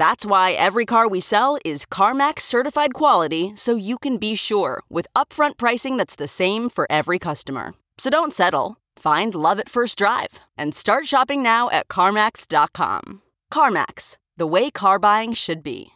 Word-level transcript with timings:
That's 0.00 0.24
why 0.24 0.52
every 0.52 0.86
car 0.86 1.08
we 1.08 1.20
sell 1.20 1.58
is 1.62 1.84
CarMax 1.84 2.40
certified 2.40 2.94
quality 2.94 3.52
so 3.54 3.76
you 3.76 3.98
can 3.98 4.16
be 4.16 4.34
sure 4.34 4.82
with 4.88 5.06
upfront 5.14 5.58
pricing 5.58 5.98
that's 5.98 6.16
the 6.16 6.26
same 6.26 6.70
for 6.70 6.86
every 6.88 7.18
customer. 7.18 7.74
So 7.98 8.08
don't 8.08 8.32
settle. 8.32 8.78
Find 8.96 9.34
love 9.34 9.60
at 9.60 9.68
first 9.68 9.98
drive 9.98 10.40
and 10.56 10.74
start 10.74 11.06
shopping 11.06 11.42
now 11.42 11.68
at 11.68 11.88
CarMax.com. 11.88 13.20
CarMax, 13.52 14.16
the 14.38 14.46
way 14.46 14.70
car 14.70 14.98
buying 14.98 15.34
should 15.34 15.62
be. 15.62 15.90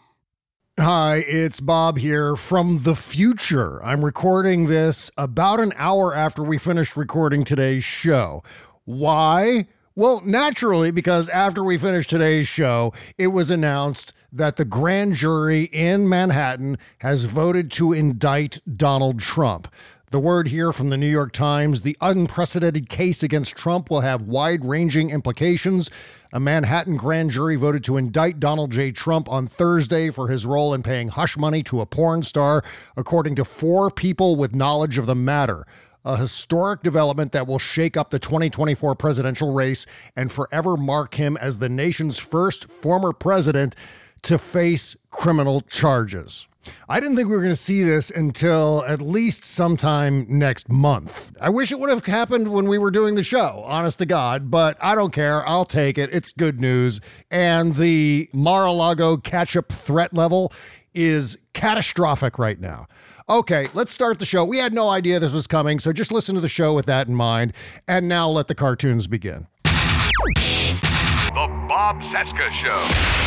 Hi, 0.78 1.24
it's 1.26 1.60
Bob 1.60 1.96
here 1.96 2.36
from 2.36 2.80
the 2.82 2.96
future. 2.96 3.82
I'm 3.82 4.04
recording 4.04 4.66
this 4.66 5.10
about 5.16 5.60
an 5.60 5.72
hour 5.76 6.14
after 6.14 6.42
we 6.42 6.58
finished 6.58 6.98
recording 6.98 7.42
today's 7.42 7.84
show. 7.84 8.42
Why? 8.84 9.66
Well, 9.96 10.20
naturally, 10.24 10.90
because 10.90 11.28
after 11.28 11.62
we 11.62 11.78
finished 11.78 12.10
today's 12.10 12.48
show, 12.48 12.92
it 13.16 13.28
was 13.28 13.48
announced 13.48 14.12
that 14.32 14.56
the 14.56 14.64
grand 14.64 15.14
jury 15.14 15.64
in 15.72 16.08
Manhattan 16.08 16.78
has 16.98 17.26
voted 17.26 17.70
to 17.72 17.92
indict 17.92 18.58
Donald 18.76 19.20
Trump. 19.20 19.72
The 20.10 20.18
word 20.18 20.48
here 20.48 20.72
from 20.72 20.88
the 20.88 20.96
New 20.96 21.08
York 21.08 21.30
Times 21.30 21.82
the 21.82 21.96
unprecedented 22.00 22.88
case 22.88 23.22
against 23.22 23.54
Trump 23.56 23.88
will 23.88 24.00
have 24.00 24.22
wide 24.22 24.64
ranging 24.64 25.10
implications. 25.10 25.92
A 26.32 26.40
Manhattan 26.40 26.96
grand 26.96 27.30
jury 27.30 27.54
voted 27.54 27.84
to 27.84 27.96
indict 27.96 28.40
Donald 28.40 28.72
J. 28.72 28.90
Trump 28.90 29.28
on 29.28 29.46
Thursday 29.46 30.10
for 30.10 30.26
his 30.26 30.44
role 30.44 30.74
in 30.74 30.82
paying 30.82 31.06
hush 31.06 31.36
money 31.36 31.62
to 31.64 31.80
a 31.80 31.86
porn 31.86 32.24
star, 32.24 32.64
according 32.96 33.36
to 33.36 33.44
four 33.44 33.92
people 33.92 34.34
with 34.34 34.56
knowledge 34.56 34.98
of 34.98 35.06
the 35.06 35.14
matter 35.14 35.64
a 36.04 36.16
historic 36.16 36.82
development 36.82 37.32
that 37.32 37.46
will 37.46 37.58
shake 37.58 37.96
up 37.96 38.10
the 38.10 38.18
2024 38.18 38.94
presidential 38.94 39.52
race 39.52 39.86
and 40.14 40.30
forever 40.30 40.76
mark 40.76 41.14
him 41.14 41.36
as 41.36 41.58
the 41.58 41.68
nation's 41.68 42.18
first 42.18 42.68
former 42.68 43.12
president 43.12 43.74
to 44.22 44.38
face 44.38 44.96
criminal 45.10 45.60
charges. 45.62 46.46
I 46.88 47.00
didn't 47.00 47.16
think 47.16 47.28
we 47.28 47.34
were 47.34 47.42
going 47.42 47.52
to 47.52 47.56
see 47.56 47.82
this 47.82 48.10
until 48.10 48.84
at 48.86 49.00
least 49.00 49.44
sometime 49.44 50.26
next 50.28 50.70
month. 50.70 51.36
I 51.40 51.50
wish 51.50 51.72
it 51.72 51.78
would 51.78 51.90
have 51.90 52.04
happened 52.06 52.52
when 52.52 52.68
we 52.68 52.78
were 52.78 52.90
doing 52.90 53.14
the 53.16 53.22
show, 53.22 53.62
honest 53.66 53.98
to 53.98 54.06
God, 54.06 54.50
but 54.50 54.82
I 54.82 54.94
don't 54.94 55.12
care. 55.12 55.46
I'll 55.46 55.66
take 55.66 55.98
it. 55.98 56.08
It's 56.12 56.32
good 56.32 56.60
news. 56.60 57.00
And 57.30 57.74
the 57.74 58.30
Mar 58.32 58.66
a 58.66 58.72
Lago 58.72 59.16
catch 59.16 59.56
up 59.56 59.70
threat 59.70 60.14
level 60.14 60.52
is 60.94 61.38
catastrophic 61.52 62.38
right 62.38 62.60
now. 62.60 62.86
Okay, 63.26 63.68
let's 63.72 63.90
start 63.90 64.18
the 64.18 64.26
show. 64.26 64.44
We 64.44 64.58
had 64.58 64.74
no 64.74 64.90
idea 64.90 65.18
this 65.18 65.32
was 65.32 65.46
coming, 65.46 65.78
so 65.78 65.94
just 65.94 66.12
listen 66.12 66.34
to 66.34 66.42
the 66.42 66.48
show 66.48 66.74
with 66.74 66.84
that 66.84 67.08
in 67.08 67.14
mind. 67.14 67.54
And 67.88 68.06
now 68.06 68.28
let 68.28 68.48
the 68.48 68.54
cartoons 68.54 69.06
begin. 69.06 69.46
The 70.34 71.48
Bob 71.66 72.02
Cesca 72.02 72.50
Show. 72.50 72.68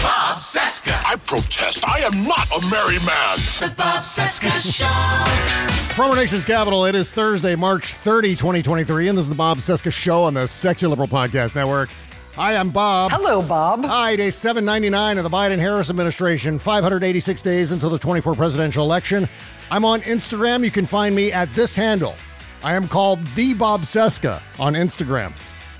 Bob 0.03 0.37
Cesca. 0.37 1.03
I 1.03 1.15
protest. 1.15 1.83
I 1.87 2.01
am 2.01 2.25
not 2.25 2.47
a 2.51 2.69
merry 2.69 2.99
man. 2.99 3.37
The 3.59 3.73
Bob 3.75 4.03
Cesca 4.03 4.51
Show. 4.61 5.93
From 5.95 6.11
our 6.11 6.15
nation's 6.15 6.45
capital, 6.45 6.85
it 6.85 6.93
is 6.93 7.11
Thursday, 7.11 7.55
March 7.55 7.85
30, 7.93 8.35
2023, 8.35 9.07
and 9.07 9.17
this 9.17 9.23
is 9.23 9.29
the 9.29 9.35
Bob 9.35 9.57
Cesca 9.57 9.91
Show 9.91 10.21
on 10.23 10.35
the 10.35 10.45
Sexy 10.45 10.85
Liberal 10.85 11.07
Podcast 11.07 11.55
Network. 11.55 11.89
Hi, 12.37 12.55
I'm 12.55 12.69
Bob. 12.69 13.09
Hello, 13.09 13.41
Bob. 13.41 13.83
Hi, 13.85 14.15
day 14.15 14.29
799 14.29 15.17
of 15.17 15.23
the 15.23 15.29
Biden 15.35 15.57
Harris 15.57 15.89
administration, 15.89 16.59
586 16.59 17.41
days 17.41 17.71
until 17.71 17.89
the 17.89 17.97
24 17.97 18.35
presidential 18.35 18.85
election. 18.85 19.27
I'm 19.71 19.83
on 19.83 20.01
Instagram. 20.01 20.63
You 20.63 20.69
can 20.69 20.85
find 20.85 21.15
me 21.15 21.31
at 21.31 21.51
this 21.55 21.75
handle. 21.75 22.13
I 22.61 22.75
am 22.75 22.87
called 22.87 23.25
The 23.29 23.55
Bob 23.55 23.81
Cesca 23.81 24.39
on 24.59 24.75
Instagram. 24.75 25.33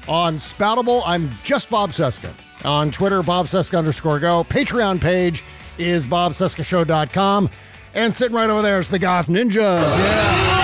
On 0.07 0.33
Spoutable, 0.37 1.03
I'm 1.05 1.29
just 1.43 1.69
Bob 1.69 1.91
Cesca. 1.91 2.33
On 2.65 2.89
Twitter, 2.89 3.21
Bob 3.21 3.45
Cesca 3.45 3.77
underscore 3.77 4.19
go. 4.19 4.43
Patreon 4.43 4.99
page 4.99 5.43
is 5.77 6.07
bobcescashow.com. 6.07 7.51
And 7.93 8.15
sitting 8.15 8.35
right 8.35 8.49
over 8.49 8.63
there 8.63 8.79
is 8.79 8.89
the 8.89 8.97
Goth 8.97 9.27
Ninjas. 9.27 9.95
Yeah. 9.95 10.56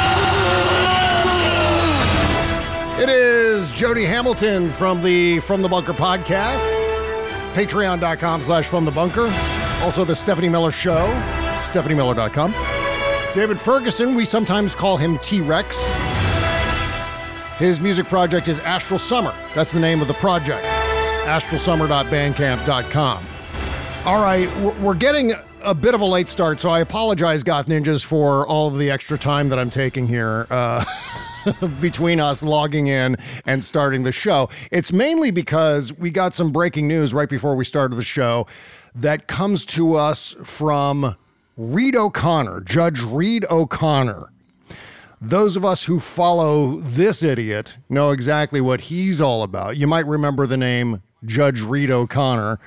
Is 3.63 3.72
Jody 3.72 4.03
Hamilton 4.06 4.69
from 4.69 5.01
the 5.01 5.40
From 5.40 5.62
the 5.62 5.69
Bunker 5.69 5.94
podcast. 5.94 6.68
Patreon.com 7.53 8.41
slash 8.44 8.68
From 8.68 8.84
the 8.85 8.91
Bunker. 8.91 9.31
Also 9.81 10.03
the 10.03 10.16
Stephanie 10.16 10.50
Miller 10.50 10.72
Show. 10.72 11.06
StephanieMiller.com. 11.69 12.53
David 13.34 13.59
Ferguson, 13.62 14.16
we 14.16 14.25
sometimes 14.25 14.75
call 14.75 14.97
him 14.97 15.18
T 15.19 15.41
Rex. 15.41 15.79
His 17.57 17.79
music 17.79 18.07
project 18.07 18.47
is 18.47 18.59
Astral 18.62 19.00
Summer. 19.00 19.34
That's 19.56 19.72
the 19.72 19.80
name 19.80 20.01
of 20.01 20.07
the 20.07 20.13
project. 20.16 20.66
astralsummer.bandcamp.com. 21.25 23.25
All 24.06 24.22
right, 24.22 24.53
we're- 24.57 24.97
getting 24.97 25.31
a 25.63 25.74
bit 25.74 25.95
of 25.95 26.01
a 26.01 26.06
late 26.06 26.28
start, 26.28 26.59
so 26.59 26.69
I 26.69 26.81
apologize, 26.81 27.44
Goth 27.44 27.68
Ninjas, 27.68 28.03
for 28.03 28.45
all 28.45 28.68
of 28.68 28.78
the 28.78 28.91
extra 28.91 29.18
time 29.18 29.47
that 29.50 29.57
I'm 29.57 29.69
taking 29.69 30.07
here 30.07 30.45
uh, 30.51 30.84
between 31.81 32.20
us 32.20 32.44
logging 32.44 32.88
in 32.88 33.16
and 33.46 33.64
starting 33.64 34.04
the 34.04 34.12
show. 34.12 34.50
It's 34.72 34.92
mainly 34.92 35.31
because 35.31 35.94
we 35.94 36.12
got 36.12 36.36
some 36.36 36.52
breaking 36.52 36.88
news 36.88 37.14
right 37.14 37.30
before 37.30 37.56
we 37.56 37.66
started 37.66 37.96
the 37.96 38.04
show 38.04 38.48
that 38.96 39.28
comes 39.28 39.66
to 39.66 39.96
us 39.96 40.36
from 40.44 41.16
Reed 41.58 41.96
O'Connor, 41.96 42.62
Judge 42.62 43.02
Reed 43.02 43.46
O'Connor. 43.50 44.30
Those 45.22 45.56
of 45.56 45.64
us 45.64 45.86
who 45.86 46.00
follow 46.00 46.80
this 46.80 47.24
idiot 47.24 47.78
know 47.90 48.12
exactly 48.12 48.60
what 48.60 48.81
he's 48.81 49.22
all 49.22 49.42
about. 49.42 49.78
You 49.78 49.88
might 49.88 50.06
remember 50.06 50.46
the 50.46 50.58
name 50.58 51.02
Judge 51.25 51.62
Reed 51.62 51.90
O'Connor. 51.90 52.60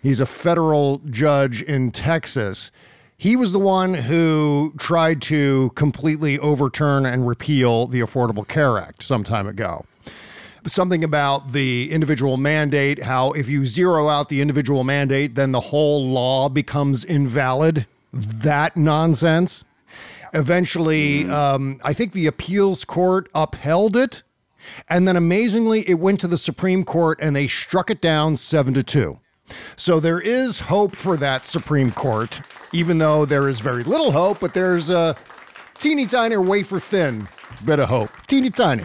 He's 0.00 0.20
a 0.20 0.26
federal 0.26 0.98
judge 1.10 1.62
in 1.62 1.90
Texas. 1.90 2.70
He 3.24 3.36
was 3.36 3.52
the 3.52 3.58
one 3.58 3.94
who 3.94 4.74
tried 4.76 5.22
to 5.22 5.70
completely 5.76 6.38
overturn 6.40 7.06
and 7.06 7.26
repeal 7.26 7.86
the 7.86 8.00
Affordable 8.00 8.46
Care 8.46 8.76
Act 8.76 9.02
some 9.02 9.24
time 9.24 9.46
ago 9.46 9.86
something 10.66 11.02
about 11.02 11.52
the 11.52 11.90
individual 11.90 12.36
mandate, 12.36 13.02
how 13.02 13.32
if 13.32 13.48
you 13.48 13.64
zero 13.64 14.08
out 14.10 14.28
the 14.28 14.42
individual 14.42 14.84
mandate, 14.84 15.36
then 15.36 15.52
the 15.52 15.60
whole 15.60 16.06
law 16.06 16.50
becomes 16.50 17.02
invalid. 17.02 17.86
That 18.12 18.76
nonsense. 18.76 19.64
Eventually, 20.34 21.24
um, 21.26 21.80
I 21.82 21.94
think 21.94 22.12
the 22.12 22.26
appeals 22.26 22.84
court 22.84 23.30
upheld 23.34 23.96
it. 23.96 24.22
And 24.86 25.08
then 25.08 25.16
amazingly, 25.16 25.88
it 25.88 25.98
went 25.98 26.20
to 26.20 26.28
the 26.28 26.38
Supreme 26.38 26.84
Court 26.84 27.18
and 27.22 27.34
they 27.34 27.46
struck 27.46 27.88
it 27.88 28.02
down 28.02 28.36
seven 28.36 28.74
to 28.74 28.82
two. 28.82 29.20
So 29.76 29.98
there 29.98 30.20
is 30.20 30.60
hope 30.60 30.96
for 30.96 31.16
that 31.18 31.44
Supreme 31.44 31.90
Court, 31.90 32.40
even 32.74 32.98
though 32.98 33.24
there 33.24 33.48
is 33.48 33.60
very 33.60 33.84
little 33.84 34.10
hope, 34.10 34.40
but 34.40 34.52
there's 34.52 34.90
a 34.90 35.14
teeny 35.78 36.06
tiny 36.06 36.36
wafer 36.36 36.78
thin 36.80 37.26
bit 37.64 37.78
of 37.78 37.88
hope. 37.88 38.10
Teeny 38.26 38.50
tiny. 38.50 38.84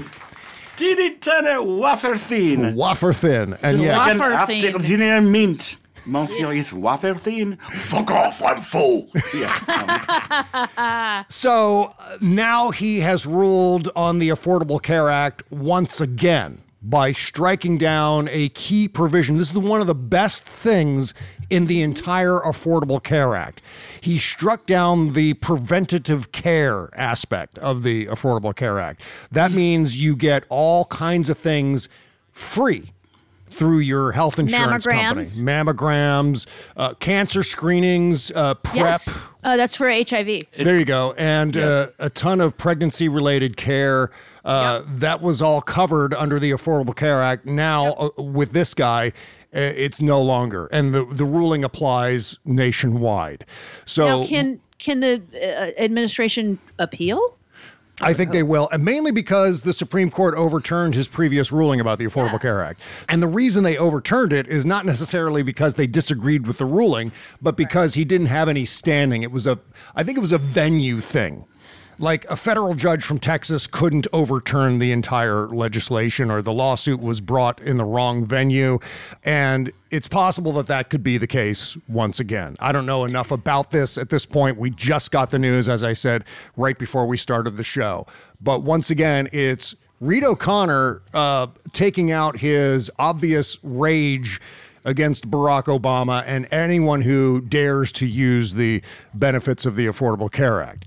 Teeny 0.77 1.15
tiny 1.15 1.57
wafer 1.65 2.15
thin. 2.15 2.75
Wafer 2.75 3.11
thin. 3.13 3.57
And 3.61 3.81
yeah, 3.81 3.97
Like 3.97 4.11
an 4.13 4.19
Wafer 4.19 4.31
after 4.33 4.59
thin. 4.71 4.81
dinner 4.81 5.21
mint. 5.21 5.79
Monsieur 6.05 6.53
is 6.53 6.73
wafer 6.73 7.13
thin. 7.15 7.57
Fuck 7.57 8.09
off, 8.11 8.41
I'm 8.41 8.61
full. 8.61 9.09
Yeah. 9.35 11.23
So 11.29 11.93
uh, 11.99 12.17
now 12.21 12.71
he 12.71 12.99
has 13.01 13.25
ruled 13.27 13.89
on 13.95 14.19
the 14.19 14.29
Affordable 14.29 14.81
Care 14.81 15.09
Act 15.09 15.43
once 15.51 15.99
again 15.99 16.61
by 16.81 17.11
striking 17.11 17.77
down 17.77 18.29
a 18.31 18.47
key 18.49 18.87
provision. 18.87 19.37
This 19.37 19.51
is 19.51 19.57
one 19.57 19.81
of 19.81 19.87
the 19.87 19.95
best 19.95 20.45
things 20.45 21.13
in 21.49 21.65
the 21.65 21.81
entire 21.81 22.39
Affordable 22.39 23.01
Care 23.03 23.35
Act. 23.35 23.61
He 24.01 24.17
struck 24.17 24.65
down 24.65 25.13
the 25.13 25.33
preventative 25.35 26.31
care 26.31 26.89
aspect 26.97 27.57
of 27.59 27.83
the 27.83 28.05
Affordable 28.07 28.55
Care 28.55 28.79
Act. 28.79 29.01
That 29.31 29.51
means 29.51 30.01
you 30.01 30.15
get 30.15 30.43
all 30.49 30.85
kinds 30.85 31.29
of 31.29 31.37
things 31.37 31.89
free 32.31 32.91
through 33.47 33.79
your 33.79 34.11
health 34.11 34.37
insurance 34.37 34.85
company. 34.85 35.23
Mammograms. 35.25 35.41
Mammograms, 35.41 36.47
uh, 36.77 36.93
cancer 36.95 37.41
screenings, 37.41 38.31
uh, 38.35 38.53
PrEP. 38.53 38.75
Yes. 38.75 39.19
Uh, 39.43 39.57
that's 39.57 39.75
for 39.75 39.89
HIV. 39.89 40.43
there 40.57 40.77
you 40.77 40.85
go. 40.85 41.13
And 41.17 41.57
uh, 41.57 41.87
a 41.97 42.09
ton 42.11 42.41
of 42.41 42.57
pregnancy 42.57 43.09
related 43.09 43.57
care. 43.57 44.11
Uh, 44.45 44.83
That 44.85 45.21
was 45.21 45.41
all 45.41 45.61
covered 45.61 46.13
under 46.13 46.39
the 46.39 46.51
Affordable 46.51 46.95
Care 46.95 47.21
Act. 47.21 47.45
Now, 47.45 47.93
uh, 47.93 48.21
with 48.21 48.51
this 48.51 48.73
guy, 48.73 49.13
it's 49.51 50.01
no 50.01 50.21
longer. 50.21 50.67
And 50.67 50.93
the, 50.93 51.05
the 51.05 51.25
ruling 51.25 51.63
applies 51.63 52.39
nationwide. 52.45 53.45
So 53.85 54.21
Now, 54.21 54.27
can 54.27 54.59
can 54.77 54.99
the 55.01 55.21
uh, 55.35 55.81
administration 55.81 56.59
appeal? 56.77 57.37
I 58.01 58.13
think 58.13 58.31
they 58.31 58.43
will, 58.43 58.69
and 58.71 58.85
mainly 58.85 59.11
because 59.11 59.63
the 59.63 59.73
Supreme 59.73 60.09
Court 60.09 60.33
overturned 60.35 60.95
his 60.95 61.09
previous 61.09 61.51
ruling 61.51 61.81
about 61.81 61.97
the 61.97 62.05
Affordable 62.05 62.39
Care 62.39 62.63
Act. 62.63 62.81
And 63.09 63.21
the 63.21 63.27
reason 63.27 63.63
they 63.65 63.77
overturned 63.77 64.31
it 64.31 64.47
is 64.47 64.65
not 64.65 64.85
necessarily 64.85 65.43
because 65.43 65.75
they 65.75 65.85
disagreed 65.85 66.47
with 66.47 66.59
the 66.59 66.65
ruling, 66.65 67.11
but 67.41 67.57
because 67.57 67.95
he 67.95 68.05
didn't 68.05 68.27
have 68.27 68.47
any 68.47 68.63
standing. 68.63 69.21
It 69.21 69.33
was 69.33 69.45
a, 69.45 69.59
I 69.95 70.03
think 70.03 70.17
it 70.17 70.21
was 70.21 70.31
a 70.31 70.37
venue 70.37 71.01
thing. 71.01 71.45
Like 72.01 72.23
a 72.29 72.37
federal 72.37 72.75
judge 72.75 73.03
from 73.03 73.19
Texas 73.19 73.67
couldn't 73.67 74.07
overturn 74.13 74.79
the 74.79 74.93
entire 74.93 75.47
legislation, 75.49 76.31
or 76.31 76.41
the 76.41 76.53
lawsuit 76.53 77.01
was 77.01 77.19
brought 77.19 77.59
in 77.59 77.75
the 77.75 77.83
wrong 77.83 78.25
venue. 78.25 78.79
And 79.25 79.73
it's 79.91 80.07
possible 80.07 80.53
that 80.53 80.67
that 80.67 80.89
could 80.89 81.03
be 81.03 81.17
the 81.17 81.27
case 81.27 81.77
once 81.89 82.21
again. 82.21 82.55
I 82.59 82.71
don't 82.71 82.85
know 82.85 83.03
enough 83.03 83.31
about 83.31 83.71
this 83.71 83.97
at 83.97 84.09
this 84.09 84.25
point. 84.25 84.57
We 84.57 84.69
just 84.69 85.11
got 85.11 85.29
the 85.29 85.39
news, 85.39 85.67
as 85.67 85.83
I 85.83 85.91
said, 85.91 86.23
right 86.55 86.79
before 86.79 87.05
we 87.05 87.17
started 87.17 87.57
the 87.57 87.65
show. 87.65 88.07
But 88.39 88.63
once 88.63 88.89
again, 88.89 89.27
it's 89.33 89.75
Reed 89.99 90.23
O'Connor 90.23 91.01
uh, 91.13 91.47
taking 91.73 92.11
out 92.13 92.37
his 92.37 92.89
obvious 92.97 93.59
rage 93.61 94.39
against 94.85 95.29
Barack 95.29 95.65
Obama 95.65 96.23
and 96.25 96.47
anyone 96.49 97.01
who 97.01 97.41
dares 97.41 97.91
to 97.91 98.07
use 98.07 98.53
the 98.53 98.81
benefits 99.13 99.65
of 99.65 99.75
the 99.75 99.87
Affordable 99.87 100.31
Care 100.31 100.61
Act. 100.61 100.85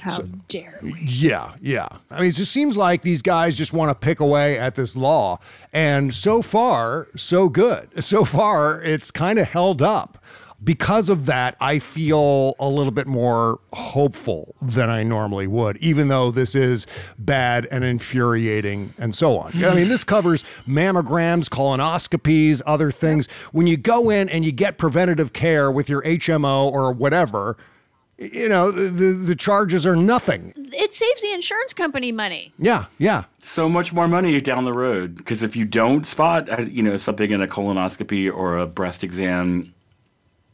How 0.00 0.18
dare 0.48 0.78
we? 0.82 1.02
Yeah, 1.06 1.54
yeah. 1.60 1.88
I 2.10 2.20
mean, 2.20 2.28
it 2.30 2.32
just 2.32 2.52
seems 2.52 2.76
like 2.76 3.02
these 3.02 3.22
guys 3.22 3.56
just 3.58 3.72
want 3.72 3.90
to 3.90 3.94
pick 3.94 4.20
away 4.20 4.58
at 4.58 4.74
this 4.74 4.96
law. 4.96 5.38
And 5.72 6.14
so 6.14 6.42
far, 6.42 7.08
so 7.16 7.48
good. 7.48 8.02
So 8.02 8.24
far, 8.24 8.82
it's 8.82 9.10
kind 9.10 9.38
of 9.38 9.48
held 9.48 9.82
up. 9.82 10.22
Because 10.62 11.08
of 11.08 11.26
that, 11.26 11.56
I 11.60 11.78
feel 11.78 12.56
a 12.58 12.68
little 12.68 12.90
bit 12.90 13.06
more 13.06 13.60
hopeful 13.72 14.56
than 14.60 14.90
I 14.90 15.04
normally 15.04 15.46
would, 15.46 15.76
even 15.76 16.08
though 16.08 16.32
this 16.32 16.56
is 16.56 16.84
bad 17.16 17.68
and 17.70 17.84
infuriating 17.84 18.92
and 18.98 19.14
so 19.14 19.38
on. 19.38 19.52
I 19.64 19.72
mean, 19.72 19.86
this 19.86 20.02
covers 20.02 20.42
mammograms, 20.66 21.48
colonoscopies, 21.48 22.60
other 22.66 22.90
things. 22.90 23.30
When 23.52 23.68
you 23.68 23.76
go 23.76 24.10
in 24.10 24.28
and 24.28 24.44
you 24.44 24.50
get 24.50 24.78
preventative 24.78 25.32
care 25.32 25.70
with 25.70 25.88
your 25.88 26.02
HMO 26.02 26.72
or 26.72 26.90
whatever, 26.90 27.56
you 28.18 28.48
know, 28.48 28.70
the, 28.72 29.12
the 29.12 29.36
charges 29.36 29.86
are 29.86 29.94
nothing. 29.94 30.52
It 30.56 30.92
saves 30.92 31.22
the 31.22 31.32
insurance 31.32 31.72
company 31.72 32.10
money. 32.10 32.52
Yeah, 32.58 32.86
yeah. 32.98 33.24
so 33.38 33.68
much 33.68 33.92
more 33.92 34.08
money 34.08 34.40
down 34.40 34.64
the 34.64 34.72
road 34.72 35.16
because 35.16 35.42
if 35.42 35.54
you 35.54 35.64
don't 35.64 36.04
spot 36.04 36.48
uh, 36.50 36.62
you 36.62 36.82
know 36.82 36.96
something 36.96 37.30
in 37.30 37.40
a 37.40 37.46
colonoscopy 37.46 38.32
or 38.32 38.58
a 38.58 38.66
breast 38.66 39.04
exam 39.04 39.72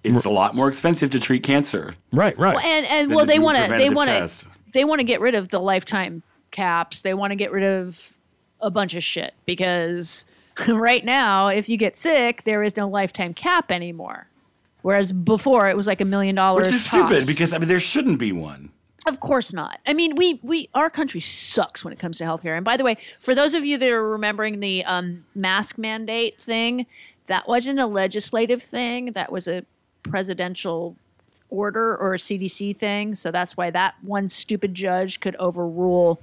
it's 0.03 0.27
a 0.27 0.31
lot 0.31 0.55
more 0.55 0.69
expensive 0.69 1.11
to 1.11 1.19
treat 1.19 1.43
cancer 1.43 1.95
Right, 2.13 2.39
right. 2.39 2.63
And 2.63 2.87
and 2.87 3.15
well, 3.15 3.25
they 3.25 3.39
want 3.39 3.57
to 3.57 3.69
they 3.77 3.89
want 3.89 4.11
to 4.11 4.47
they 4.73 4.85
want 4.85 5.01
to 5.01 5.05
get 5.05 5.21
rid 5.21 5.35
of 5.35 5.49
the 5.49 5.59
lifetime 5.59 6.23
caps. 6.51 7.01
They 7.01 7.15
want 7.15 7.31
to 7.31 7.37
get 7.37 7.51
rid 7.51 7.65
of 7.65 8.17
a 8.61 8.71
bunch 8.71 8.95
of 8.95 9.03
shit 9.03 9.33
because 9.47 10.27
right 10.69 11.05
now, 11.05 11.49
if 11.49 11.69
you 11.69 11.77
get 11.79 11.97
sick, 11.97 12.45
there 12.45 12.63
is 12.63 12.77
no 12.77 12.89
lifetime 12.89 13.33
cap 13.33 13.71
anymore. 13.73 14.27
Whereas 14.85 15.15
before, 15.15 15.67
it 15.71 15.79
was 15.79 15.87
like 15.87 16.03
a 16.03 16.05
million 16.05 16.35
dollars. 16.35 16.67
which 16.67 16.75
is 16.75 16.85
tops. 16.91 17.09
stupid 17.09 17.27
because 17.27 17.55
i 17.55 17.59
mean 17.59 17.69
there 17.69 17.81
shouldn't 17.81 18.19
be 18.19 18.33
one 18.33 18.69
Of 19.07 19.19
course 19.21 19.53
not. 19.53 19.81
I 19.87 19.93
mean, 19.95 20.15
we 20.17 20.41
we 20.43 20.69
our 20.75 20.91
country 20.91 21.21
sucks 21.23 21.83
when 21.85 21.93
it 21.95 21.99
comes 21.99 22.19
to 22.19 22.25
healthcare. 22.25 22.55
And 22.57 22.65
by 22.65 22.77
the 22.77 22.85
way, 22.85 22.97
for 23.19 23.35
those 23.35 23.53
of 23.55 23.65
you 23.65 23.77
that 23.79 23.89
are 23.89 24.09
remembering 24.19 24.61
the 24.61 24.85
um, 24.85 25.25
mask 25.35 25.79
mandate 25.79 26.41
thing, 26.41 26.87
that 27.27 27.49
wasn't 27.49 27.81
a 27.81 27.87
legislative 27.87 28.63
thing. 28.63 29.13
That 29.13 29.31
was 29.33 29.49
a 29.49 29.65
presidential 30.03 30.97
order 31.51 31.97
or 31.97 32.15
a 32.15 32.19
CDC 32.19 32.77
thing. 32.77 33.15
So 33.15 33.31
that's 33.31 33.57
why 33.57 33.71
that 33.71 33.95
one 34.03 34.29
stupid 34.29 34.75
judge 34.75 35.21
could 35.21 35.37
overrule 35.37 36.21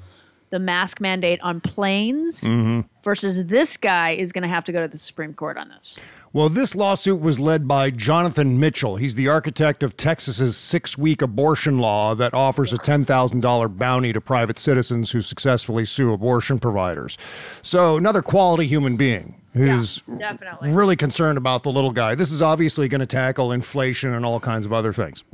the 0.51 0.59
mask 0.59 1.01
mandate 1.01 1.42
on 1.42 1.59
planes. 1.62 2.42
Mm-hmm. 2.42 2.81
Versus 3.03 3.45
this 3.45 3.77
guy 3.77 4.12
is 4.12 4.31
going 4.31 4.44
to 4.44 4.48
have 4.48 4.63
to 4.65 4.71
go 4.71 4.81
to 4.81 4.88
the 4.88 4.98
Supreme 4.98 5.33
Court 5.33 5.57
on 5.57 5.69
this. 5.69 5.98
Well, 6.33 6.50
this 6.50 6.75
lawsuit 6.75 7.19
was 7.19 7.39
led 7.39 7.68
by 7.68 7.89
Jonathan 7.89 8.59
Mitchell. 8.59 8.98
He's 8.98 9.15
the 9.15 9.27
architect 9.27 9.81
of 9.81 9.98
Texas's 9.98 10.56
six 10.56 10.98
week 10.98 11.21
abortion 11.21 11.80
law 11.80 12.13
that 12.13 12.33
offers 12.36 12.71
a 12.71 12.77
$10,000 12.77 13.77
bounty 13.77 14.13
to 14.13 14.21
private 14.21 14.59
citizens 14.59 15.12
who 15.12 15.21
successfully 15.21 15.83
sue 15.83 16.13
abortion 16.13 16.59
providers. 16.59 17.18
So, 17.63 17.98
another 17.98 18.21
quality 18.21 18.68
human 18.68 18.98
being 18.98 19.42
who's 19.53 20.01
definitely. 20.18 20.71
really 20.71 20.95
concerned 20.95 21.38
about 21.38 21.63
the 21.63 21.71
little 21.71 21.92
guy. 21.92 22.15
This 22.15 22.31
is 22.31 22.42
obviously 22.42 22.88
going 22.88 23.01
to 23.01 23.06
tackle 23.06 23.51
inflation 23.51 24.13
and 24.13 24.25
all 24.25 24.39
kinds 24.39 24.65
of 24.65 24.74
other 24.74 24.94
things. 24.94 25.24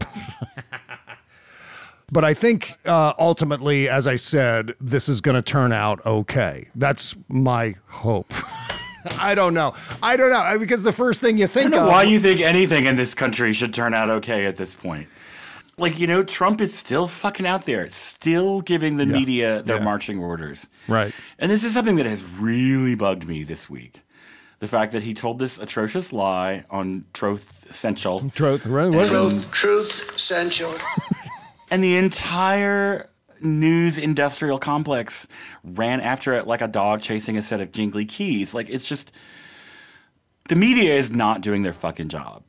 But 2.12 2.24
I 2.24 2.34
think 2.34 2.78
uh, 2.86 3.14
ultimately, 3.20 3.90
as 3.90 4.08
I 4.08 4.16
said, 4.16 4.74
this 4.80 5.10
is 5.10 5.20
going 5.20 5.36
to 5.36 5.42
turn 5.42 5.74
out 5.74 6.06
okay. 6.06 6.70
That's 6.76 7.18
my 7.28 7.76
hope. 7.88 8.34
I 9.20 9.36
don't 9.36 9.54
know. 9.54 9.74
I 10.02 10.16
don't 10.18 10.30
know 10.32 10.58
because 10.60 10.84
the 10.84 10.92
first 10.94 11.22
thing 11.22 11.38
you 11.38 11.46
I 11.46 11.48
think 11.48 11.72
don't 11.72 11.82
know 11.82 11.88
of. 11.88 11.92
why 11.92 12.04
you 12.04 12.20
think 12.20 12.40
anything 12.40 12.86
in 12.86 12.96
this 12.96 13.14
country 13.14 13.54
should 13.54 13.74
turn 13.74 13.94
out 13.94 14.10
okay 14.10 14.46
at 14.46 14.56
this 14.56 14.74
point. 14.74 15.08
Like, 15.78 16.00
you 16.00 16.08
know, 16.08 16.24
Trump 16.24 16.60
is 16.60 16.74
still 16.74 17.08
fucking 17.08 17.46
out 17.46 17.66
there, 17.66 17.88
still 17.90 18.62
giving 18.62 18.98
the 18.98 19.06
media 19.06 19.62
their 19.62 19.78
yeah. 19.78 19.84
marching 19.84 20.18
orders. 20.18 20.70
Right. 20.88 21.14
And 21.38 21.52
this 21.52 21.64
is 21.64 21.74
something 21.74 21.98
that 21.98 22.06
has 22.08 22.24
really 22.24 22.96
bugged 22.96 23.28
me 23.28 23.44
this 23.44 23.70
week. 23.70 24.02
The 24.60 24.68
fact 24.68 24.92
that 24.94 25.04
he 25.04 25.14
told 25.14 25.38
this 25.38 25.60
atrocious 25.60 26.12
lie 26.12 26.66
on 26.72 27.06
Truth 27.14 27.68
Central. 27.76 28.28
Truth, 28.32 28.66
right? 28.66 28.90
What- 28.90 29.08
Truth, 29.08 29.52
truth, 29.52 30.16
essential. 30.16 30.74
And 31.70 31.84
the 31.84 31.98
entire 31.98 33.10
news 33.42 33.98
industrial 33.98 34.58
complex 34.58 35.28
ran 35.64 36.02
after 36.02 36.34
it 36.34 36.48
like 36.48 36.62
a 36.62 36.68
dog 36.68 37.02
chasing 37.02 37.38
a 37.38 37.42
set 37.42 37.62
of 37.62 37.72
jingly 37.72 38.06
keys. 38.06 38.54
Like, 38.54 38.70
it's 38.70 38.88
just 38.88 39.12
the 40.50 40.56
media 40.56 40.96
is 40.96 41.12
not 41.12 41.42
doing 41.42 41.64
their 41.64 41.74
fucking 41.74 42.10
job. 42.10 42.44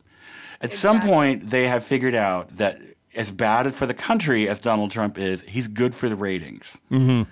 At 0.60 0.72
some 0.72 1.00
point, 1.00 1.50
they 1.50 1.68
have 1.68 1.84
figured 1.84 2.14
out 2.14 2.56
that 2.56 2.80
as 3.14 3.30
bad 3.30 3.72
for 3.74 3.86
the 3.86 3.94
country 3.94 4.48
as 4.48 4.60
Donald 4.60 4.90
Trump 4.90 5.18
is, 5.18 5.42
he's 5.42 5.68
good 5.68 5.94
for 5.94 6.08
the 6.08 6.16
ratings. 6.16 6.80
Mm-hmm. 6.90 7.30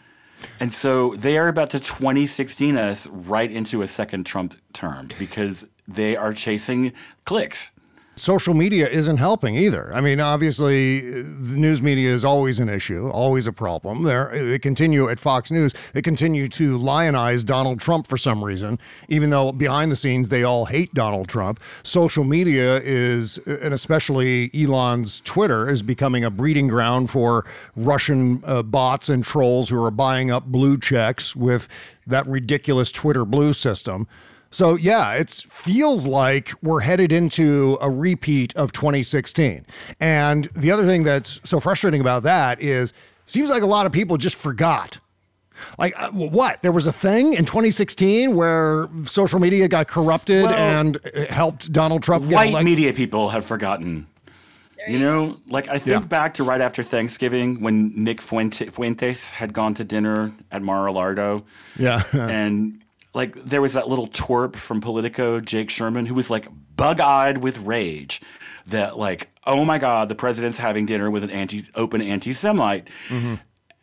And 0.61 0.73
so 0.73 1.15
they 1.17 1.39
are 1.39 1.49
about 1.49 1.71
to 1.71 1.81
2016 1.81 2.77
us 2.77 3.07
right 3.09 3.51
into 3.51 3.83
a 3.83 3.87
second 3.87 4.27
Trump 4.27 4.55
term 4.73 5.09
because 5.19 5.67
they 5.89 6.17
are 6.17 6.33
chasing 6.33 6.93
clicks. 7.25 7.73
Social 8.17 8.55
media 8.55 8.89
isn't 8.89 9.19
helping 9.19 9.57
either. 9.57 9.95
I 9.95 10.01
mean, 10.01 10.21
obviously, 10.21 11.01
the 11.01 11.57
news 11.57 11.83
media 11.83 12.13
is 12.13 12.25
always 12.25 12.59
an 12.59 12.69
issue, 12.69 13.09
always 13.11 13.47
a 13.47 13.53
problem. 13.53 14.03
There, 14.03 14.31
they 14.33 14.59
continue 14.59 15.09
at 15.09 15.21
Fox 15.21 15.51
News. 15.51 15.75
They 15.93 16.03
continue 16.03 16.49
to 16.49 16.79
lionize 16.79 17.45
Donald 17.45 17.79
Trump 17.79 18.07
for 18.07 18.17
some 18.17 18.43
reason, 18.43 18.79
even 19.09 19.31
though 19.31 19.53
behind 19.53 19.93
the 19.93 19.97
scenes 19.97 20.31
they 20.31 20.43
all 20.43 20.65
hate 20.65 20.95
Donald 20.95 21.29
Trump. 21.29 21.61
Social 21.83 22.25
media 22.25 22.79
is, 22.79 23.39
and 23.47 23.75
especially 23.75 24.51
Elon's 24.55 25.21
Twitter, 25.21 25.69
is 25.69 25.83
becoming 25.83 26.25
a 26.25 26.31
breeding 26.31 26.69
ground 26.69 27.11
for 27.11 27.45
Russian 27.77 28.43
uh, 28.47 28.63
bots 28.63 29.11
and 29.11 29.23
trolls 29.25 29.69
who 29.69 29.83
are 29.83 29.91
buying 29.91 30.31
up 30.31 30.47
blue 30.47 30.79
checks 30.79 31.37
with 31.37 31.69
that 32.07 32.27
ridiculous 32.27 32.91
Twitter 32.91 33.25
blue 33.25 33.53
system. 33.53 34.07
So 34.51 34.77
yeah, 34.77 35.15
it 35.15 35.31
feels 35.31 36.07
like 36.07 36.53
we're 36.63 36.81
headed 36.81 37.13
into 37.13 37.77
a 37.81 37.91
repeat 37.91 38.55
of 38.57 38.73
2016. 38.73 39.67
And 40.01 40.45
the 40.55 40.71
other 40.71 40.87
thing 40.87 41.03
that's 41.05 41.41
so 41.45 41.61
frustrating 41.61 42.01
about 42.01 42.23
that 42.23 42.61
is 42.63 42.93
seems 43.25 43.51
like 43.51 43.63
a 43.63 43.67
lot 43.67 43.87
of 43.87 43.93
people 43.93 44.17
just 44.17 44.37
forgot. 44.37 44.99
Like 45.79 45.95
uh, 46.01 46.11
what? 46.11 46.61
There 46.63 46.73
was 46.73 46.87
a 46.87 46.93
thing 46.93 47.33
in 47.35 47.45
2016 47.45 48.35
where 48.37 48.89
social 49.05 49.41
media 49.41 49.69
got 49.69 49.89
corrupted 49.89 50.45
Well- 50.45 50.55
and 50.55 50.99
helped 51.31 51.73
Donald 51.73 52.03
Trump 52.03 52.29
get 52.29 52.35
White 52.35 52.49
elected. 52.51 52.65
media 52.65 52.93
people 52.93 53.31
have 53.31 53.45
forgotten. 53.45 54.07
You 54.89 55.01
know, 55.01 55.39
like 55.49 55.69
I 55.69 55.79
think 55.79 56.01
Yeah. 56.03 56.07
back 56.07 56.35
to 56.35 56.45
right 56.45 56.61
after 56.61 56.85
Thanksgiving 56.85 57.61
when 57.61 57.91
Nick 57.97 58.21
Fuente, 58.21 58.67
Fuentes 58.69 59.33
had 59.33 59.53
gone 59.53 59.75
to 59.75 59.83
dinner 59.85 60.33
at 60.53 60.63
Mar-a-Lardo. 60.63 61.43
Yeah. 61.77 62.03
and 62.13 62.79
like 63.17 63.35
there 63.45 63.63
was 63.63 63.73
that 63.73 63.89
little 63.89 64.07
twerp 64.07 64.57
from 64.57 64.83
Politico, 64.83 65.41
Jake 65.41 65.71
Sherman, 65.71 66.05
who 66.05 66.15
was 66.15 66.31
like 66.31 66.47
bug-eyed 66.77 67.39
with 67.39 67.59
rage 67.61 68.21
that 68.67 68.99
like, 68.99 69.31
oh 69.47 69.65
my 69.65 69.79
god, 69.79 70.11
the 70.11 70.15
president's 70.15 70.59
having 70.59 70.85
dinner 70.85 71.11
with 71.11 71.25
an 71.25 71.31
anti 71.31 71.65
open 71.75 72.03
anti-Semite. 72.03 72.89
Mm-hmm. 73.09 73.37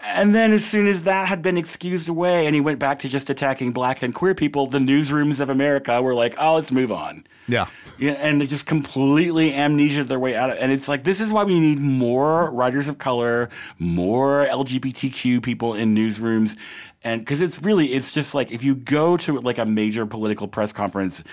And 0.06 0.36
then, 0.36 0.52
as 0.52 0.66
soon 0.66 0.86
as 0.86 1.04
that 1.04 1.30
had 1.30 1.42
been 1.42 1.58
excused 1.58 2.10
away 2.10 2.46
and 2.46 2.54
he 2.54 2.62
went 2.62 2.78
back 2.78 3.00
to 3.00 3.10
just 3.10 3.30
attacking 3.30 3.72
black 3.72 4.04
and 4.04 4.14
queer 4.14 4.36
people, 4.36 4.68
the 4.68 4.78
newsrooms 4.78 5.40
of 5.40 5.50
America 5.50 6.00
were 6.02 6.14
like, 6.14 6.36
oh, 6.38 6.56
let's 6.56 6.72
move 6.72 6.92
on. 6.92 7.26
Yeah. 7.48 7.68
Yeah, 7.98 8.12
and 8.14 8.42
they 8.42 8.48
just 8.48 8.66
completely 8.66 9.54
amnesia 9.54 10.04
their 10.04 10.20
way 10.20 10.36
out 10.36 10.50
of 10.50 10.58
And 10.60 10.72
it's 10.72 10.90
like, 10.90 11.06
this 11.06 11.22
is 11.22 11.32
why 11.32 11.44
we 11.44 11.60
need 11.60 11.80
more 11.80 12.52
writers 12.52 12.90
of 12.90 12.98
color, 12.98 13.50
more 13.80 14.46
LGBTQ 14.46 15.42
people 15.42 15.74
in 15.74 15.96
newsrooms. 15.96 16.58
And 17.04 17.22
because 17.22 17.42
it's 17.42 17.62
really, 17.62 17.88
it's 17.88 18.14
just 18.14 18.34
like 18.34 18.52
if 18.52 18.64
you 18.64 18.76
go 18.76 19.18
to 19.18 19.40
like 19.42 19.58
a 19.58 19.66
major 19.66 20.06
political 20.06 20.48
press 20.48 20.72
conference 20.72 21.24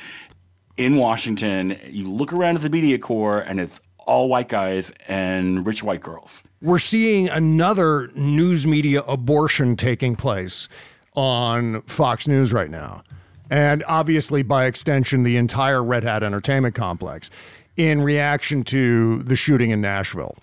in 0.76 0.96
Washington, 0.96 1.78
you 1.88 2.06
look 2.10 2.32
around 2.32 2.56
at 2.56 2.62
the 2.62 2.70
media 2.70 2.98
corps 2.98 3.40
and 3.40 3.60
it's 3.60 3.80
all 4.06 4.28
white 4.28 4.48
guys 4.48 4.90
and 5.06 5.64
rich 5.66 5.82
white 5.82 6.00
girls. 6.00 6.42
We're 6.60 6.78
seeing 6.78 7.28
another 7.28 8.10
news 8.14 8.66
media 8.66 9.02
abortion 9.02 9.76
taking 9.76 10.16
place 10.16 10.68
on 11.14 11.82
Fox 11.82 12.26
News 12.26 12.52
right 12.52 12.70
now. 12.70 13.02
And 13.50 13.82
obviously, 13.86 14.42
by 14.42 14.66
extension, 14.66 15.22
the 15.22 15.36
entire 15.36 15.82
Red 15.82 16.04
Hat 16.04 16.22
Entertainment 16.22 16.74
Complex 16.74 17.30
in 17.76 18.02
reaction 18.02 18.62
to 18.64 19.22
the 19.22 19.36
shooting 19.36 19.70
in 19.70 19.80
Nashville. 19.80 20.36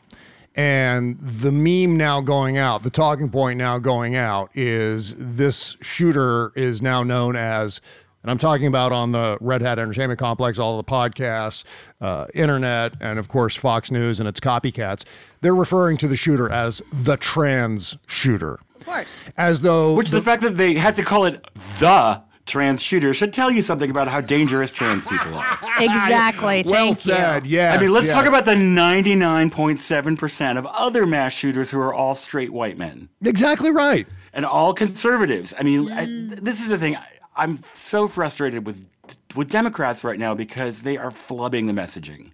And 0.58 1.20
the 1.20 1.52
meme 1.52 1.96
now 1.98 2.20
going 2.20 2.58
out, 2.58 2.82
the 2.82 2.90
talking 2.90 3.30
point 3.30 3.60
now 3.60 3.78
going 3.78 4.16
out 4.16 4.50
is 4.56 5.16
this 5.16 5.78
shooter 5.82 6.52
is 6.56 6.82
now 6.82 7.04
known 7.04 7.36
as 7.36 7.80
and 8.24 8.32
I'm 8.32 8.40
talking 8.40 8.68
about 8.68 8.92
on 8.92 9.14
the 9.14 9.38
Red 9.40 9.62
Hat 9.62 9.80
Entertainment 9.80 10.20
Complex, 10.20 10.60
all 10.60 10.76
the 10.76 10.84
podcasts, 10.84 11.64
uh, 12.02 12.26
internet, 12.34 12.94
and 13.00 13.20
of 13.20 13.30
course 13.30 13.56
Fox 13.56 13.90
News 13.90 14.20
and 14.20 14.28
its 14.28 14.42
copycats. 14.42 15.06
They're 15.40 15.56
referring 15.56 15.96
to 15.98 16.10
the 16.10 16.18
shooter 16.18 16.52
as 16.52 16.82
the 16.92 17.16
trans 17.16 17.96
shooter. 18.06 18.60
Of 18.76 18.86
course. 18.86 19.24
As 19.38 19.62
though 19.62 19.96
Which 19.96 20.10
the, 20.10 20.22
fact 20.22 20.42
that 20.42 20.58
they 20.58 20.74
had 20.74 20.96
to 20.96 21.04
call 21.04 21.24
it 21.24 21.42
the 21.54 22.22
trans 22.48 22.82
shooter 22.82 23.14
should 23.14 23.34
tell 23.34 23.52
you 23.52 23.62
something 23.62 23.90
about 23.90 24.08
how 24.08 24.22
dangerous 24.22 24.72
trans 24.72 25.04
people 25.06 25.36
are. 25.36 25.60
Exactly. 25.80 26.64
well 26.66 26.86
Thank 26.86 26.98
said. 26.98 27.46
you. 27.46 27.58
Yes. 27.58 27.78
I 27.78 27.82
mean, 27.82 27.94
let's 27.94 28.08
yes. 28.08 28.16
talk 28.16 28.26
about 28.26 28.46
the 28.46 28.56
99.7% 28.56 30.58
of 30.58 30.66
other 30.66 31.06
mass 31.06 31.34
shooters 31.34 31.70
who 31.70 31.80
are 31.80 31.94
all 31.94 32.16
straight 32.16 32.52
white 32.52 32.80
men 32.80 33.10
exactly 33.24 33.70
right. 33.70 34.08
and 34.34 34.44
all 34.46 34.74
conservatives. 34.74 35.54
I 35.58 35.64
mean, 35.64 35.92
I, 35.92 36.06
mm. 36.06 36.30
this 36.32 36.62
is 36.62 36.70
the 36.70 36.80
thing. 36.80 36.96
I, 36.96 37.06
I'm 37.36 37.58
so 37.72 38.08
frustrated 38.08 38.66
with 38.66 38.88
with 39.36 39.50
Democrats 39.50 40.04
right 40.04 40.20
now 40.20 40.34
because 40.34 40.82
they 40.82 40.98
are 40.98 41.12
flubbing 41.12 41.68
the 41.68 41.74
messaging. 41.74 42.32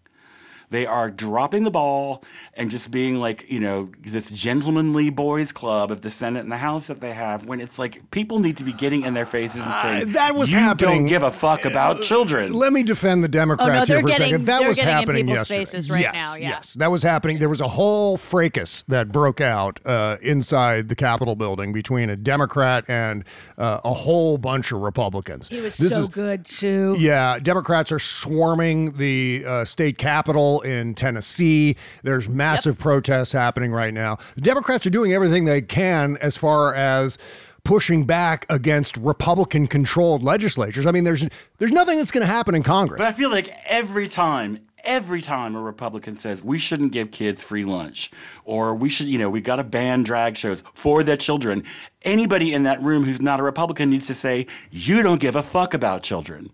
They 0.73 0.87
are 0.87 1.11
dropping 1.11 1.65
the 1.65 1.69
ball 1.71 2.23
and 2.55 2.71
just 2.71 2.89
being 2.89 3.19
like, 3.19 3.45
you 3.47 3.59
know, 3.59 3.91
this 4.01 4.31
gentlemanly 4.31 5.11
boys 5.11 5.51
club 5.51 5.91
of 5.91 6.01
the 6.01 6.09
Senate 6.09 6.39
and 6.39 6.51
the 6.51 6.57
House 6.57 6.87
that 6.87 6.99
they 6.99 7.13
have 7.13 7.45
when 7.45 7.61
it's 7.61 7.77
like 7.77 8.09
people 8.09 8.39
need 8.39 8.57
to 8.57 8.63
be 8.63 8.73
getting 8.73 9.03
in 9.03 9.13
their 9.13 9.27
faces 9.27 9.63
and 9.63 9.71
saying, 9.75 10.01
Uh, 10.09 10.13
that 10.13 10.33
was 10.33 10.51
you 10.51 10.57
happening. 10.57 11.01
don't 11.01 11.05
give 11.05 11.21
a 11.21 11.29
fuck 11.29 11.65
about 11.65 12.01
children. 12.01 12.51
Let 12.53 12.73
me 12.73 12.81
defend 12.81 13.23
the 13.23 13.27
Democrats 13.27 13.87
they're 13.87 13.97
here 13.97 14.01
for 14.01 14.07
a 14.07 14.11
getting- 14.13 14.31
second. 14.33 14.45
That 14.47 14.59
they're 14.59 14.67
was 14.67 14.77
getting 14.77 14.89
in 14.91 14.97
happening 14.97 15.25
people's 15.27 15.37
yesterday. 15.49 15.59
faces 15.65 15.91
right 15.91 16.01
yes, 16.01 16.15
now, 16.17 16.33
yeah. 16.35 16.49
yes, 16.49 16.73
that 16.73 16.89
was 16.89 17.03
happening. 17.03 17.37
There 17.37 17.49
was 17.49 17.61
a 17.61 17.67
whole 17.67 18.17
fracas 18.17 18.81
that 18.87 19.11
broke 19.11 19.41
out 19.41 19.79
uh, 19.85 20.17
inside 20.23 20.89
the 20.89 20.95
Capitol 20.95 21.35
building 21.35 21.71
between 21.71 22.09
a 22.09 22.15
Democrat 22.15 22.83
and 22.87 23.25
uh, 23.59 23.79
a 23.83 23.93
whole 23.93 24.39
bunch 24.39 24.71
of 24.71 24.81
Republicans. 24.81 25.49
He 25.49 25.61
was 25.61 25.77
This 25.77 25.91
so 25.93 25.99
is- 25.99 26.09
good 26.09 26.45
too. 26.45 26.95
Yeah, 26.97 27.37
Democrats 27.37 27.91
are 27.91 27.99
swarming 27.99 28.93
the 28.93 29.43
uh, 29.45 29.65
state 29.65 29.99
capitol 29.99 30.62
in 30.63 30.95
Tennessee. 30.95 31.75
There's 32.03 32.29
massive 32.29 32.79
protests 32.79 33.31
happening 33.31 33.71
right 33.71 33.93
now. 33.93 34.17
The 34.35 34.41
Democrats 34.41 34.85
are 34.85 34.91
doing 34.91 35.13
everything 35.13 35.45
they 35.45 35.61
can 35.61 36.17
as 36.17 36.37
far 36.37 36.73
as 36.73 37.17
pushing 37.63 38.05
back 38.05 38.45
against 38.49 38.97
Republican 38.97 39.67
controlled 39.67 40.23
legislatures. 40.23 40.85
I 40.85 40.91
mean, 40.91 41.03
there's 41.03 41.27
there's 41.57 41.71
nothing 41.71 41.97
that's 41.97 42.11
going 42.11 42.25
to 42.25 42.31
happen 42.31 42.55
in 42.55 42.63
Congress. 42.63 42.99
But 42.99 43.07
I 43.07 43.13
feel 43.13 43.31
like 43.31 43.49
every 43.65 44.07
time, 44.07 44.59
every 44.83 45.21
time 45.21 45.55
a 45.55 45.61
Republican 45.61 46.15
says 46.15 46.43
we 46.43 46.59
shouldn't 46.59 46.91
give 46.91 47.11
kids 47.11 47.43
free 47.43 47.65
lunch 47.65 48.11
or 48.43 48.75
we 48.75 48.89
should, 48.89 49.07
you 49.07 49.17
know, 49.17 49.29
we've 49.29 49.43
got 49.43 49.57
to 49.57 49.63
ban 49.63 50.03
drag 50.03 50.37
shows 50.37 50.63
for 50.73 51.03
their 51.03 51.17
children, 51.17 51.63
anybody 52.01 52.53
in 52.53 52.63
that 52.63 52.81
room 52.81 53.03
who's 53.03 53.21
not 53.21 53.39
a 53.39 53.43
Republican 53.43 53.89
needs 53.89 54.07
to 54.07 54.13
say, 54.13 54.45
you 54.71 55.01
don't 55.01 55.21
give 55.21 55.35
a 55.35 55.43
fuck 55.43 55.73
about 55.73 56.03
children. 56.03 56.51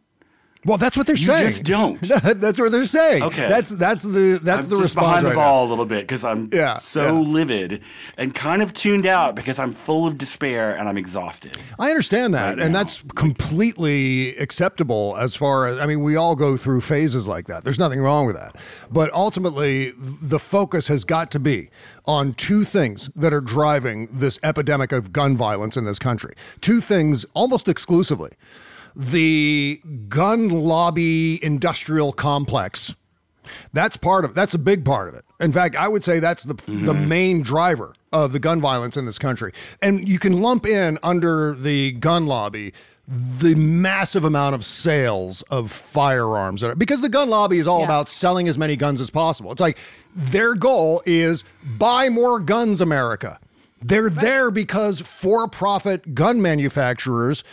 Well, 0.65 0.77
that's 0.77 0.97
what 0.97 1.07
they're 1.07 1.15
You 1.15 1.25
saying. 1.25 1.47
just 1.47 1.63
don't. 1.63 2.01
that's 2.01 2.59
what 2.59 2.71
they're 2.73 2.83
saying. 2.83 3.23
Okay. 3.23 3.47
That's 3.47 3.69
that's 3.69 4.03
the 4.03 4.39
that's 4.43 4.65
I'm 4.65 4.69
the 4.71 4.75
just 4.77 4.95
response 4.95 5.21
behind 5.21 5.25
the 5.25 5.29
right 5.29 5.35
ball 5.35 5.63
now. 5.63 5.69
a 5.69 5.71
little 5.71 5.85
bit 5.85 6.01
because 6.01 6.25
I'm 6.25 6.49
Yeah, 6.51 6.77
so 6.79 7.05
yeah. 7.05 7.11
livid 7.29 7.81
and 8.17 8.35
kind 8.35 8.61
of 8.61 8.73
tuned 8.73 9.05
out 9.05 9.35
because 9.35 9.57
I'm 9.57 9.71
full 9.71 10.05
of 10.05 10.17
despair 10.17 10.75
and 10.77 10.89
I'm 10.89 10.97
exhausted. 10.97 11.57
I 11.79 11.87
understand 11.89 12.33
that, 12.33 12.57
Right 12.57 12.59
and 12.59 12.73
now. 12.73 12.79
that's 12.79 13.03
completely 13.15 14.35
acceptable 14.37 15.15
as 15.17 15.35
far 15.35 15.67
as 15.67 15.77
I 15.77 15.85
mean, 15.85 16.03
we 16.03 16.17
all 16.17 16.35
go 16.35 16.57
through 16.57 16.81
phases 16.81 17.25
like 17.27 17.47
that. 17.47 17.63
There's 17.63 17.79
nothing 17.79 18.01
wrong 18.01 18.25
with 18.25 18.35
that. 18.35 18.55
But 18.91 19.13
ultimately, 19.13 19.93
the 19.97 20.39
focus 20.39 20.87
has 20.87 21.05
got 21.05 21.31
to 21.31 21.39
be 21.39 21.69
on 22.05 22.33
two 22.33 22.65
things 22.65 23.09
that 23.15 23.33
are 23.33 23.41
driving 23.41 24.09
this 24.11 24.37
epidemic 24.43 24.91
of 24.91 25.13
gun 25.13 25.37
violence 25.37 25.77
in 25.77 25.85
this 25.85 25.99
country. 25.99 26.33
Two 26.59 26.81
things 26.81 27.25
almost 27.33 27.69
exclusively. 27.69 28.31
The 28.95 29.81
gun 30.07 30.49
lobby 30.49 31.43
industrial 31.43 32.11
complex 32.13 32.95
that's 33.73 33.97
part 33.97 34.25
of 34.25 34.35
that's 34.35 34.53
a 34.53 34.59
big 34.59 34.85
part 34.85 35.09
of 35.09 35.15
it. 35.15 35.25
In 35.39 35.51
fact, 35.51 35.75
I 35.75 35.87
would 35.87 36.03
say 36.03 36.19
that's 36.19 36.43
the 36.43 36.53
the 36.53 36.93
mm-hmm. 36.93 37.07
main 37.07 37.41
driver 37.41 37.93
of 38.11 38.33
the 38.33 38.39
gun 38.39 38.59
violence 38.61 38.97
in 38.97 39.05
this 39.05 39.19
country. 39.19 39.51
And 39.81 40.07
you 40.07 40.19
can 40.19 40.41
lump 40.41 40.65
in 40.65 40.97
under 41.03 41.53
the 41.53 41.91
gun 41.93 42.25
lobby 42.25 42.73
the 43.07 43.55
massive 43.55 44.23
amount 44.23 44.53
of 44.53 44.63
sales 44.63 45.41
of 45.43 45.71
firearms 45.71 46.63
because 46.77 47.01
the 47.01 47.09
gun 47.09 47.29
lobby 47.29 47.57
is 47.57 47.67
all 47.67 47.79
Yeah. 47.79 47.85
about 47.85 48.07
selling 48.07 48.47
as 48.47 48.57
many 48.57 48.75
guns 48.75 49.01
as 49.01 49.09
possible. 49.09 49.51
It's 49.51 49.61
like 49.61 49.79
their 50.15 50.53
goal 50.53 51.01
is 51.05 51.43
buy 51.63 52.09
more 52.09 52.39
guns 52.39 52.81
America. 52.81 53.39
They're 53.81 54.09
there 54.09 54.51
because 54.51 54.99
for-profit 55.01 56.13
gun 56.13 56.41
manufacturers 56.41 57.43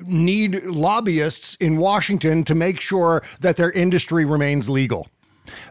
need 0.00 0.64
lobbyists 0.64 1.56
in 1.56 1.76
Washington 1.76 2.44
to 2.44 2.54
make 2.54 2.80
sure 2.80 3.22
that 3.40 3.56
their 3.56 3.70
industry 3.70 4.24
remains 4.24 4.68
legal. 4.68 5.08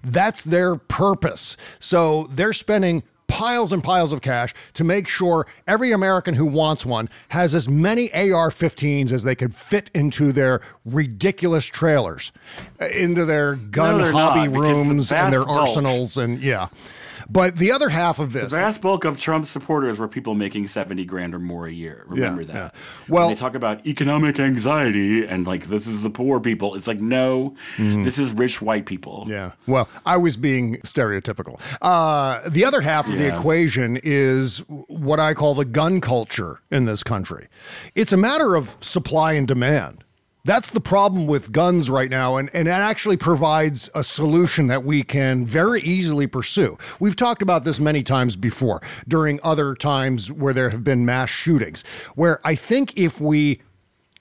That's 0.04 0.44
their 0.44 0.76
purpose. 0.76 1.58
So 1.80 2.28
they're 2.32 2.54
spending 2.54 3.04
piles 3.28 3.74
and 3.74 3.84
piles 3.84 4.14
of 4.14 4.22
cash 4.22 4.54
to 4.74 4.84
make 4.84 5.08
sure 5.08 5.48
every 5.68 5.92
American 5.92 6.36
who 6.36 6.46
wants 6.46 6.86
one 6.86 7.10
has 7.30 7.56
as 7.56 7.68
many 7.68 8.14
AR 8.14 8.50
15s 8.50 9.12
as 9.12 9.24
they 9.24 9.34
could 9.34 9.56
fit 9.56 9.90
into 9.96 10.32
their 10.32 10.62
ridiculous 10.86 11.66
trailers, 11.66 12.32
into 12.94 13.26
their 13.26 13.56
gun 13.56 13.98
they're 14.00 14.12
hobby 14.12 14.48
not, 14.48 14.54
because 14.54 14.54
the 14.54 14.60
rooms 14.60 15.12
and 15.12 15.34
their 15.34 15.40
vast 15.40 15.48
bulk- 15.48 15.60
arsenals. 15.62 16.18
And 16.18 16.40
yeah. 16.42 16.68
But 17.30 17.56
the 17.58 17.72
other 17.72 17.90
half 17.90 18.20
of 18.20 18.34
this. 18.34 18.52
The 18.52 18.58
vast 18.58 18.82
bulk 18.82 19.06
of 19.06 19.20
Trump's 19.20 19.50
supporters 19.50 20.00
were 20.00 20.08
people 20.08 20.34
making 20.34 20.68
70 20.68 21.06
grand 21.06 21.34
or 21.36 21.40
more 21.40 21.68
a 21.68 21.72
year. 21.72 22.04
Remember 22.08 22.42
Yeah, 22.42 22.48
that. 22.48 22.56
yeah. 22.56 22.70
When 23.08 23.20
Well- 23.20 23.30
they 23.30 23.36
talk 23.36 23.56
about 23.56 23.86
economic 23.86 24.40
anxiety 24.40 25.26
and 25.26 25.46
like 25.48 25.66
this 25.68 25.88
is 25.88 26.04
the 26.04 26.10
poor 26.10 26.40
people. 26.40 26.76
It's 26.76 26.88
like, 26.88 27.00
no, 27.00 27.56
this 27.78 28.18
is 28.18 28.32
rich 28.34 28.62
white 28.62 28.86
people. 28.86 29.22
Mm-hmm. 29.24 29.32
Yeah. 29.32 29.52
Well, 29.68 29.90
I 30.06 30.18
was 30.18 30.38
being 30.38 30.78
stereotypical. 30.78 31.60
Uh, 31.82 32.42
the 32.48 32.66
other 32.66 32.82
half 32.82 33.10
of 33.10 33.18
the 33.18 33.28
equation 33.36 34.00
is 34.04 34.60
what 34.68 35.20
I 35.20 35.34
call 35.34 35.56
the 35.56 35.66
gun 35.66 36.02
culture 36.02 36.60
in 36.72 36.86
this 36.86 37.04
country. 37.04 37.48
It's 37.96 38.14
a 38.14 38.18
matter 38.18 38.56
of 38.56 38.78
supply 38.82 39.34
and 39.34 39.48
demand. 39.48 40.03
That's 40.46 40.72
the 40.72 40.82
problem 40.82 41.26
with 41.26 41.54
guns 41.54 41.90
right 41.90 42.10
now, 42.10 42.36
and, 42.36 42.50
and 42.54 42.68
it 42.68 42.72
actually 42.72 43.16
provides 43.16 43.90
a 43.96 44.04
solution 44.04 44.68
that 44.68 44.84
we 44.84 45.02
can 45.02 45.46
very 45.46 45.80
easily 45.80 46.28
pursue. 46.28 46.78
We've 47.00 47.16
talked 47.16 47.42
about 47.42 47.64
this 47.64 47.80
many 47.80 48.04
times 48.04 48.36
before 48.36 48.82
during 49.08 49.40
other 49.42 49.74
times 49.74 50.30
where 50.34 50.54
there 50.54 50.70
have 50.70 50.84
been 50.84 51.06
mass 51.06 51.30
shootings, 51.30 51.84
where 52.16 52.46
I 52.46 52.56
think 52.56 52.98
if 52.98 53.22
we 53.22 53.62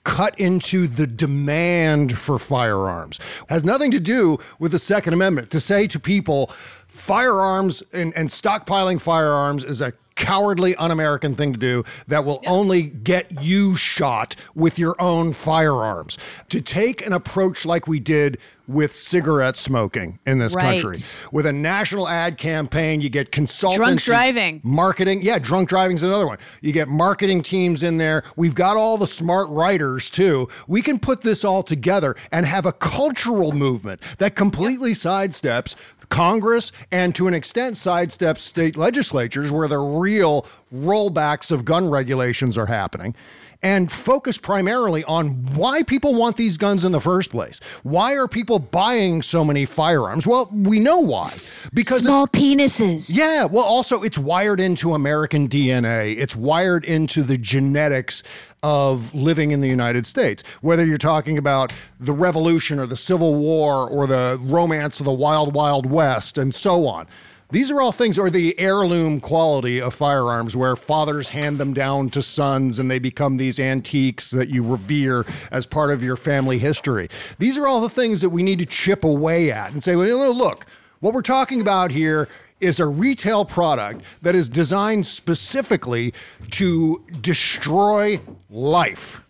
cut 0.05 0.39
into 0.39 0.87
the 0.87 1.07
demand 1.07 2.17
for 2.17 2.39
firearms. 2.39 3.19
Has 3.49 3.65
nothing 3.65 3.91
to 3.91 3.99
do 3.99 4.37
with 4.59 4.71
the 4.71 4.79
Second 4.79 5.13
Amendment. 5.13 5.51
To 5.51 5.59
say 5.59 5.87
to 5.87 5.99
people, 5.99 6.47
firearms 6.87 7.83
and, 7.91 8.13
and 8.15 8.29
stockpiling 8.29 9.01
firearms 9.01 9.65
is 9.65 9.81
a 9.81 9.91
cowardly, 10.15 10.75
un 10.75 10.91
American 10.91 11.35
thing 11.35 11.53
to 11.53 11.59
do 11.59 11.83
that 12.07 12.25
will 12.25 12.41
only 12.45 12.83
get 12.83 13.43
you 13.43 13.75
shot 13.75 14.35
with 14.55 14.79
your 14.79 14.95
own 14.99 15.33
firearms. 15.33 16.17
To 16.49 16.61
take 16.61 17.05
an 17.05 17.13
approach 17.13 17.65
like 17.65 17.87
we 17.87 17.99
did 17.99 18.39
with 18.67 18.93
cigarette 18.93 19.57
smoking 19.57 20.19
in 20.25 20.37
this 20.39 20.55
Right. 20.55 20.79
country, 20.79 20.97
with 21.33 21.45
a 21.45 21.51
national 21.51 22.07
ad 22.07 22.37
campaign, 22.37 23.01
you 23.01 23.09
get 23.09 23.31
consultants. 23.31 23.77
Drunk 23.85 24.01
driving. 24.01 24.61
Marketing, 24.63 25.21
yeah, 25.21 25.37
drunk 25.37 25.67
driving's 25.67 26.01
another 26.03 26.25
one. 26.25 26.37
You 26.61 26.71
get 26.71 26.87
marketing 26.87 27.41
teams 27.41 27.83
in 27.83 27.97
there. 27.97 28.23
We've 28.37 28.55
got 28.55 28.77
all 28.77 28.97
the 28.97 29.07
smart 29.07 29.49
writers 29.49 30.09
too. 30.09 30.47
We 30.67 30.81
can 30.81 30.97
put 30.99 31.21
this 31.23 31.43
all 31.43 31.61
together 31.63 32.15
and 32.31 32.45
have 32.45 32.65
a 32.65 32.71
cultural 32.71 33.51
movement 33.51 33.99
that 34.19 34.35
completely 34.35 34.93
sidesteps 34.93 35.75
Congress 36.09 36.71
and 36.91 37.13
to 37.15 37.27
an 37.27 37.33
extent 37.33 37.75
sidesteps 37.75 38.39
state 38.39 38.77
legislatures 38.77 39.51
where 39.51 39.67
they're 39.67 39.81
real 39.83 40.45
rollbacks 40.73 41.51
of 41.51 41.65
gun 41.65 41.89
regulations 41.89 42.57
are 42.57 42.67
happening 42.67 43.15
and 43.63 43.89
focus 43.89 44.37
primarily 44.37 45.03
on 45.05 45.29
why 45.55 45.81
people 45.83 46.13
want 46.13 46.35
these 46.35 46.57
guns 46.57 46.83
in 46.83 46.91
the 46.91 46.99
first 46.99 47.31
place. 47.31 47.59
Why 47.81 48.13
are 48.15 48.27
people 48.27 48.59
buying 48.59 49.21
so 49.21 49.45
many 49.45 49.65
firearms? 49.65 50.27
Well, 50.27 50.49
we 50.51 50.79
know 50.79 50.99
why. 50.99 51.29
Because 51.73 52.03
Small 52.03 52.27
penises. 52.27 53.09
yeah, 53.09 53.45
well, 53.45 53.63
also 53.63 54.03
it's 54.03 54.17
wired 54.17 54.59
into 54.59 54.93
American 54.93 55.47
DNA. 55.47 56.17
It's 56.17 56.35
wired 56.35 56.83
into 56.83 57.23
the 57.23 57.37
genetics 57.37 58.21
of 58.61 59.15
living 59.15 59.51
in 59.51 59.61
the 59.61 59.69
United 59.69 60.05
States. 60.05 60.43
Whether 60.61 60.85
you're 60.85 60.97
talking 60.97 61.37
about 61.37 61.71
the 61.99 62.13
Revolution 62.13 62.79
or 62.79 62.85
the 62.85 62.97
Civil 62.97 63.35
War 63.35 63.89
or 63.89 64.07
the 64.07 64.37
romance 64.41 64.99
of 64.99 65.05
the 65.05 65.13
Wild 65.13 65.55
Wild 65.55 65.85
West 65.85 66.37
and 66.37 66.53
so 66.53 66.85
on. 66.85 67.07
These 67.53 67.69
are 67.69 67.79
all 67.79 67.91
things, 67.91 68.17
or 68.17 68.31
the 68.31 68.59
heirloom 68.59 69.19
quality 69.19 69.79
of 69.79 69.93
firearms, 69.93 70.57
where 70.57 70.75
fathers 70.75 71.29
hand 71.29 71.59
them 71.59 71.71
down 71.75 72.09
to 72.09 72.23
sons 72.23 72.79
and 72.79 72.89
they 72.89 72.97
become 72.97 73.37
these 73.37 73.59
antiques 73.59 74.31
that 74.31 74.49
you 74.49 74.63
revere 74.63 75.23
as 75.51 75.67
part 75.67 75.91
of 75.91 76.01
your 76.01 76.15
family 76.15 76.57
history. 76.57 77.09
These 77.37 77.59
are 77.59 77.67
all 77.67 77.79
the 77.79 77.89
things 77.89 78.21
that 78.21 78.31
we 78.31 78.41
need 78.41 78.57
to 78.57 78.65
chip 78.65 79.03
away 79.03 79.51
at 79.51 79.71
and 79.71 79.83
say, 79.83 79.95
well, 79.95 80.33
look, 80.33 80.65
what 80.99 81.13
we're 81.13 81.21
talking 81.21 81.61
about 81.61 81.91
here 81.91 82.27
is 82.59 82.79
a 82.79 82.87
retail 82.87 83.45
product 83.45 84.03
that 84.23 84.33
is 84.33 84.49
designed 84.49 85.05
specifically 85.05 86.11
to 86.49 87.05
destroy 87.21 88.19
life. 88.49 89.22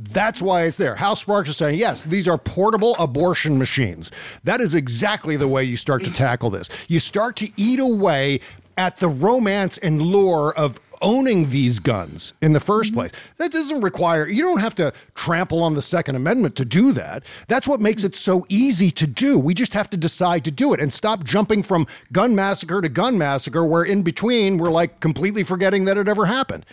That's 0.00 0.40
why 0.40 0.62
it's 0.62 0.76
there. 0.76 0.94
Hal 0.96 1.16
Sparks 1.16 1.50
is 1.50 1.56
saying, 1.56 1.78
yes, 1.78 2.04
these 2.04 2.26
are 2.26 2.38
portable 2.38 2.96
abortion 2.98 3.58
machines. 3.58 4.10
That 4.44 4.60
is 4.60 4.74
exactly 4.74 5.36
the 5.36 5.48
way 5.48 5.64
you 5.64 5.76
start 5.76 6.04
to 6.04 6.10
tackle 6.10 6.50
this. 6.50 6.68
You 6.88 6.98
start 6.98 7.36
to 7.36 7.50
eat 7.56 7.78
away 7.78 8.40
at 8.78 8.96
the 8.96 9.08
romance 9.08 9.78
and 9.78 10.00
lure 10.00 10.54
of 10.56 10.80
owning 11.02 11.48
these 11.50 11.78
guns 11.78 12.34
in 12.42 12.52
the 12.52 12.60
first 12.60 12.92
place. 12.92 13.10
That 13.38 13.52
doesn't 13.52 13.80
require, 13.80 14.28
you 14.28 14.42
don't 14.42 14.60
have 14.60 14.74
to 14.76 14.92
trample 15.14 15.62
on 15.62 15.74
the 15.74 15.82
Second 15.82 16.16
Amendment 16.16 16.56
to 16.56 16.64
do 16.64 16.92
that. 16.92 17.24
That's 17.48 17.66
what 17.66 17.80
makes 17.80 18.04
it 18.04 18.14
so 18.14 18.44
easy 18.48 18.90
to 18.92 19.06
do. 19.06 19.38
We 19.38 19.54
just 19.54 19.72
have 19.74 19.88
to 19.90 19.96
decide 19.96 20.44
to 20.44 20.50
do 20.50 20.74
it 20.74 20.80
and 20.80 20.92
stop 20.92 21.24
jumping 21.24 21.62
from 21.62 21.86
gun 22.12 22.34
massacre 22.34 22.80
to 22.80 22.88
gun 22.88 23.16
massacre, 23.16 23.64
where 23.64 23.82
in 23.82 24.02
between 24.02 24.58
we're 24.58 24.70
like 24.70 25.00
completely 25.00 25.42
forgetting 25.42 25.86
that 25.86 25.96
it 25.96 26.08
ever 26.08 26.26
happened 26.26 26.66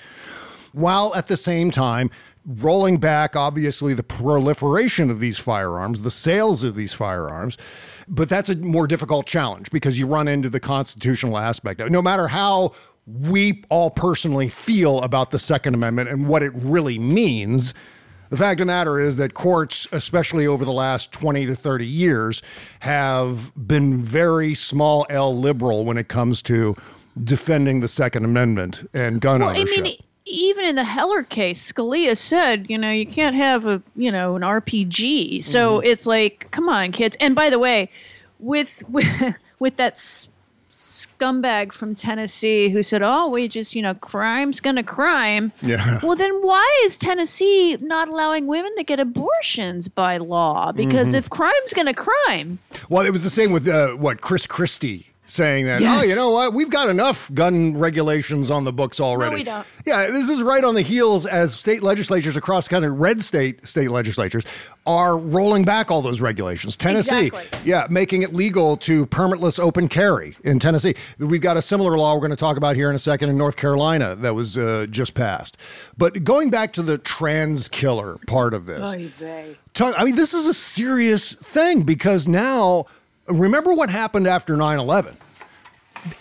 while 0.74 1.16
at 1.16 1.28
the 1.28 1.38
same 1.38 1.72
time 1.72 2.12
rolling 2.48 2.98
back, 2.98 3.36
obviously, 3.36 3.94
the 3.94 4.04
proliferation 4.04 5.12
of 5.12 5.20
these 5.20 5.38
firearms, 5.38 6.02
the 6.02 6.12
sales 6.12 6.64
of 6.64 6.76
these 6.76 6.94
firearms. 6.94 7.58
But 8.08 8.30
that's 8.30 8.48
a 8.50 8.56
more 8.56 8.88
difficult 8.88 9.26
challenge 9.26 9.70
because 9.70 10.00
you 10.00 10.08
run 10.08 10.28
into 10.30 10.50
the 10.50 10.62
constitutional 10.62 11.38
aspect. 11.38 11.82
No 11.92 12.02
matter 12.02 12.30
how 12.30 12.74
we 13.06 13.64
all 13.70 13.90
personally 13.90 14.48
feel 14.50 15.02
about 15.02 15.32
the 15.32 15.40
Second 15.40 15.74
Amendment 15.74 16.10
and 16.10 16.28
what 16.28 16.42
it 16.42 16.54
really 16.56 16.98
means, 16.98 17.74
the 18.30 18.38
fact 18.38 18.60
of 18.62 18.68
the 18.68 18.72
matter 18.72 19.00
is 19.00 19.18
that 19.18 19.34
courts, 19.34 19.88
especially 19.92 20.48
over 20.48 20.64
the 20.66 20.72
last 20.74 21.12
20 21.12 21.46
to 21.48 21.56
30 21.56 21.86
years, 21.86 22.42
have 22.82 23.52
been 23.56 24.02
very 24.04 24.54
small 24.54 25.06
L 25.10 25.38
liberal 25.38 25.84
when 25.86 25.98
it 25.98 26.08
comes 26.08 26.42
to 26.44 26.76
defending 27.22 27.80
the 27.82 27.88
Second 27.88 28.24
Amendment 28.26 28.90
and 28.94 29.20
gun 29.22 29.40
Well, 29.42 29.50
I 29.50 29.58
ownership. 29.58 29.84
mean, 29.84 29.98
even 30.30 30.66
in 30.66 30.76
the 30.76 30.84
Heller 30.84 31.24
case, 31.24 31.72
Scalia 31.72 32.18
said, 32.18 32.70
you 32.70 32.78
know, 32.78 32.92
you 32.92 33.06
can't 33.06 33.36
have 33.36 33.66
a, 33.66 33.82
you 33.96 34.12
know, 34.12 34.36
an 34.36 34.42
RPG. 34.42 35.44
So 35.44 35.78
Mm-hmm. 35.80 35.88
it's 35.88 36.06
like, 36.06 36.48
come 36.52 36.70
on, 36.70 36.92
kids. 36.92 37.16
And 37.20 37.36
by 37.36 37.50
the 37.50 37.60
way, 37.60 37.90
with 38.40 38.84
with 38.90 39.36
with 39.60 39.78
that 39.78 39.94
s- 39.94 40.30
scumbag 40.72 41.72
from 41.74 41.96
Tennessee 41.96 42.70
who 42.70 42.84
said, 42.84 43.02
"Oh, 43.04 43.28
we 43.30 43.48
just, 43.48 43.74
you 43.76 43.82
know, 43.82 43.94
crime's 43.96 44.60
gonna 44.60 44.84
crime." 44.84 45.52
Yeah. 45.62 46.00
Well, 46.04 46.16
then 46.16 46.32
why 46.42 46.82
is 46.84 46.98
Tennessee 46.98 47.76
not 47.82 48.08
allowing 48.08 48.46
women 48.48 48.76
to 48.78 48.84
get 48.84 49.00
abortions 49.00 49.88
by 49.88 50.18
law? 50.18 50.72
Because 50.72 51.10
Mm-hmm. 51.10 51.18
if 51.18 51.30
crime's 51.30 51.74
gonna 51.74 51.94
crime, 51.96 52.60
Well, 52.90 53.06
it 53.06 53.12
was 53.12 53.24
the 53.24 53.30
same 53.32 53.52
with 53.52 53.68
uh, 53.68 53.90
what 53.98 54.22
Chris 54.22 54.46
Christie 54.46 55.08
saying 55.28 55.66
that. 55.66 55.82
Oh, 55.84 56.02
you 56.04 56.16
know 56.16 56.32
what? 56.32 56.54
We've 56.54 56.70
got 56.70 56.90
enough 56.90 57.32
gun 57.34 57.78
regulations 57.78 58.50
on 58.50 58.64
the 58.64 58.74
books 58.74 59.00
already. 59.00 59.32
No, 59.32 59.38
we 59.38 59.44
don't. 59.44 59.68
Yeah, 59.86 60.08
this 60.08 60.30
is 60.30 60.42
right 60.42 60.64
on 60.64 60.74
the 60.74 60.82
heels 60.82 61.26
as 61.26 61.54
state 61.54 61.84
legislatures 61.84 62.36
across 62.36 62.68
the 62.68 62.72
country, 62.76 62.92
red 62.92 63.22
state 63.22 63.68
state 63.68 63.90
legislatures, 63.90 64.44
are 64.86 65.18
rolling 65.18 65.66
back 65.66 65.92
all 65.92 66.02
those 66.02 66.22
regulations. 66.22 66.76
Tennessee, 66.76 67.28
Exactly. 67.28 67.60
yeah, 67.70 67.88
making 67.90 68.22
it 68.22 68.34
legal 68.34 68.78
to 68.78 69.06
permitless 69.08 69.60
open 69.60 69.88
carry 69.88 70.38
in 70.44 70.60
Tennessee. 70.60 70.96
We've 71.20 71.42
got 71.42 71.58
a 71.58 71.62
similar 71.62 71.98
law 71.98 72.14
we're 72.14 72.22
going 72.22 72.30
to 72.32 72.36
talk 72.38 72.56
about 72.58 72.76
here 72.76 72.90
in 72.90 72.96
a 72.96 73.00
second 73.00 73.30
in 73.30 73.38
North 73.38 73.58
Carolina 73.58 74.16
that 74.16 74.34
was 74.34 74.58
uh, 74.58 74.88
just 74.90 75.14
passed. 75.14 75.58
But 75.98 76.24
going 76.24 76.50
back 76.50 76.72
to 76.74 76.82
the 76.82 76.98
trans 76.98 77.68
killer 77.68 78.18
part 78.28 78.54
of 78.54 78.66
this. 78.66 78.90
I 79.80 80.04
mean, 80.06 80.16
this 80.16 80.34
is 80.34 80.48
a 80.48 80.54
serious 80.54 81.34
thing 81.34 81.84
because 81.84 82.28
now, 82.28 82.86
remember 83.28 83.74
what 83.74 83.90
happened 83.90 84.28
after 84.28 84.56
9 84.56 84.80
11? 84.80 85.18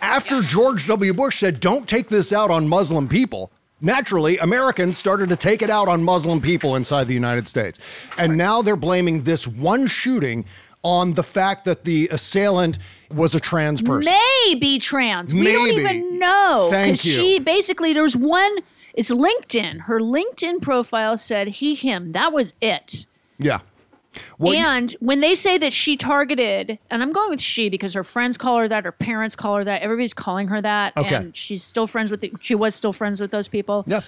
After 0.02 0.40
George 0.42 0.86
W. 0.86 1.12
Bush 1.14 1.38
said, 1.38 1.60
don't 1.60 1.88
take 1.88 2.08
this 2.08 2.32
out 2.32 2.50
on 2.50 2.68
Muslim 2.68 3.08
people, 3.08 3.52
naturally, 3.80 4.38
Americans 4.38 4.96
started 4.98 5.28
to 5.28 5.36
take 5.36 5.62
it 5.62 5.70
out 5.70 5.86
on 5.88 6.02
Muslim 6.02 6.40
people 6.40 6.76
inside 6.76 7.04
the 7.04 7.14
United 7.14 7.46
States. 7.46 7.78
And 8.18 8.36
now 8.36 8.62
they're 8.62 8.76
blaming 8.76 9.22
this 9.22 9.46
one 9.46 9.86
shooting 9.86 10.44
on 10.82 11.14
the 11.14 11.22
fact 11.22 11.64
that 11.64 11.84
the 11.84 12.08
assailant 12.10 12.78
was 13.10 13.34
a 13.34 13.40
trans 13.40 13.82
person. 13.82 14.12
may 14.12 14.54
be 14.58 14.78
trans. 14.78 15.32
We 15.34 15.52
don't 15.52 15.68
even 15.68 16.18
know. 16.18 16.68
Thank 16.70 17.04
you. 17.04 17.12
She 17.12 17.38
basically 17.38 17.92
there 17.92 18.02
was 18.02 18.16
one. 18.16 18.58
It's 18.94 19.10
LinkedIn. 19.10 19.82
Her 19.82 20.00
LinkedIn 20.00 20.62
profile 20.62 21.18
said 21.18 21.48
he 21.48 21.74
him. 21.74 22.12
That 22.12 22.32
was 22.32 22.54
it. 22.60 23.06
yeah. 23.38 23.60
Well, 24.38 24.54
you- 24.54 24.64
and 24.66 24.92
when 25.00 25.20
they 25.20 25.34
say 25.34 25.58
that 25.58 25.72
she 25.72 25.96
targeted, 25.96 26.78
and 26.90 27.02
I'm 27.02 27.12
going 27.12 27.30
with 27.30 27.40
she 27.40 27.68
because 27.68 27.94
her 27.94 28.04
friends 28.04 28.36
call 28.36 28.58
her 28.58 28.68
that, 28.68 28.84
her 28.84 28.92
parents 28.92 29.36
call 29.36 29.56
her 29.56 29.64
that, 29.64 29.82
everybody's 29.82 30.14
calling 30.14 30.48
her 30.48 30.60
that, 30.60 30.96
Okay. 30.96 31.14
and 31.14 31.36
she's 31.36 31.62
still 31.64 31.86
friends 31.86 32.10
with. 32.10 32.20
The, 32.20 32.32
she 32.40 32.54
was 32.54 32.74
still 32.74 32.92
friends 32.92 33.20
with 33.20 33.30
those 33.30 33.48
people. 33.48 33.84
Yeah. 33.86 34.00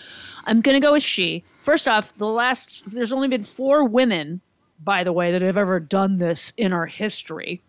I'm 0.45 0.61
gonna 0.61 0.81
go 0.81 0.93
with 0.93 1.03
she. 1.03 1.45
First 1.61 1.87
off, 1.89 2.17
the 2.17 2.27
last 2.27 2.83
there's 2.87 3.13
only 3.13 3.29
been 3.29 3.43
four 3.45 3.85
women, 3.85 4.41
by 4.83 5.05
the 5.05 5.13
way, 5.13 5.33
that 5.33 5.43
have 5.43 5.57
ever 5.57 5.81
done 5.81 6.19
this 6.19 6.53
in 6.57 6.73
our 6.73 6.87
history. 6.87 7.61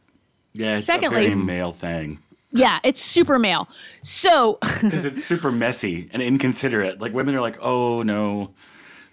Yeah, 0.53 0.75
it's 0.77 0.85
Secondly- 0.85 1.25
a 1.25 1.29
very 1.29 1.35
male 1.35 1.71
thing 1.71 2.19
Yeah, 2.51 2.79
it's 2.83 2.99
super 3.01 3.37
male. 3.37 3.67
So 4.01 4.57
because 4.81 5.05
it's 5.05 5.23
super 5.23 5.51
messy 5.51 6.09
and 6.11 6.21
inconsiderate. 6.21 6.99
Like 6.99 7.13
women 7.13 7.35
are 7.35 7.41
like, 7.41 7.57
"Oh 7.61 8.01
no, 8.01 8.53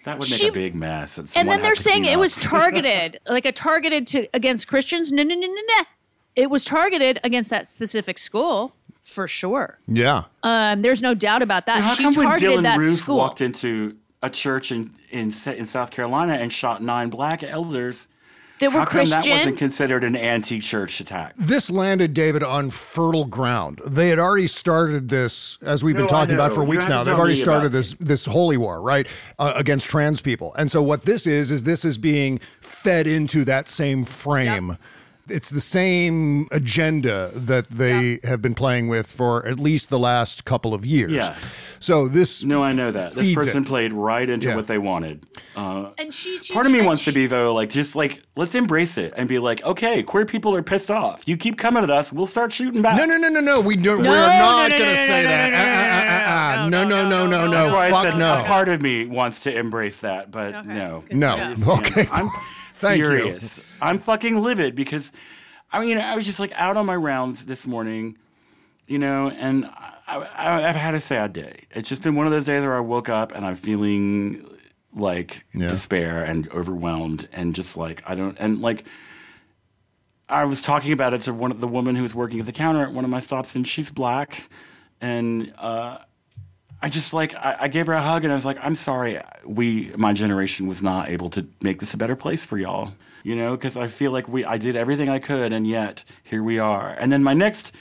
that 0.07 0.17
would 0.19 0.29
make 0.29 0.39
She- 0.39 0.47
a 0.47 0.51
big 0.51 0.75
mess." 0.75 1.17
And, 1.17 1.31
and 1.35 1.47
then 1.49 1.61
they're 1.61 1.75
saying 1.75 2.05
it 2.05 2.13
up. 2.15 2.19
was 2.19 2.35
targeted, 2.41 3.19
like 3.27 3.45
a 3.45 3.51
targeted 3.51 4.07
to 4.07 4.27
against 4.33 4.67
Christians. 4.67 5.11
No, 5.11 5.23
no, 5.23 5.35
no, 5.35 5.47
no, 5.47 5.53
no. 5.53 5.83
It 6.35 6.49
was 6.49 6.65
targeted 6.65 7.19
against 7.23 7.49
that 7.49 7.67
specific 7.67 8.17
school 8.17 8.73
for 9.01 9.25
sure. 9.27 9.79
yeah. 9.87 10.23
Um, 10.43 10.81
there's 10.81 11.01
no 11.01 11.13
doubt 11.13 11.41
about 11.41 11.65
that. 11.67 11.81
How 11.81 11.93
she 11.93 12.03
come 12.03 12.13
when 12.15 12.27
Dylan 12.39 12.63
that 12.63 12.77
Roof 12.77 12.97
school. 12.99 13.17
walked 13.17 13.41
into 13.41 13.95
a 14.21 14.29
church 14.29 14.71
in, 14.71 14.91
in 15.11 15.31
in 15.45 15.65
South 15.65 15.91
Carolina 15.91 16.33
and 16.33 16.51
shot 16.51 16.81
nine 16.83 17.09
black 17.09 17.43
elders? 17.43 18.07
That 18.59 18.69
were 18.69 18.79
How 18.79 18.85
come 18.85 19.05
that 19.05 19.27
wasn't 19.27 19.57
considered 19.57 20.03
an 20.03 20.15
anti-church 20.15 20.99
attack? 20.99 21.33
This 21.35 21.69
landed 21.69 22.13
David 22.13 22.43
on 22.43 22.69
fertile 22.69 23.25
ground. 23.25 23.81
They 23.85 24.09
had 24.09 24.19
already 24.19 24.47
started 24.47 25.09
this, 25.09 25.57
as 25.61 25.83
we've 25.83 25.95
been 25.95 26.03
No, 26.03 26.07
I 26.07 26.19
talking 26.19 26.35
about 26.35 26.53
for 26.53 26.63
You 26.63 26.69
weeks 26.69 26.87
now. 26.87 27.03
They've 27.03 27.13
already 27.13 27.35
started 27.35 27.67
about 27.67 27.71
this 27.73 27.95
this 27.95 28.25
holy 28.25 28.57
war, 28.57 28.81
right, 28.81 29.07
uh, 29.37 29.53
against 29.55 29.89
trans 29.89 30.21
people. 30.21 30.53
And 30.55 30.71
so 30.71 30.81
what 30.81 31.03
this 31.03 31.27
is 31.27 31.51
is 31.51 31.63
this 31.63 31.85
is 31.85 31.97
being 31.97 32.39
fed 32.59 33.07
into 33.07 33.45
that 33.45 33.69
same 33.69 34.05
frame. 34.05 34.77
It's 35.29 35.49
the 35.49 35.59
same 35.61 36.47
agenda 36.51 37.31
that 37.33 37.69
they 37.69 38.19
have 38.23 38.41
been 38.41 38.55
playing 38.55 38.87
with 38.87 39.07
for 39.07 39.45
at 39.47 39.59
least 39.59 39.89
the 39.89 39.99
last 39.99 40.45
couple 40.45 40.73
of 40.73 40.85
years. 40.85 41.11
Yeah. 41.11 41.35
So 41.79 42.07
this 42.07 42.43
No, 42.43 42.63
I 42.63 42.73
know 42.73 42.91
that. 42.91 43.13
This 43.13 43.33
person 43.33 43.63
it. 43.63 43.67
played 43.67 43.93
right 43.93 44.27
into 44.29 44.47
Yeah. 44.49 44.55
what 44.55 44.67
they 44.67 44.77
wanted. 44.77 45.25
Uh, 45.55 45.91
and 45.97 46.13
she, 46.13 46.39
she 46.41 46.53
part 46.53 46.65
of 46.65 46.71
me 46.71 46.79
and 46.79 46.87
wants 46.87 47.05
to 47.05 47.11
be 47.11 47.27
though, 47.27 47.53
like 47.53 47.69
just 47.69 47.95
like 47.95 48.23
let's 48.35 48.55
embrace 48.55 48.97
it 48.97 49.13
and 49.17 49.27
be 49.29 49.39
like, 49.39 49.63
okay, 49.63 50.01
queer 50.03 50.25
people 50.25 50.55
are 50.55 50.63
pissed 50.63 50.89
off. 50.91 51.23
You 51.27 51.37
keep 51.37 51.57
coming 51.57 51.83
at 51.83 51.89
us, 51.89 52.11
we'll 52.11 52.25
start 52.25 52.51
shooting 52.51 52.81
back. 52.81 52.97
No, 52.97 53.05
no, 53.05 53.17
no, 53.17 53.29
no, 53.29 53.39
no. 53.39 53.61
We 53.61 53.75
don't. 53.75 54.01
No, 54.03 54.09
we're 54.09 54.15
not 54.15 54.69
no, 54.69 54.75
no, 54.75 54.83
going 54.83 54.95
to 54.95 55.01
no, 55.01 55.07
say 55.07 55.21
no, 55.23 55.27
that. 55.29 55.51
no, 55.51 55.57
Uh, 55.57 55.61
no, 55.61 55.67
uh, 55.77 56.61
uh, 56.61 56.65
uh, 56.65 56.69
no, 56.69 56.83
No, 56.83 57.09
no, 57.09 57.09
no, 57.09 57.27
no, 57.27 57.45
no. 57.47 57.51
That's 57.51 57.71
why 57.73 57.87
I 57.87 57.91
Fuck 57.91 58.17
no. 58.17 58.39
a 58.39 58.43
part 58.43 58.69
of 58.69 58.81
me 58.81 59.05
wants 59.05 59.41
to 59.41 59.55
embrace 59.55 59.97
that, 59.99 60.31
but 60.31 60.65
no. 60.65 61.03
No. 61.11 61.37
Man, 61.37 61.63
Okay. 61.67 62.07
I'm 62.77 62.81
Thank 62.81 62.99
you. 62.99 63.05
furious. 63.09 63.59
I'm 63.81 63.97
fucking 63.99 64.39
livid 64.41 64.75
because, 64.75 65.11
I 65.71 65.79
mean, 65.83 65.97
I 65.97 66.15
was 66.15 66.25
just 66.25 66.39
like 66.39 66.51
out 66.53 66.77
on 66.77 66.85
my 66.85 66.95
rounds 66.95 67.45
this 67.45 67.65
morning, 67.67 68.17
you 68.87 68.99
know, 68.99 69.29
and 69.29 69.65
I, 69.65 69.93
I, 70.35 70.69
I've 70.69 70.75
had 70.75 70.93
a 70.95 70.99
sad 70.99 71.33
day. 71.33 71.61
It's 71.71 71.89
just 71.89 72.03
been 72.03 72.15
one 72.15 72.25
of 72.27 72.31
those 72.31 72.45
days 72.45 72.63
where 72.63 72.75
I 72.75 72.79
woke 72.81 73.09
up 73.09 73.33
and 73.33 73.45
I'm 73.45 73.55
feeling 73.55 74.47
like 74.93 75.43
Yeah. 75.53 75.67
despair 75.69 76.23
and 76.23 76.47
overwhelmed 76.51 77.27
and 77.33 77.53
just 77.55 77.77
like 77.77 78.01
I 78.07 78.15
don't 78.15 78.37
and 78.39 78.61
like. 78.61 78.85
I 80.29 80.43
was 80.43 80.61
talking 80.61 80.91
about 80.91 81.13
it 81.13 81.21
to 81.21 81.33
one 81.33 81.51
of 81.51 81.61
the 81.61 81.69
woman 81.69 81.95
who 81.95 82.01
was 82.01 82.13
working 82.13 82.41
at 82.41 82.45
the 82.45 82.51
counter 82.51 82.81
at 82.83 82.91
one 82.91 83.05
of 83.05 83.09
my 83.09 83.21
stops, 83.21 83.55
and 83.55 83.65
she's 83.65 83.89
black, 83.89 84.49
and 84.99 85.53
uh, 85.57 85.99
I 86.81 86.89
just 86.89 87.13
like 87.13 87.33
I, 87.35 87.55
I 87.61 87.67
gave 87.67 87.87
her 87.87 87.93
a 87.93 88.01
hug 88.01 88.23
and 88.23 88.31
I 88.31 88.35
was 88.35 88.45
like, 88.45 88.57
I'm 88.61 88.75
sorry, 88.75 89.19
we 89.45 89.91
my 89.97 90.13
generation 90.13 90.67
was 90.67 90.81
not 90.81 91.09
able 91.09 91.29
to 91.31 91.47
make 91.61 91.79
this 91.79 91.93
a 91.93 91.97
better 91.97 92.15
place 92.15 92.45
for 92.45 92.57
y'all. 92.57 92.93
You 93.23 93.35
know, 93.35 93.55
because 93.57 93.75
I 93.75 93.87
feel 93.87 94.11
like 94.11 94.27
we 94.27 94.45
I 94.45 94.57
did 94.57 94.75
everything 94.75 95.09
I 95.09 95.19
could 95.19 95.53
and 95.53 95.67
yet 95.67 96.03
here 96.23 96.43
we 96.43 96.59
are. 96.59 96.89
And 96.89 97.11
then 97.11 97.23
my 97.23 97.33
next 97.33 97.73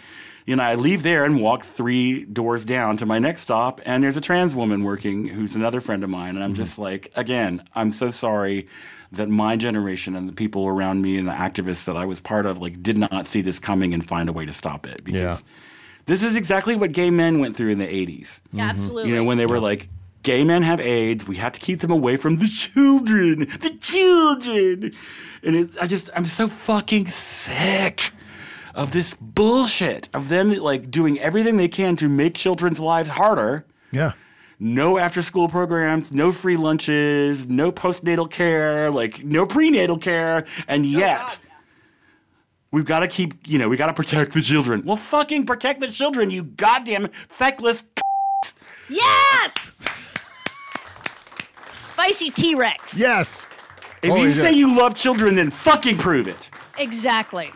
you 0.47 0.55
know, 0.55 0.63
I 0.63 0.77
leave 0.77 1.03
there 1.03 1.25
and 1.25 1.41
walk 1.41 1.65
three 1.65 2.25
doors 2.25 2.65
down 2.65 2.97
to 2.99 3.07
my 3.07 3.19
next 3.19 3.43
stop, 3.43 3.81
and 3.85 4.03
there's 4.03 4.17
a 4.17 4.21
trans 4.21 4.55
woman 4.55 4.85
working 4.85 5.27
who's 5.27 5.57
another 5.57 5.81
friend 5.81 6.05
of 6.05 6.11
mine. 6.11 6.37
And 6.37 6.45
I'm 6.45 6.53
mm-hmm. 6.53 6.63
just 6.63 6.79
like, 6.79 7.11
again, 7.17 7.65
I'm 7.75 7.91
so 7.91 8.13
sorry 8.13 8.69
that 9.11 9.29
my 9.29 9.57
generation 9.57 10.15
and 10.15 10.29
the 10.29 10.33
people 10.33 10.67
around 10.67 11.03
me 11.03 11.19
and 11.19 11.27
the 11.27 11.33
activists 11.33 11.87
that 11.87 11.97
I 11.97 12.05
was 12.05 12.21
part 12.21 12.47
of, 12.47 12.61
like, 12.61 12.81
did 12.81 12.97
not 12.97 13.27
see 13.27 13.41
this 13.41 13.59
coming 13.59 13.93
and 13.93 14.07
find 14.07 14.29
a 14.29 14.33
way 14.33 14.47
to 14.47 14.53
stop 14.53 14.87
it. 14.87 15.03
Because 15.03 15.43
Yeah. 15.43 15.49
This 16.07 16.23
is 16.23 16.37
exactly 16.37 16.77
what 16.77 16.93
gay 16.93 17.11
men 17.11 17.39
went 17.41 17.57
through 17.57 17.71
in 17.71 17.79
the 17.79 17.87
80s. 17.87 18.41
Yeah, 18.53 18.69
mm-hmm. 18.69 18.79
absolutely. 18.79 19.11
You 19.11 19.17
know, 19.17 19.25
when 19.25 19.39
they 19.39 19.47
were 19.47 19.61
like, 19.61 19.89
gay 20.23 20.45
men 20.45 20.63
have 20.63 20.81
AIDS, 20.81 21.27
we 21.29 21.37
have 21.37 21.53
to 21.53 21.61
keep 21.61 21.81
them 21.81 21.91
away 21.91 22.17
from 22.17 22.37
the 22.37 22.49
children, 22.49 23.41
the 23.41 23.77
children. 23.81 24.93
And 25.43 25.57
it, 25.57 25.71
I 25.81 25.87
just, 25.87 26.11
I'm 26.15 26.27
so 26.27 26.49
fucking 26.49 27.09
sick 27.09 28.11
of 28.75 28.93
this 28.93 29.15
bullshit 29.15 30.09
of 30.15 30.29
them 30.29 30.51
like 30.51 30.91
doing 30.91 31.19
everything 31.19 31.57
they 31.57 31.69
can 31.69 31.97
to 31.97 32.09
make 32.09 32.35
children's 32.35 32.79
lives 32.79 33.09
harder. 33.09 33.65
Yeah. 33.91 34.13
No 34.59 34.99
after 34.99 35.23
school 35.23 35.49
programs, 35.49 36.13
no 36.13 36.33
free 36.33 36.57
lunches, 36.57 37.47
no 37.47 37.73
postnatal 37.73 38.31
care, 38.31 38.91
like 38.91 39.23
no 39.23 39.47
prenatal 39.47 39.99
care, 39.99 40.47
and 40.67 40.87
yet 40.87 41.39
we've 42.71 42.85
got 42.85 43.01
to 43.01 43.09
keep, 43.09 43.35
you 43.47 43.59
know, 43.59 43.69
we 43.69 43.77
got 43.77 43.87
to 43.89 43.93
protect 43.95 44.33
the 44.33 44.41
children. 44.43 44.83
Well, 44.85 44.97
fucking 44.97 45.47
protect 45.47 45.81
the 45.81 45.89
children, 45.89 46.31
you 46.31 46.45
goddamn 46.45 47.09
feckless. 47.29 47.85
yes. 48.89 49.85
Spicy 51.73 52.31
T 52.31 52.55
Rex. 52.55 52.99
Yes. 52.99 53.49
If 54.03 54.13
Oh, 54.13 54.17
you 54.17 54.27
yeah. 54.27 54.33
say 54.33 54.53
you 54.53 54.77
love 54.77 54.95
children, 54.95 55.35
then 55.35 55.51
fucking 55.51 55.99
prove 55.99 56.29
it. 56.29 56.51
Exactly. 56.79 57.51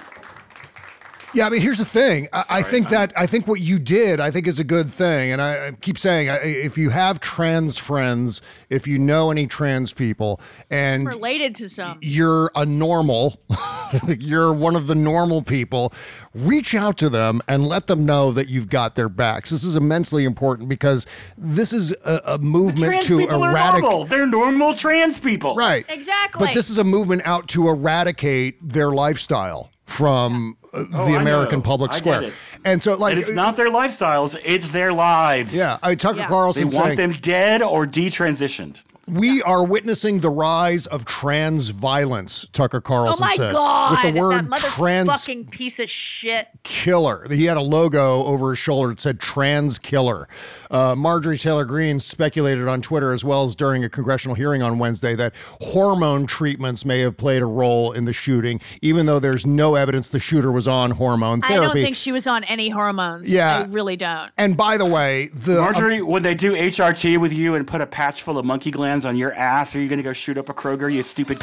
Yeah, 1.32 1.46
I 1.46 1.50
mean, 1.50 1.60
here's 1.60 1.78
the 1.78 1.84
thing. 1.84 2.28
I, 2.32 2.44
I 2.50 2.62
think 2.62 2.88
that 2.88 3.12
I 3.16 3.26
think 3.26 3.46
what 3.46 3.60
you 3.60 3.78
did, 3.78 4.20
I 4.20 4.30
think, 4.30 4.46
is 4.46 4.58
a 4.58 4.64
good 4.64 4.90
thing. 4.90 5.32
And 5.32 5.40
I, 5.40 5.68
I 5.68 5.70
keep 5.72 5.96
saying, 5.96 6.28
I, 6.28 6.36
if 6.38 6.76
you 6.76 6.90
have 6.90 7.20
trans 7.20 7.78
friends, 7.78 8.42
if 8.68 8.86
you 8.86 8.98
know 8.98 9.30
any 9.30 9.46
trans 9.46 9.92
people, 9.92 10.40
and 10.70 11.06
Related 11.06 11.54
to 11.56 11.68
some. 11.68 11.98
you're 12.00 12.50
a 12.56 12.66
normal, 12.66 13.40
you're 14.18 14.52
one 14.52 14.74
of 14.74 14.86
the 14.86 14.94
normal 14.94 15.42
people, 15.42 15.92
reach 16.34 16.74
out 16.74 16.98
to 16.98 17.08
them 17.08 17.40
and 17.46 17.66
let 17.66 17.86
them 17.86 18.04
know 18.04 18.32
that 18.32 18.48
you've 18.48 18.68
got 18.68 18.96
their 18.96 19.08
backs. 19.08 19.50
This 19.50 19.64
is 19.64 19.76
immensely 19.76 20.24
important 20.24 20.68
because 20.68 21.06
this 21.38 21.72
is 21.72 21.92
a, 22.04 22.20
a 22.26 22.38
movement 22.38 22.92
Trans 22.92 23.06
to 23.06 23.20
eradicate. 23.20 23.82
normal. 23.82 24.04
They're 24.06 24.26
normal 24.26 24.74
trans 24.74 25.20
people. 25.20 25.54
Right. 25.54 25.84
Exactly. 25.88 26.46
But 26.46 26.54
this 26.54 26.70
is 26.70 26.78
a 26.78 26.84
movement 26.84 27.22
out 27.24 27.48
to 27.48 27.68
eradicate 27.68 28.56
their 28.66 28.90
lifestyle 28.90 29.70
from 29.90 30.56
uh, 30.72 30.84
Oh, 30.94 31.06
the 31.06 31.16
I 31.18 31.20
American 31.20 31.58
know. 31.58 31.64
public 31.64 31.92
square. 31.92 32.32
And 32.64 32.82
so, 32.82 32.94
like, 32.96 33.12
And 33.14 33.20
it's 33.22 33.32
not 33.32 33.56
their 33.56 33.70
lifestyles, 33.70 34.36
it's 34.44 34.68
their 34.70 34.92
lives. 34.92 35.56
yeah, 35.56 35.78
I, 35.82 35.90
mean, 35.90 35.98
Tucker 35.98 36.18
Yeah. 36.18 36.24
They 36.24 36.28
Carlson 36.28 36.64
want 36.70 36.96
saying, 36.96 36.96
them 36.96 37.12
dead 37.20 37.62
or 37.62 37.86
detransitioned. 37.86 38.82
We 39.12 39.42
are 39.42 39.64
witnessing 39.64 40.20
the 40.20 40.30
rise 40.30 40.86
of 40.86 41.04
trans 41.04 41.70
violence, 41.70 42.46
Tucker 42.52 42.80
Carlson. 42.80 43.22
Oh 43.22 43.26
my 43.26 43.34
said. 43.34 43.52
god! 43.52 44.04
With 44.04 44.14
the 44.14 44.20
word 44.20 44.50
that 44.50 44.58
trans 44.60 45.08
motherfucking 45.08 45.50
piece 45.50 45.78
of 45.78 45.90
shit. 45.90 46.48
killer. 46.62 47.26
He 47.28 47.46
had 47.46 47.56
a 47.56 47.62
logo 47.62 48.24
over 48.24 48.50
his 48.50 48.58
shoulder 48.58 48.88
that 48.90 49.00
said 49.00 49.20
trans 49.20 49.78
killer. 49.78 50.28
Uh, 50.70 50.94
Marjorie 50.96 51.38
Taylor 51.38 51.64
Greene 51.64 51.98
speculated 52.00 52.68
on 52.68 52.80
Twitter 52.80 53.12
as 53.12 53.24
well 53.24 53.44
as 53.44 53.56
during 53.56 53.84
a 53.84 53.88
congressional 53.88 54.34
hearing 54.34 54.62
on 54.62 54.78
Wednesday 54.78 55.14
that 55.16 55.34
hormone 55.60 56.26
treatments 56.26 56.84
may 56.84 57.00
have 57.00 57.16
played 57.16 57.42
a 57.42 57.46
role 57.46 57.92
in 57.92 58.04
the 58.04 58.12
shooting, 58.12 58.60
even 58.80 59.06
though 59.06 59.18
there's 59.18 59.46
no 59.46 59.74
evidence 59.74 60.08
the 60.08 60.20
shooter 60.20 60.52
was 60.52 60.68
on 60.68 60.92
hormone 60.92 61.40
therapy. 61.40 61.58
I 61.58 61.64
don't 61.64 61.72
think 61.72 61.96
she 61.96 62.12
was 62.12 62.26
on 62.26 62.44
any 62.44 62.68
hormones. 62.68 63.30
Yeah. 63.32 63.64
I 63.66 63.70
really 63.70 63.96
don't. 63.96 64.30
and 64.38 64.56
by 64.56 64.76
the 64.76 64.86
way, 64.86 65.28
the 65.34 65.56
Marjorie, 65.56 66.02
when 66.02 66.22
they 66.22 66.34
do 66.34 66.52
HRT 66.52 67.20
with 67.20 67.32
you 67.32 67.54
and 67.54 67.66
put 67.66 67.80
a 67.80 67.86
patch 67.86 68.22
full 68.22 68.38
of 68.38 68.44
monkey 68.44 68.70
glands 68.70 68.99
on 69.06 69.16
your 69.16 69.32
ass, 69.34 69.74
are 69.74 69.80
you 69.80 69.88
going 69.88 69.98
to 69.98 70.02
go 70.02 70.12
shoot 70.12 70.38
up 70.38 70.48
a 70.48 70.54
Kroger, 70.54 70.92
you 70.92 71.02
stupid? 71.02 71.42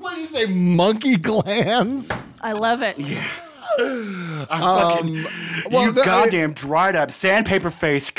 what 0.00 0.14
do 0.14 0.20
you 0.20 0.26
say, 0.28 0.46
monkey 0.46 1.16
glands? 1.16 2.12
I 2.40 2.52
love 2.52 2.80
it. 2.82 2.96
fucking, 3.78 5.18
um, 5.18 5.26
well, 5.70 5.84
you 5.84 5.92
the- 5.92 6.02
goddamn 6.04 6.52
dried 6.52 6.96
up 6.96 7.10
sandpaper 7.10 7.70
face. 7.70 8.12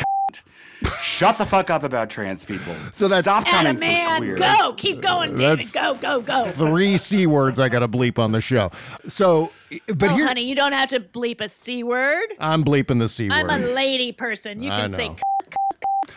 Shut 1.01 1.37
the 1.37 1.45
fuck 1.45 1.69
up 1.69 1.83
about 1.83 2.09
trans 2.09 2.45
people. 2.45 2.73
So 2.93 3.07
that's- 3.09 3.23
stop 3.43 3.45
coming 3.53 3.71
Atta 3.75 3.79
man, 3.79 4.07
for 4.15 4.17
queers. 4.21 4.39
go. 4.39 4.73
Keep 4.77 5.01
going, 5.01 5.31
David. 5.35 5.59
That's- 5.59 5.73
Go, 5.73 5.95
go, 5.95 6.21
go. 6.21 6.45
Three 6.45 6.95
c 6.97 7.27
words 7.27 7.59
I 7.59 7.67
got 7.69 7.79
to 7.79 7.87
bleep 7.87 8.17
on 8.17 8.31
the 8.31 8.39
show. 8.41 8.71
So, 9.07 9.51
but 9.95 10.11
oh, 10.11 10.15
here 10.15 10.25
honey, 10.25 10.43
you 10.43 10.55
don't 10.55 10.71
have 10.71 10.89
to 10.89 10.99
bleep 11.01 11.41
a 11.41 11.49
c 11.49 11.83
word. 11.83 12.27
I'm 12.39 12.63
bleeping 12.63 12.99
the 12.99 13.09
c 13.09 13.29
I'm 13.29 13.47
word. 13.47 13.51
I'm 13.51 13.63
a 13.63 13.67
lady 13.67 14.11
person. 14.13 14.61
You 14.61 14.71
I 14.71 14.81
can 14.81 14.91
say. 14.93 15.09
know. 15.09 15.15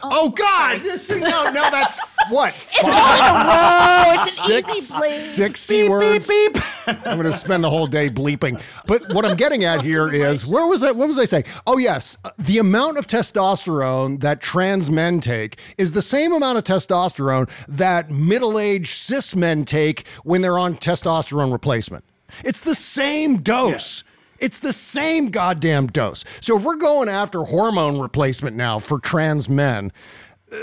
C- 0.02 0.08
oh, 0.10 0.24
oh 0.24 0.28
God! 0.30 0.82
This 0.82 1.06
thing, 1.06 1.20
no, 1.22 1.44
no, 1.50 1.70
that's 1.70 1.98
what 2.30 2.54
It's 2.54 2.82
all 2.84 2.90
in 2.90 2.94
a 2.94 3.48
row. 3.48 4.22
It's 4.22 4.38
an 4.38 4.46
six 4.46 4.76
easy 4.76 4.94
bleep. 4.94 5.20
six 5.20 5.60
c 5.60 5.88
words. 5.88 6.28
Beep, 6.28 6.54
beep. 6.54 6.62
I'm 6.86 7.16
going 7.18 7.22
to 7.24 7.32
spend 7.32 7.62
the 7.64 7.70
whole 7.70 7.86
day 7.86 8.10
bleeping. 8.10 8.60
But 8.86 9.12
what 9.12 9.24
I'm 9.24 9.36
getting 9.36 9.64
at 9.64 9.82
here 9.82 10.08
is 10.12 10.46
where 10.46 10.66
was 10.66 10.82
I? 10.82 10.92
What 10.92 11.08
was 11.08 11.18
I 11.18 11.24
saying? 11.24 11.44
Oh 11.66 11.78
yes, 11.78 12.16
uh, 12.24 12.30
the 12.38 12.58
amount 12.58 12.98
of 12.98 13.06
testosterone 13.06 14.20
that 14.20 14.40
trans 14.40 14.90
men 14.90 15.20
take 15.20 15.58
is 15.78 15.92
the 15.92 16.02
same 16.02 16.32
amount 16.32 16.58
of 16.58 16.64
testosterone 16.64 17.48
that 17.68 18.10
middle-aged 18.10 18.88
cis 18.92 19.34
men 19.36 19.64
take 19.64 20.06
when 20.24 20.42
they're 20.42 20.58
on 20.58 20.76
testosterone 20.76 21.52
replacement. 21.52 22.04
It's 22.44 22.60
the 22.62 22.74
same 22.74 23.38
dose. 23.38 24.04
It's 24.42 24.58
the 24.58 24.72
same 24.72 25.30
goddamn 25.30 25.86
dose. 25.86 26.24
So 26.40 26.56
if 26.56 26.64
we're 26.64 26.74
going 26.74 27.08
after 27.08 27.44
hormone 27.44 28.00
replacement 28.00 28.56
now 28.56 28.80
for 28.80 28.98
trans 28.98 29.48
men, 29.48 29.92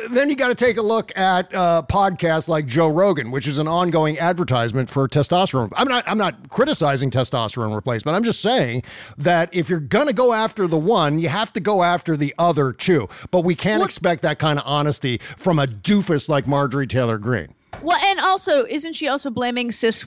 then 0.09 0.29
you 0.29 0.35
got 0.35 0.49
to 0.49 0.55
take 0.55 0.77
a 0.77 0.81
look 0.81 1.17
at 1.17 1.53
uh, 1.55 1.81
podcasts 1.89 2.49
like 2.49 2.65
Joe 2.65 2.89
Rogan, 2.89 3.31
which 3.31 3.47
is 3.47 3.57
an 3.57 3.69
ongoing 3.69 4.19
advertisement 4.19 4.89
for 4.89 5.07
testosterone. 5.07 5.71
I'm 5.77 5.87
not 5.87 6.03
I'm 6.07 6.17
not 6.17 6.49
criticizing 6.49 7.09
testosterone 7.09 7.73
replacement. 7.73 8.17
I'm 8.17 8.23
just 8.25 8.41
saying 8.41 8.83
that 9.17 9.49
if 9.55 9.69
you're 9.69 9.79
gonna 9.79 10.13
go 10.13 10.33
after 10.33 10.67
the 10.67 10.77
one, 10.77 11.17
you 11.17 11.29
have 11.29 11.53
to 11.53 11.61
go 11.61 11.81
after 11.81 12.17
the 12.17 12.35
other 12.37 12.73
too. 12.73 13.07
But 13.31 13.45
we 13.45 13.55
can't 13.55 13.81
expect 13.81 14.21
that 14.23 14.39
kind 14.39 14.59
of 14.59 14.65
honesty 14.67 15.19
from 15.37 15.57
a 15.57 15.65
doofus 15.65 16.27
like 16.27 16.45
Marjorie 16.47 16.85
Taylor 16.85 17.17
Greene. 17.17 17.55
Well, 17.81 17.99
and 18.03 18.19
also, 18.19 18.65
isn't 18.65 18.93
she 18.93 19.07
also 19.07 19.29
blaming 19.29 19.71
cis 19.71 20.05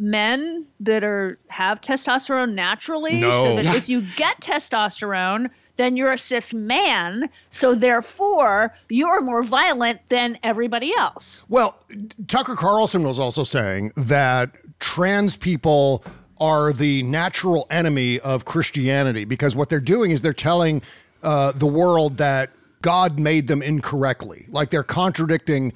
men 0.00 0.66
that 0.80 1.04
are 1.04 1.38
have 1.48 1.80
testosterone 1.80 2.54
naturally? 2.54 3.20
No. 3.20 3.30
So 3.44 3.56
that 3.56 3.64
Yeah. 3.64 3.76
if 3.76 3.88
you 3.88 4.02
get 4.16 4.40
testosterone, 4.40 5.50
then 5.76 5.96
you're 5.96 6.12
a 6.12 6.18
cis 6.18 6.52
man. 6.52 7.30
So 7.48 7.74
therefore, 7.74 8.74
you're 8.88 9.20
more 9.20 9.42
violent 9.42 10.00
than 10.08 10.38
everybody 10.42 10.92
else. 10.96 11.44
Well, 11.48 11.76
Tucker 12.26 12.56
Carlson 12.56 13.02
was 13.02 13.18
also 13.18 13.42
saying 13.44 13.92
that 13.96 14.50
trans 14.78 15.36
people 15.36 16.04
are 16.40 16.72
the 16.72 17.02
natural 17.02 17.66
enemy 17.70 18.18
of 18.20 18.44
Christianity 18.44 19.24
because 19.24 19.54
what 19.54 19.68
they're 19.68 19.78
doing 19.80 20.10
is 20.10 20.22
they're 20.22 20.32
telling 20.32 20.82
uh, 21.22 21.52
the 21.52 21.66
world 21.66 22.16
that 22.16 22.50
God 22.82 23.18
made 23.18 23.46
them 23.46 23.60
incorrectly. 23.62 24.46
Like 24.48 24.70
they're 24.70 24.82
contradicting 24.82 25.74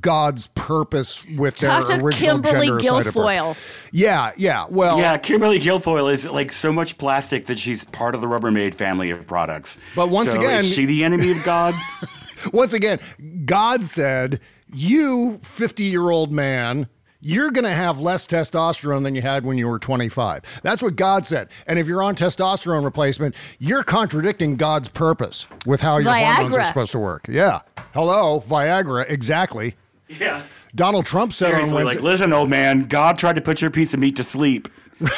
God's 0.00 0.46
purpose 0.48 1.24
with 1.36 1.58
their 1.58 1.70
Talk 1.70 1.86
to 1.88 1.94
original 2.04 2.40
Kimberly 2.40 2.66
gender 2.66 2.78
assigned 2.78 2.98
at 2.98 3.04
birth. 3.04 3.14
Guilfoyle. 3.14 3.56
Yeah, 3.92 4.30
yeah. 4.36 4.66
Well, 4.70 4.98
Yeah, 4.98 5.16
Kimberly 5.18 5.60
Guilfoyle 5.60 6.12
is 6.12 6.26
like 6.26 6.52
so 6.52 6.72
much 6.72 6.96
plastic 6.98 7.46
that 7.46 7.58
she's 7.58 7.84
part 7.84 8.14
of 8.14 8.20
the 8.20 8.26
Rubbermaid 8.26 8.74
family 8.74 9.10
of 9.10 9.26
products. 9.26 9.78
But 9.94 10.08
once 10.08 10.32
So 10.32 10.38
again- 10.38 10.60
is 10.60 10.72
she 10.74 10.86
the 10.86 11.04
enemy 11.04 11.30
of 11.30 11.42
God? 11.44 11.74
once 12.52 12.72
again, 12.72 12.98
God 13.44 13.82
said, 13.84 14.40
You 14.72 15.38
50 15.42 15.84
year 15.84 16.08
old 16.10 16.32
man, 16.32 16.88
you're 17.24 17.50
going 17.50 17.64
to 17.64 17.70
have 17.70 17.98
less 17.98 18.26
testosterone 18.26 19.02
than 19.02 19.14
you 19.14 19.22
had 19.22 19.44
when 19.44 19.58
you 19.58 19.66
were 19.66 19.78
25. 19.78 20.60
That's 20.62 20.82
what 20.82 20.96
God 20.96 21.26
said. 21.26 21.48
And 21.66 21.78
if 21.78 21.86
you're 21.86 22.02
on 22.02 22.14
testosterone 22.14 22.84
replacement, 22.84 23.34
you're 23.58 23.82
contradicting 23.84 24.56
God's 24.56 24.88
purpose 24.88 25.46
with 25.66 25.80
how 25.80 25.98
your 25.98 26.12
hormones 26.12 26.56
are 26.56 26.64
supposed 26.64 26.92
to 26.92 26.98
work. 26.98 27.26
Yeah. 27.28 27.60
Hello, 27.92 28.40
Viagra, 28.40 29.08
exactly. 29.08 29.74
yeah. 30.08 30.42
Donald 30.74 31.06
Trump 31.06 31.32
said 31.32 31.48
on 31.48 31.52
Seriously, 31.52 31.74
Wednesday. 31.76 31.94
like, 31.96 32.04
listen, 32.04 32.32
old 32.32 32.50
man, 32.50 32.84
God 32.84 33.16
tried 33.16 33.36
to 33.36 33.40
put 33.40 33.62
your 33.62 33.70
piece 33.70 33.94
of 33.94 34.00
meat 34.00 34.16
to 34.16 34.24
sleep. 34.24 34.68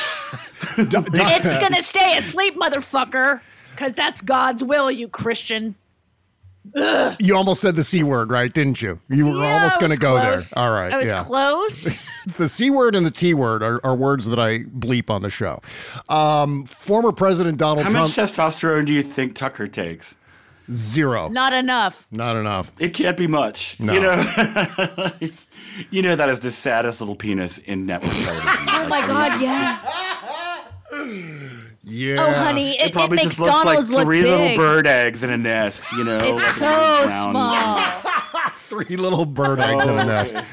It's 0.79 1.61
gonna 1.61 1.83
stay 1.83 2.17
asleep, 2.17 2.57
motherfucker, 2.57 3.41
because 3.71 3.95
that's 3.95 4.21
God's 4.21 4.65
will, 4.65 4.91
you 4.91 5.09
Christian. 5.09 5.75
You 7.21 7.37
almost 7.37 7.61
said 7.61 7.75
the 7.75 7.85
C 7.85 8.03
word, 8.03 8.31
right? 8.31 8.53
Didn't 8.53 8.83
you? 8.83 9.01
You 9.09 9.27
were 9.27 9.37
Yeah, 9.37 9.55
almost 9.55 9.79
going 9.81 9.93
to 9.93 9.99
go 9.99 10.15
there. 10.17 10.41
All 10.57 10.71
right. 10.73 10.93
I 10.93 10.99
was 10.99 11.09
yeah. 11.09 11.23
close. 11.25 12.09
The 12.39 12.49
C 12.49 12.71
word 12.71 12.97
and 12.97 13.07
the 13.07 13.13
T 13.13 13.35
word 13.35 13.63
are, 13.63 13.81
are 13.87 13.95
words 13.95 14.27
that 14.27 14.39
I 14.41 14.59
bleep 14.65 15.11
on 15.11 15.23
the 15.23 15.31
show. 15.31 15.61
Um, 16.09 16.65
former 16.65 17.13
President 17.13 17.57
Donald 17.57 17.85
How 17.85 17.91
Trump. 17.93 18.09
much 18.09 18.17
testosterone 18.17 18.85
do 18.85 18.93
you 18.93 19.05
think 19.05 19.37
Tucker 19.37 19.69
takes? 19.69 20.17
Zero. 20.69 21.29
Not 21.29 21.53
enough. 21.53 22.09
Not 22.11 22.35
enough. 22.35 22.73
It 22.81 22.95
can't 22.95 23.17
be 23.17 23.29
much. 23.29 23.79
No. 23.79 23.93
You 23.93 24.01
know, 24.01 25.13
you 25.91 26.03
know 26.03 26.17
that 26.17 26.29
is 26.29 26.41
the 26.41 26.51
saddest 26.51 27.01
little 27.01 27.15
penis 27.15 27.59
in 27.59 27.87
network 27.87 28.11
television. 28.11 28.51
Oh 28.69 28.89
my 28.89 29.07
God, 29.07 29.41
yes. 29.41 29.87
Yeah. 31.89 32.17
Oh, 32.19 32.33
honey, 32.33 32.73
it, 32.73 32.81
It 32.81 32.87
it, 32.89 32.93
probably 32.93 33.17
makes 33.17 33.29
just 33.29 33.39
looks 33.39 33.53
like 33.53 33.65
Donald's 33.65 33.91
look 33.93 34.03
three 34.05 34.23
big. 34.23 34.31
little 34.31 34.57
bird 34.57 34.87
eggs 34.89 35.23
in 35.23 35.31
a 35.31 35.37
nest. 35.37 35.93
You 35.93 36.03
know, 36.05 36.19
It's 36.19 36.61
like 36.61 37.07
so 37.07 37.07
small. 37.31 37.81
Three 38.59 38.97
little 38.97 39.25
bird 39.25 39.61
eggs 39.61 39.87
in 39.87 39.97
a 39.97 40.05
nest. 40.05 40.35
okay. 40.35 40.47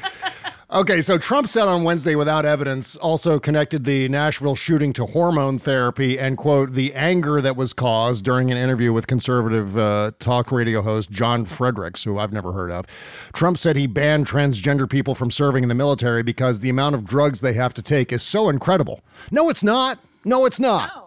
Okay, 0.70 1.00
so 1.02 1.18
Trump 1.18 1.46
said 1.46 1.68
on 1.68 1.84
Wednesday 1.84 2.14
without 2.16 2.44
evidence 2.44 2.96
also 2.96 3.38
connected 3.38 3.84
the 3.84 4.08
Nashville 4.08 4.54
shooting 4.56 4.92
to 4.94 5.06
hormone 5.06 5.58
therapy 5.58 6.18
and, 6.18 6.36
quote, 6.36 6.72
the 6.72 6.94
anger 6.94 7.40
that 7.40 7.54
was 7.56 7.72
caused 7.72 8.24
during 8.24 8.50
an 8.50 8.56
interview 8.56 8.92
with 8.92 9.06
conservative 9.06 9.76
uh, 9.76 10.12
talk 10.18 10.50
radio 10.50 10.82
host 10.82 11.10
John 11.10 11.44
Fredericks, 11.44 12.02
who 12.04 12.18
I've 12.18 12.32
never 12.32 12.52
heard 12.52 12.70
of. 12.72 12.86
Trump 13.32 13.58
said 13.58 13.76
he 13.76 13.86
banned 13.86 14.26
transgender 14.26 14.88
people 14.88 15.14
from 15.14 15.30
serving 15.30 15.62
in 15.64 15.68
the 15.68 15.74
military 15.76 16.22
because 16.22 16.60
the 16.60 16.70
amount 16.70 16.94
of 16.94 17.04
drugs 17.04 17.40
they 17.40 17.52
have 17.52 17.74
to 17.74 17.82
take 17.82 18.12
is 18.12 18.22
so 18.22 18.48
incredible. 18.48 19.00
No, 19.30 19.50
it's 19.50 19.62
not. 19.62 19.98
No, 20.24 20.44
it's 20.46 20.58
not. 20.58 21.03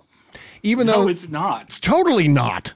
Even 0.64 0.88
though 0.88 1.04
No, 1.04 1.08
it's 1.08 1.30
not. 1.30 1.64
It's 1.64 1.80
totally 1.80 2.28
not. 2.28 2.74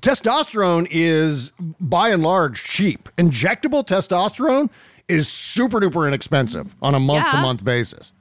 Testosterone 0.00 0.88
is 0.90 1.52
by 1.80 2.08
and 2.08 2.22
large 2.22 2.62
cheap. 2.64 3.08
Injectable 3.16 3.86
testosterone 3.86 4.70
is 5.08 5.28
super 5.28 5.80
duper 5.80 6.08
inexpensive 6.08 6.74
on 6.80 6.94
a 6.94 7.00
month 7.00 7.30
to 7.30 7.36
month 7.36 7.64
basis. 7.64 8.12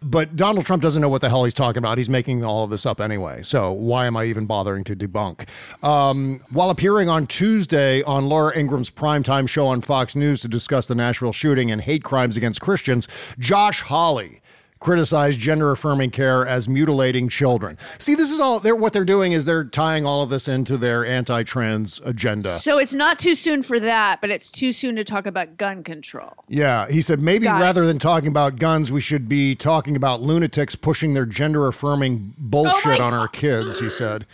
But 0.00 0.36
Donald 0.36 0.64
Trump 0.64 0.80
doesn't 0.80 1.02
know 1.02 1.08
what 1.08 1.22
the 1.22 1.28
hell 1.28 1.42
he's 1.42 1.54
talking 1.54 1.78
about. 1.78 1.98
He's 1.98 2.08
making 2.08 2.44
all 2.44 2.62
of 2.62 2.70
this 2.70 2.86
up 2.86 3.00
anyway. 3.00 3.42
So 3.42 3.72
why 3.72 4.06
am 4.06 4.16
I 4.16 4.26
even 4.26 4.46
bothering 4.46 4.84
to 4.84 4.94
debunk? 4.94 5.48
Um, 5.82 6.40
while 6.50 6.70
appearing 6.70 7.08
on 7.08 7.26
Tuesday 7.26 8.02
on 8.04 8.28
Laura 8.28 8.56
Ingraham's 8.56 8.92
primetime 8.92 9.48
show 9.48 9.66
on 9.66 9.80
Fox 9.80 10.14
News 10.14 10.40
to 10.42 10.48
discuss 10.48 10.86
the 10.86 10.94
Nashville 10.94 11.32
shooting 11.32 11.72
and 11.72 11.80
hate 11.80 12.04
crimes 12.04 12.36
against 12.36 12.60
Christians, 12.60 13.08
Josh 13.40 13.82
Hawley 13.82 14.40
criticized 14.80 15.40
gender 15.40 15.70
affirming 15.70 16.10
care 16.10 16.46
as 16.46 16.68
mutilating 16.68 17.28
children. 17.28 17.76
See, 17.98 18.14
this 18.14 18.30
is 18.30 18.40
all 18.40 18.60
they're 18.60 18.76
what 18.76 18.92
they're 18.92 19.04
doing 19.04 19.32
is 19.32 19.44
they're 19.44 19.64
tying 19.64 20.06
all 20.06 20.22
of 20.22 20.30
this 20.30 20.48
into 20.48 20.76
their 20.76 21.04
anti-trans 21.04 22.00
agenda. 22.04 22.50
So 22.58 22.78
it's 22.78 22.94
not 22.94 23.18
too 23.18 23.34
soon 23.34 23.62
for 23.62 23.80
that, 23.80 24.20
but 24.20 24.30
it's 24.30 24.50
too 24.50 24.72
soon 24.72 24.96
to 24.96 25.04
talk 25.04 25.26
about 25.26 25.56
gun 25.56 25.82
control. 25.82 26.44
Yeah, 26.48 26.88
he 26.88 27.00
said 27.00 27.20
maybe 27.20 27.44
Got 27.44 27.60
it. 27.60 27.64
rather 27.64 27.86
than 27.86 27.98
talking 27.98 28.28
about 28.28 28.58
guns, 28.58 28.92
we 28.92 29.00
should 29.00 29.28
be 29.28 29.54
talking 29.54 29.96
about 29.96 30.22
lunatics 30.22 30.74
pushing 30.74 31.14
their 31.14 31.26
gender 31.26 31.66
affirming 31.66 32.32
oh 32.32 32.34
bullshit 32.38 33.00
Oh 33.00 33.04
on 33.04 33.14
our 33.14 33.28
kids, 33.28 33.80
he 33.80 33.90
said. 33.90 34.26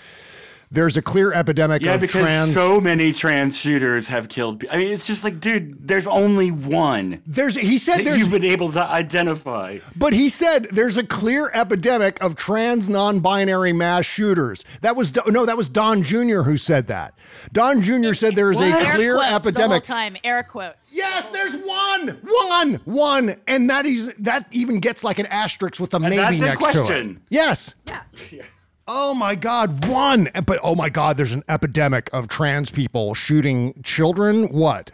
There's 0.74 0.96
a 0.96 1.02
clear 1.02 1.32
epidemic 1.32 1.82
Yeah, 1.82 1.94
of 1.94 2.00
because 2.00 2.22
trans 2.26 2.52
so 2.54 2.80
many 2.80 3.12
trans 3.12 3.56
shooters 3.56 4.08
have 4.08 4.28
killed. 4.28 4.60
pe- 4.60 4.68
I 4.68 4.76
mean, 4.76 4.92
it's 4.92 5.06
just 5.06 5.22
like, 5.24 5.38
dude, 5.40 5.86
there's 5.86 6.06
only 6.06 6.50
one 6.50 7.22
There's 7.26 7.56
he 7.56 7.78
said 7.78 7.98
that 7.98 8.04
there's 8.04 8.18
you've 8.18 8.30
been 8.30 8.44
able 8.44 8.70
to 8.72 8.82
identify. 8.82 9.78
but 9.96 10.12
he 10.12 10.28
said 10.28 10.66
there's 10.72 10.96
a 10.96 11.06
clear 11.06 11.50
epidemic 11.54 12.22
of 12.22 12.34
trans 12.36 12.88
non-binary 12.88 13.72
mass 13.72 14.04
shooters. 14.04 14.64
That 14.80 14.96
was 14.96 15.12
no, 15.28 15.46
that 15.46 15.56
was 15.56 15.68
Don 15.68 16.02
Jr. 16.02 16.40
who 16.42 16.56
said 16.56 16.88
that. 16.88 17.14
Don 17.52 17.80
Jr. 17.80 18.12
said 18.12 18.34
there 18.34 18.50
is 18.50 18.60
a 18.60 18.64
Air 18.64 18.92
clear 18.94 19.14
quotes 19.14 19.30
epidemic. 19.32 19.84
The 19.84 19.92
whole 19.92 20.00
time, 20.02 20.16
air 20.24 20.42
quotes. 20.42 20.92
Yes, 20.92 21.30
there's 21.30 21.54
one, 21.54 22.18
one, 22.24 22.74
one, 22.84 23.36
and 23.46 23.70
that 23.70 23.86
is 23.86 24.12
that 24.14 24.46
even 24.50 24.80
gets 24.80 25.04
like 25.04 25.18
an 25.18 25.26
asterisk 25.26 25.80
with 25.80 25.94
a 25.94 26.00
maybe 26.00 26.16
that's 26.16 26.36
in 26.36 26.40
next 26.44 26.60
to 26.60 26.68
it. 26.68 26.72
question. 26.72 27.22
Yes. 27.30 27.74
Yeah. 27.86 28.02
Oh 28.86 29.14
my 29.14 29.34
God, 29.34 29.86
one. 29.86 30.28
But 30.46 30.58
oh 30.62 30.74
my 30.74 30.90
God, 30.90 31.16
there's 31.16 31.32
an 31.32 31.42
epidemic 31.48 32.10
of 32.12 32.28
trans 32.28 32.70
people 32.70 33.14
shooting 33.14 33.80
children. 33.82 34.44
What? 34.48 34.92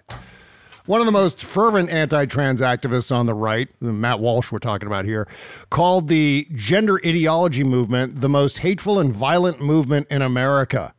One 0.86 1.00
of 1.00 1.06
the 1.06 1.12
most 1.12 1.44
fervent 1.44 1.90
anti 1.90 2.26
trans 2.26 2.60
activists 2.60 3.14
on 3.14 3.26
the 3.26 3.34
right, 3.34 3.68
Matt 3.80 4.20
Walsh, 4.20 4.50
we're 4.50 4.58
talking 4.58 4.86
about 4.86 5.04
here, 5.04 5.28
called 5.70 6.08
the 6.08 6.46
gender 6.54 7.00
ideology 7.04 7.64
movement 7.64 8.20
the 8.20 8.28
most 8.28 8.58
hateful 8.58 8.98
and 8.98 9.12
violent 9.12 9.60
movement 9.60 10.06
in 10.10 10.22
America. 10.22 10.94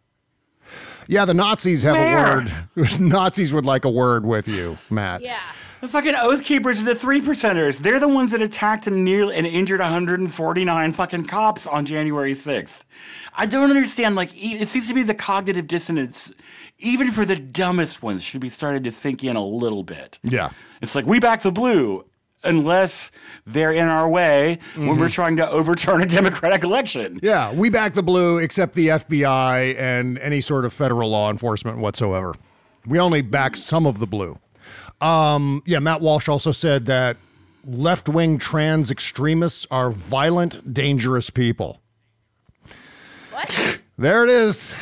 Yeah, 1.08 1.26
the 1.26 1.34
Nazis 1.34 1.84
have 1.84 1.96
Where? 1.96 2.40
a 2.40 2.46
word. 2.76 3.00
Nazis 3.00 3.54
would 3.54 3.66
like 3.66 3.84
a 3.86 3.90
word 3.90 4.26
with 4.26 4.48
you, 4.48 4.78
Matt. 4.90 5.22
Yeah. 5.22 5.40
The 5.82 5.88
fucking 5.88 6.14
Oath 6.16 6.46
Keepers 6.46 6.80
are 6.80 6.86
the 6.86 6.94
three 6.94 7.22
percenters. 7.22 7.80
They're 7.80 8.00
the 8.00 8.08
ones 8.08 8.34
that 8.34 8.42
attacked 8.44 8.86
and 8.86 9.04
nearly 9.04 9.36
and 9.36 9.48
injured 9.48 9.80
149 9.80 10.92
fucking 10.92 11.26
cops 11.26 11.66
on 11.66 11.86
January 11.86 12.34
6th. 12.34 12.86
I 13.34 13.48
don't 13.48 13.72
understand. 13.72 14.16
Like, 14.16 14.30
it 14.36 14.68
seems 14.68 14.88
to 14.90 14.94
be 14.94 15.02
the 15.02 15.16
cognitive 15.16 15.66
dissonance, 15.66 16.32
even 16.78 17.10
for 17.10 17.26
the 17.26 17.36
dumbest 17.36 18.04
ones, 18.04 18.24
should 18.24 18.42
be 18.42 18.50
starting 18.50 18.84
to 18.84 18.92
sink 18.92 19.24
in 19.24 19.36
a 19.36 19.44
little 19.44 19.82
bit. 19.82 20.20
Yeah. 20.22 20.52
It's 20.84 20.96
like 20.96 21.08
we 21.08 21.20
back 21.20 21.42
the 21.42 21.52
blue 21.52 22.06
unless 22.44 23.12
they're 23.48 23.74
in 23.74 23.88
our 23.88 24.08
way 24.08 24.60
when 24.76 24.88
mm-hmm. 24.88 25.00
we're 25.00 25.10
trying 25.10 25.38
to 25.38 25.50
overturn 25.50 26.02
a 26.02 26.06
democratic 26.06 26.64
election. 26.64 27.20
Yeah, 27.24 27.52
we 27.54 27.72
back 27.72 27.96
the 27.96 28.04
blue 28.04 28.38
except 28.38 28.76
the 28.76 28.90
FBI 28.90 29.76
and 29.80 30.20
any 30.20 30.42
sort 30.42 30.66
of 30.66 30.74
federal 30.74 31.10
law 31.10 31.32
enforcement 31.32 31.80
whatsoever. 31.80 32.36
We 32.86 33.00
only 33.00 33.24
back 33.24 33.56
some 33.56 33.88
of 33.88 33.98
the 33.98 34.08
blue. 34.08 34.38
Um, 35.02 35.64
yeah, 35.66 35.80
Matt 35.80 36.02
Walsh 36.02 36.30
also 36.30 36.52
said 36.52 36.86
that 36.86 37.18
left 37.66 38.08
wing 38.08 38.38
trans 38.38 38.92
extremists 38.92 39.68
are 39.72 39.90
violent, 39.90 40.74
dangerous 40.74 41.30
people. 41.30 41.82
What? 43.32 43.80
There 43.98 44.24
it 44.24 44.30
is. 44.30 44.76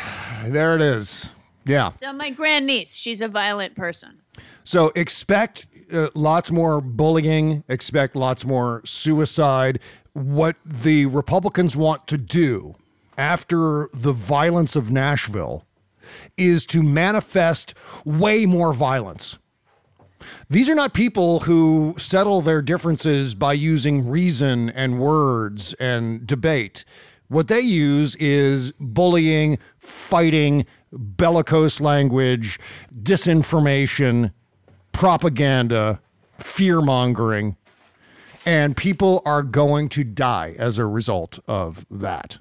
There 0.45 0.75
it 0.75 0.81
is. 0.81 1.31
Yeah. 1.65 1.89
so 1.89 2.11
my 2.13 2.31
grandniece, 2.31 2.95
she's 2.95 3.21
a 3.21 3.27
violent 3.27 3.75
person. 3.75 4.21
So 4.63 4.91
expect 4.95 5.67
uh, 5.93 6.07
lots 6.15 6.51
more 6.51 6.81
bullying, 6.81 7.63
expect 7.67 8.15
lots 8.15 8.45
more 8.45 8.81
suicide. 8.85 9.79
What 10.13 10.55
the 10.65 11.05
Republicans 11.05 11.77
want 11.77 12.07
to 12.07 12.17
do 12.17 12.75
after 13.17 13.89
the 13.93 14.11
violence 14.11 14.75
of 14.75 14.91
Nashville 14.91 15.65
is 16.37 16.65
to 16.67 16.81
manifest 16.81 17.75
way 18.05 18.45
more 18.45 18.73
violence. 18.73 19.37
These 20.49 20.69
are 20.69 20.75
not 20.75 20.93
people 20.93 21.41
who 21.41 21.95
settle 21.97 22.41
their 22.41 22.61
differences 22.61 23.35
by 23.35 23.53
using 23.53 24.09
reason 24.09 24.69
and 24.69 24.99
words 24.99 25.73
and 25.75 26.25
debate. 26.25 26.85
What 27.27 27.47
they 27.47 27.61
use 27.61 28.15
is 28.15 28.71
bullying, 28.79 29.59
fighting, 29.77 30.65
bellicose 30.91 31.79
language, 31.79 32.59
disinformation, 32.93 34.33
propaganda, 34.91 36.01
fear 36.37 36.81
mongering, 36.81 37.55
and 38.45 38.75
people 38.75 39.21
are 39.25 39.43
going 39.43 39.89
to 39.89 40.03
die 40.03 40.55
as 40.57 40.79
a 40.79 40.85
result 40.85 41.39
of 41.47 41.85
that. 41.91 42.39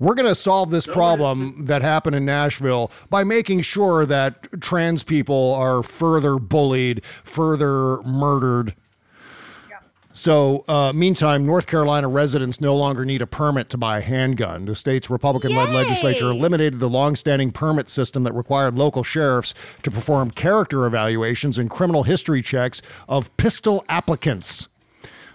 We're 0.00 0.14
going 0.14 0.28
to 0.28 0.34
solve 0.34 0.70
this 0.70 0.86
problem 0.86 1.66
that 1.66 1.82
happened 1.82 2.16
in 2.16 2.24
Nashville 2.24 2.90
by 3.10 3.22
making 3.22 3.60
sure 3.60 4.06
that 4.06 4.60
trans 4.60 5.04
people 5.04 5.54
are 5.54 5.82
further 5.82 6.38
bullied, 6.38 7.04
further 7.04 8.02
murdered. 8.02 8.74
So, 10.12 10.64
uh, 10.66 10.92
meantime, 10.92 11.46
North 11.46 11.66
Carolina 11.66 12.08
residents 12.08 12.60
no 12.60 12.74
longer 12.74 13.04
need 13.04 13.22
a 13.22 13.26
permit 13.26 13.68
to 13.70 13.78
buy 13.78 13.98
a 13.98 14.00
handgun. 14.00 14.64
The 14.64 14.74
state's 14.74 15.08
Republican 15.08 15.54
led 15.54 15.68
legislature 15.68 16.30
eliminated 16.30 16.80
the 16.80 16.88
longstanding 16.88 17.52
permit 17.52 17.88
system 17.88 18.24
that 18.24 18.32
required 18.32 18.76
local 18.76 19.04
sheriffs 19.04 19.54
to 19.82 19.90
perform 19.90 20.30
character 20.30 20.84
evaluations 20.84 21.58
and 21.58 21.70
criminal 21.70 22.02
history 22.02 22.42
checks 22.42 22.82
of 23.08 23.34
pistol 23.36 23.84
applicants. 23.88 24.68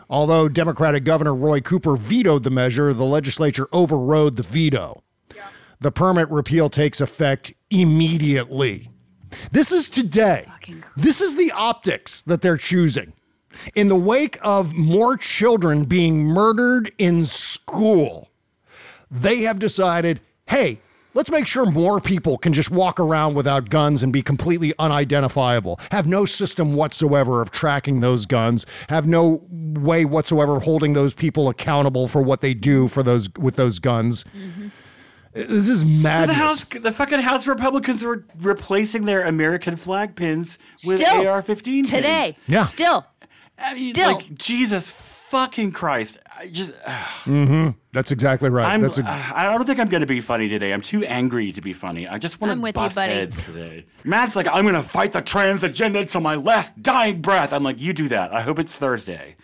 Although 0.10 0.50
Democratic 0.50 1.04
Governor 1.04 1.34
Roy 1.34 1.62
Cooper 1.62 1.96
vetoed 1.96 2.44
the 2.44 2.50
measure, 2.50 2.94
the 2.94 3.06
legislature 3.06 3.68
overrode 3.72 4.36
the 4.36 4.44
veto. 4.44 5.04
The 5.80 5.92
permit 5.92 6.30
repeal 6.30 6.70
takes 6.70 7.02
effect 7.02 7.54
immediately. 7.70 8.90
This 9.52 9.72
is 9.72 9.90
today. 9.90 10.48
This 10.96 11.22
is 11.22 11.36
the 11.36 11.52
optics 11.52 12.22
that 12.24 12.42
they're 12.42 12.58
choosing. 12.58 13.14
In 13.74 13.88
the 13.88 13.96
wake 13.96 14.38
of 14.42 14.74
more 14.74 15.18
children 15.18 15.86
being 15.86 16.24
murdered 16.24 16.92
in 16.98 17.26
school, 17.26 18.30
they 19.10 19.42
have 19.42 19.60
decided 19.60 20.22
hey, 20.48 20.80
let's 21.16 21.32
make 21.32 21.48
sure 21.48 21.66
more 21.66 22.00
people 22.00 22.38
can 22.38 22.54
just 22.54 22.70
walk 22.70 23.00
around 23.00 23.34
without 23.34 23.70
guns 23.70 24.04
and 24.04 24.14
be 24.14 24.22
completely 24.22 24.74
unidentifiable, 24.78 25.80
have 25.92 26.06
no 26.06 26.26
system 26.26 26.74
whatsoever 26.76 27.42
of 27.42 27.50
tracking 27.50 28.02
those 28.02 28.28
guns, 28.28 28.66
have 28.90 29.08
no 29.08 29.42
way 29.50 30.06
whatsoever 30.06 30.60
holding 30.60 30.94
those 30.94 31.16
people 31.16 31.50
accountable 31.50 32.08
for 32.08 32.22
what 32.22 32.42
they 32.42 32.54
do 32.54 32.88
for 32.88 33.02
those 33.02 33.28
with 33.40 33.56
those 33.56 33.80
guns. 33.80 34.24
This 35.34 35.68
is 35.68 35.84
The 35.98 36.04
madness. 36.04 36.38
House, 36.38 36.64
the 36.64 36.94
fucking 36.94 37.20
House 37.20 37.46
Republicans 37.48 38.04
were 38.06 38.26
replacing 38.38 39.04
their 39.06 39.26
American 39.26 39.76
flag 39.76 40.16
pins 40.16 40.58
with 40.86 41.00
Still, 41.00 41.28
AR-15 41.28 41.84
Today. 41.84 42.32
pins. 42.34 42.36
Yeah. 42.48 42.64
Still. 42.64 43.06
I 43.58 43.74
mean, 43.74 43.94
Still. 43.94 44.14
like 44.14 44.34
Jesus 44.36 44.92
fucking 45.30 45.72
Christ. 45.72 46.18
I 46.38 46.48
just, 46.48 46.74
That's 47.92 48.12
exactly 48.12 48.50
right. 48.50 48.66
I'm, 48.66 48.82
That's 48.82 49.00
a, 49.00 49.04
uh, 49.04 49.24
I 49.36 49.44
don't 49.44 49.66
think 49.66 49.80
I'm 49.80 49.90
going 49.90 50.02
to 50.02 50.08
be 50.08 50.22
funny 50.22 50.50
today. 50.50 50.74
I'm 50.74 50.82
too 50.82 51.04
angry 51.06 51.52
to 51.54 51.62
be 51.62 51.74
funny. 51.74 52.08
I 52.08 52.18
just 52.18 52.42
want 52.42 52.54
to 52.54 52.60
with 52.60 52.76
you, 52.76 52.82
bust 52.82 52.96
buddy. 52.96 53.14
heads 53.14 53.46
today. 53.46 53.86
Matt's 54.04 54.36
like, 54.36 54.48
I'm 54.48 54.64
going 54.64 54.76
to 54.76 54.84
fight 54.84 55.14
the 55.14 55.22
trans 55.22 55.64
agenda 55.64 56.06
till 56.06 56.22
my 56.22 56.36
last 56.36 56.82
dying 56.82 57.22
breath. 57.22 57.54
I'm 57.54 57.64
like, 57.64 57.82
you 57.82 57.94
do 57.94 58.08
that. 58.10 58.34
I 58.34 58.42
hope 58.42 58.60
it's 58.60 58.76
Thursday, 58.76 59.36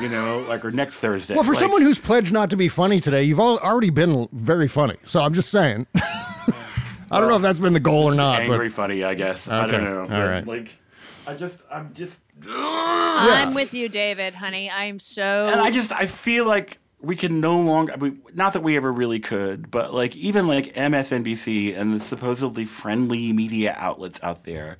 you 0.00 0.08
know, 0.08 0.44
like 0.48 0.64
or 0.64 0.70
next 0.70 0.98
Thursday. 0.98 1.34
well, 1.34 1.44
for 1.44 1.52
Like, 1.52 1.60
someone 1.60 1.82
who's 1.82 1.98
pledged 1.98 2.32
not 2.32 2.50
to 2.50 2.56
be 2.56 2.68
funny 2.68 3.00
today, 3.00 3.22
you've 3.24 3.40
al- 3.40 3.58
already 3.58 3.90
been 3.90 4.28
very 4.32 4.68
funny. 4.68 4.96
So 5.04 5.20
I'm 5.22 5.34
just 5.34 5.50
saying. 5.50 5.86
I 7.10 7.20
don't 7.20 7.30
know 7.30 7.36
if 7.36 7.42
that's 7.42 7.58
been 7.58 7.72
the 7.72 7.80
goal 7.80 8.04
or 8.04 8.14
not. 8.14 8.36
but- 8.38 8.52
angry 8.52 8.68
funny, 8.68 9.02
I 9.02 9.14
guess. 9.14 9.48
I 9.48 9.66
don't 9.66 9.82
know. 9.84 10.00
All 10.02 10.06
but, 10.08 10.28
right. 10.28 10.46
Like, 10.46 10.76
I 11.28 11.34
just, 11.34 11.62
I'm 11.70 11.92
just, 11.92 12.22
I'm 12.48 13.52
with 13.52 13.74
you, 13.74 13.90
David, 13.90 14.32
honey. 14.32 14.70
I'm 14.70 14.98
so. 14.98 15.22
and 15.22 15.60
I 15.60 15.70
just, 15.70 15.92
I 15.92 16.06
feel 16.06 16.46
like 16.46 16.78
we 17.02 17.16
can 17.16 17.38
no 17.40 17.60
longer. 17.60 17.92
I 17.92 17.96
mean, 17.96 18.22
not 18.34 18.54
that 18.54 18.62
we 18.62 18.78
ever 18.78 18.90
really 18.90 19.20
could, 19.20 19.70
but 19.70 19.92
like 19.92 20.16
even 20.16 20.46
like 20.48 20.72
MSNBC 20.72 21.76
and 21.76 21.92
the 21.92 22.00
supposedly 22.00 22.64
friendly 22.64 23.34
media 23.34 23.76
outlets 23.78 24.18
out 24.22 24.44
there 24.44 24.78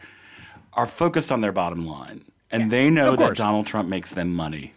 are 0.72 0.86
focused 0.86 1.30
on 1.30 1.42
their 1.42 1.52
bottom 1.52 1.86
line, 1.86 2.24
and 2.50 2.70
they 2.70 2.88
know 2.88 3.14
that. 3.14 3.36
Donald 3.36 3.66
Trump 3.66 3.88
makes 3.90 4.12
them 4.12 4.32
money. 4.32 4.72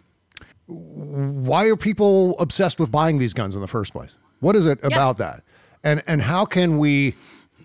why 0.66 1.64
are 1.68 1.76
people 1.76 2.38
obsessed 2.38 2.78
with 2.80 2.92
buying 2.92 3.18
these 3.18 3.32
guns 3.32 3.54
in 3.54 3.62
the 3.62 3.68
first 3.68 3.92
place? 3.92 4.14
What 4.40 4.56
is 4.56 4.66
it 4.66 4.78
about 4.82 5.16
that? 5.16 5.42
And 5.82 6.02
and 6.06 6.20
how 6.20 6.44
can 6.44 6.76
we 6.76 7.14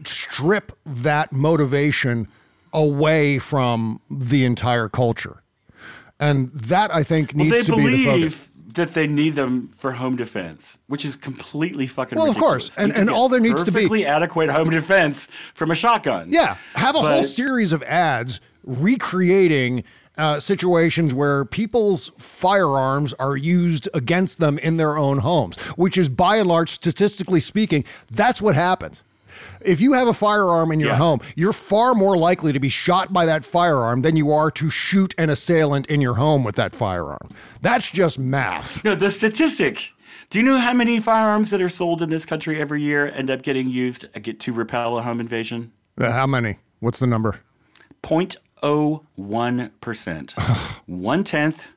strip 0.06 0.72
that 0.86 1.34
motivation 1.34 2.30
away 2.74 3.40
from 3.40 4.00
the 4.10 4.46
entire 4.46 4.90
culture? 4.90 5.42
And 6.20 6.52
that 6.54 6.94
I 6.94 7.04
think 7.04 7.34
Well, 7.36 7.46
needs 7.46 7.66
to 7.68 7.76
be 7.76 7.88
the 7.88 8.06
focus. 8.06 8.48
that 8.74 8.94
they 8.94 9.08
need 9.08 9.36
them 9.36 9.70
for 9.78 9.92
home 9.94 10.16
defense, 10.16 10.78
which 10.88 11.06
is 11.06 11.16
completely 11.16 11.86
fucking 11.88 12.18
ridiculous. 12.18 12.36
Well, 12.42 12.44
of 12.46 12.52
course. 12.52 12.78
And- 12.78 12.92
and 12.92 13.10
all 13.10 13.30
there 13.30 13.40
needs 13.40 13.64
to 13.64 13.72
be- 13.72 13.82
perfectly 13.82 14.06
adequate 14.06 14.50
home 14.50 14.70
defense 14.70 15.28
from 15.54 15.72
a 15.72 15.76
shotgun. 15.76 16.30
Yeah, 16.32 16.58
have 16.76 16.96
a 16.96 17.00
whole 17.00 17.24
series 17.24 17.72
of 17.74 17.82
ads 17.84 18.40
recreating 18.64 19.84
uh, 20.18 20.40
situations 20.40 21.14
where 21.14 21.46
people's 21.46 22.12
firearms 22.18 23.14
are 23.20 23.38
used 23.38 23.88
against 23.94 24.40
them 24.40 24.58
in 24.58 24.78
their 24.78 24.98
own 24.98 25.20
homes, 25.20 25.56
which 25.76 25.96
is 25.96 26.10
by 26.10 26.38
and 26.38 26.48
large, 26.50 26.70
statistically 26.72 27.40
speaking, 27.40 27.84
that's 28.10 28.42
what 28.42 28.56
happens. 28.56 29.04
If 29.62 29.80
you 29.82 29.94
have 29.94 30.08
a 30.08 30.14
firearm 30.14 30.72
in 30.72 30.80
your 30.80 30.90
Yeah. 30.90 30.98
home, 30.98 31.20
you're 31.36 31.54
far 31.54 31.94
more 31.96 32.18
likely 32.18 32.52
to 32.54 32.60
be 32.60 32.70
shot 32.70 33.12
by 33.14 33.26
that 33.26 33.46
firearm 33.46 34.02
than 34.02 34.16
you 34.16 34.32
are 34.32 34.50
to 34.52 34.70
shoot 34.70 35.14
an 35.18 35.30
assailant 35.30 35.86
in 35.88 36.02
your 36.02 36.16
home 36.16 36.44
with 36.44 36.56
that 36.56 36.76
firearm. 36.76 37.30
That's 37.62 37.90
just 37.92 38.20
math. 38.20 38.84
No, 38.84 38.96
the 38.96 39.10
statistic. 39.12 39.92
Do 40.30 40.40
you 40.40 40.46
know 40.46 40.60
how 40.60 40.74
many 40.74 41.00
firearms 41.00 41.52
that 41.52 41.62
are 41.62 41.70
sold 41.70 42.02
in 42.02 42.10
this 42.10 42.26
country 42.26 42.60
every 42.60 42.82
year 42.82 43.08
end 43.10 43.30
up 43.30 43.42
getting 43.44 43.70
used 43.70 44.06
to 44.40 44.54
repel 44.54 44.98
a 44.98 45.02
home 45.02 45.20
invasion? 45.22 45.72
Uh, 46.00 46.12
How 46.12 46.28
many? 46.28 46.58
What's 46.80 47.00
the 47.00 47.08
number? 47.08 47.40
0.01%. 48.04 50.82
One 50.86 51.24
tenth 51.24 51.68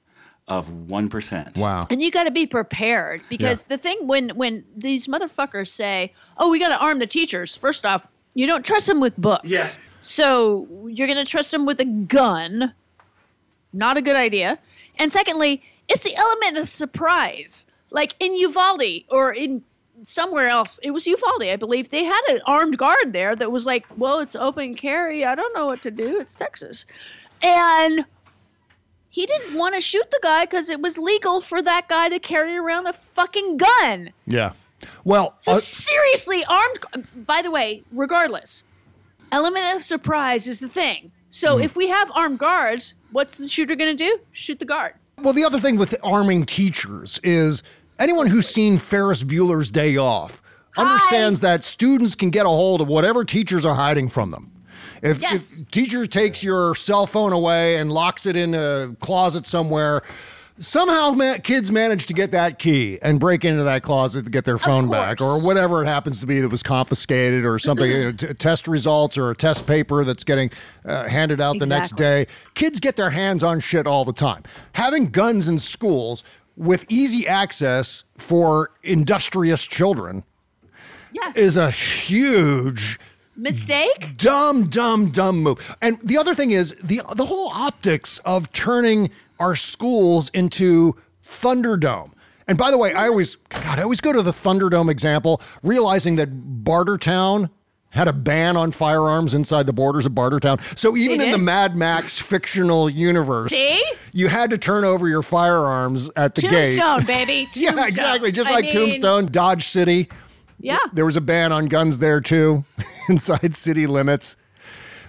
of 0.51 0.69
1%. 0.69 1.57
Wow. 1.57 1.87
and 1.89 2.03
you 2.03 2.11
got 2.11 2.25
to 2.25 2.31
be 2.31 2.47
prepared 2.47 3.23
because 3.29 3.65
the 3.65 3.79
thing 3.79 4.07
when 4.07 4.31
when 4.31 4.65
these 4.77 5.07
motherfuckers 5.07 5.69
say, 5.69 6.13
"Oh, 6.37 6.51
we 6.51 6.59
got 6.59 6.69
to 6.69 6.77
arm 6.77 6.99
the 6.99 7.07
teachers." 7.07 7.57
First 7.57 7.87
off, 7.87 8.07
you 8.35 8.47
don't 8.47 8.65
trust 8.65 8.87
them 8.87 9.01
with 9.01 9.17
books. 9.17 9.49
Yeah. 9.49 9.69
So 10.01 10.67
you're 10.89 11.07
going 11.07 11.25
to 11.25 11.31
trust 11.31 11.51
them 11.51 11.67
with 11.67 11.81
a 11.81 11.85
gun. 11.85 12.75
Not 13.73 13.97
a 13.97 14.03
good 14.03 14.17
idea. 14.17 14.59
And 14.99 15.13
secondly, 15.13 15.63
it's 15.89 16.03
the 16.03 16.17
element 16.17 16.59
of 16.59 16.69
surprise. 16.69 17.67
Like 17.91 18.15
in 18.19 18.35
Uvalde 18.37 19.05
or 19.09 19.33
in 19.33 19.63
somewhere 20.03 20.49
else, 20.49 20.81
it 20.83 20.93
was 20.93 21.07
Uvalde, 21.07 21.43
I 21.43 21.57
believe. 21.57 21.91
They 21.91 22.05
had 22.05 22.23
an 22.29 22.41
armed 22.47 22.79
guard 22.79 23.13
there 23.13 23.37
that 23.37 23.53
was 23.53 23.67
like, 23.67 23.85
"Well, 23.97 24.19
it's 24.21 24.35
open 24.35 24.75
carry. 24.75 25.25
I 25.25 25.35
don't 25.35 25.55
know 25.55 25.67
what 25.67 25.83
to 25.83 25.91
do. 25.91 26.19
It's 26.21 26.35
Texas," 26.35 26.87
and 27.43 28.05
he 29.11 29.27
didn't 29.27 29.59
want 29.59 29.75
to 29.75 29.81
shoot 29.81 30.11
the 30.11 30.21
guy 30.23 30.45
because 30.45 30.71
it 30.71 30.81
was 30.81 30.97
legal 30.97 31.41
for 31.41 31.61
that 31.63 31.89
guy 31.89 32.09
to 32.09 32.19
carry 32.19 32.57
around 32.57 32.87
a 32.87 32.93
fucking 32.93 33.57
gun. 33.59 34.11
Yeah. 34.27 34.53
Well, 35.05 35.35
So 35.39 35.53
uh, 35.55 35.59
seriously, 35.59 36.45
armed. 36.47 37.07
By 37.27 37.43
the 37.43 37.51
way, 37.51 37.83
regardless, 37.93 38.63
element 39.33 39.75
of 39.77 39.83
surprise 39.83 40.47
is 40.49 40.61
the 40.61 40.69
thing. 40.69 41.13
So 41.31 41.57
Hmm. 41.59 41.63
if 41.65 41.77
we 41.77 41.89
have 41.89 42.11
armed 42.15 42.39
guards, 42.39 42.95
what's 43.13 43.37
the 43.37 43.47
shooter 43.49 43.75
going 43.77 43.95
to 43.97 44.05
do? 44.05 44.21
Shoot 44.33 44.59
the 44.59 44.65
guard. 44.65 44.95
Well, 45.19 45.35
the 45.35 45.45
other 45.45 45.59
thing 45.61 45.77
with 45.77 45.95
arming 46.03 46.47
teachers 46.47 47.21
is 47.23 47.63
anyone 47.99 48.29
who's 48.29 48.49
seen 48.49 48.79
Ferris 48.79 49.23
Bueller's 49.23 49.71
Day 49.71 49.97
Off 49.97 50.41
understands 50.79 51.41
that 51.41 51.63
students 51.63 52.15
can 52.15 52.31
get 52.31 52.47
a 52.47 52.49
hold 52.49 52.81
of 52.81 52.89
whatever 52.89 53.25
teachers 53.25 53.67
are 53.67 53.75
hiding 53.75 54.09
from 54.09 54.31
them. 54.31 54.51
If, 55.03 55.21
Yes. 55.23 55.61
if 55.63 55.71
teacher 55.71 56.07
takes 56.07 56.43
your 56.45 56.75
cell 56.75 57.07
phone 57.07 57.33
away 57.33 57.77
and 57.77 57.91
locks 57.93 58.27
it 58.27 58.37
in 58.37 58.55
a 58.55 58.95
closet 59.01 59.47
somewhere, 59.47 60.03
somehow 60.59 61.13
ma- 61.13 61.39
kids 61.43 61.73
manage 61.73 62.05
to 62.07 62.13
get 62.13 62.33
that 62.33 62.59
key 62.59 62.99
and 63.01 63.19
break 63.19 63.45
into 63.45 63.65
that 63.65 63.83
closet 63.83 64.25
to 64.27 64.31
get 64.31 64.45
their 64.45 64.59
phone 64.59 64.91
back 64.91 65.21
or 65.23 65.41
whatever 65.43 65.83
it 65.83 65.87
happens 65.87 66.21
to 66.21 66.27
be 66.27 66.41
that 66.41 66.51
was 66.51 66.63
confiscated 66.63 67.47
or 67.47 67.59
something, 67.59 67.91
you 67.91 68.05
know, 68.05 68.13
t- 68.13 68.27
test 68.35 68.69
results 68.69 69.17
or 69.17 69.31
a 69.31 69.35
test 69.35 69.67
paper 69.67 70.05
that's 70.05 70.23
getting 70.25 70.51
uh, 70.85 71.09
handed 71.09 71.41
out 71.41 71.59
the 71.59 71.65
next 71.67 71.97
day. 71.97 72.27
Kids 72.55 72.79
get 72.79 72.97
their 72.97 73.11
hands 73.11 73.43
on 73.43 73.59
shit 73.59 73.87
all 73.87 74.05
the 74.05 74.13
time. 74.13 74.43
Having 74.75 75.07
guns 75.07 75.49
in 75.49 75.59
schools 75.59 76.23
with 76.57 76.85
easy 76.91 77.27
access 77.27 78.05
for 78.19 78.71
industrious 78.83 79.67
children 79.67 80.25
Yes. 81.13 81.37
is 81.39 81.57
a 81.57 81.71
huge 81.71 83.01
Mistake? 83.41 84.17
dumb, 84.17 84.69
dumb, 84.69 85.09
dumb 85.11 85.43
move. 85.43 85.77
And 85.81 85.99
the 86.03 86.19
other 86.19 86.35
thing 86.35 86.51
is 86.51 86.75
the 86.83 87.01
the 87.15 87.27
whole 87.27 87.49
optics 87.49 88.19
of 88.21 88.53
turning 88.53 89.11
our 89.39 89.57
schools 89.57 90.29
into 90.31 90.95
Thunderdome. 91.25 92.13
And 92.47 92.59
by 92.59 92.71
the 92.71 92.79
way, 92.79 92.93
I 92.93 93.07
always 93.09 93.37
God, 93.37 93.79
I 93.79 93.83
always 93.83 94.01
go 94.01 94.13
to 94.13 94.23
the 94.23 94.33
Thunderdome 94.33 94.91
example, 94.91 95.41
realizing 95.63 96.17
that 96.17 96.31
Bartertown 96.65 97.51
had 97.93 98.07
a 98.07 98.13
ban 98.13 98.57
on 98.57 98.71
firearms 98.71 99.35
inside 99.35 99.67
the 99.67 99.73
borders 99.73 100.07
of 100.07 100.13
Bartertown. 100.13 100.61
So 100.79 100.97
even 100.97 101.21
in 101.21 101.33
the? 101.33 101.39
Mad 101.39 101.75
Max 101.77 102.19
fictional 102.21 102.89
universe, 102.89 103.51
See? 103.51 103.83
you 104.13 104.29
had 104.29 104.51
to 104.51 104.59
turn 104.59 104.85
over 104.85 105.09
your 105.09 105.23
firearms 105.23 106.09
at 106.15 106.37
the 106.37 106.43
gate. 106.43 106.79
Tombstone, 106.79 107.05
baby. 107.07 107.49
Yeah, 107.55 107.85
exactly. 107.87 108.31
Just 108.31 108.49
I 108.49 108.55
like 108.55 108.65
mean, 108.67 108.73
Tombstone, 108.73 109.27
Dodge 109.27 109.65
City. 109.65 110.09
Yeah. 110.61 110.79
There 110.93 111.05
was 111.05 111.17
a 111.17 111.21
ban 111.21 111.53
on 111.53 111.67
guns 111.67 111.99
there 111.99 112.21
too, 112.21 112.65
inside 113.09 113.55
city 113.55 113.87
limits. 113.87 114.37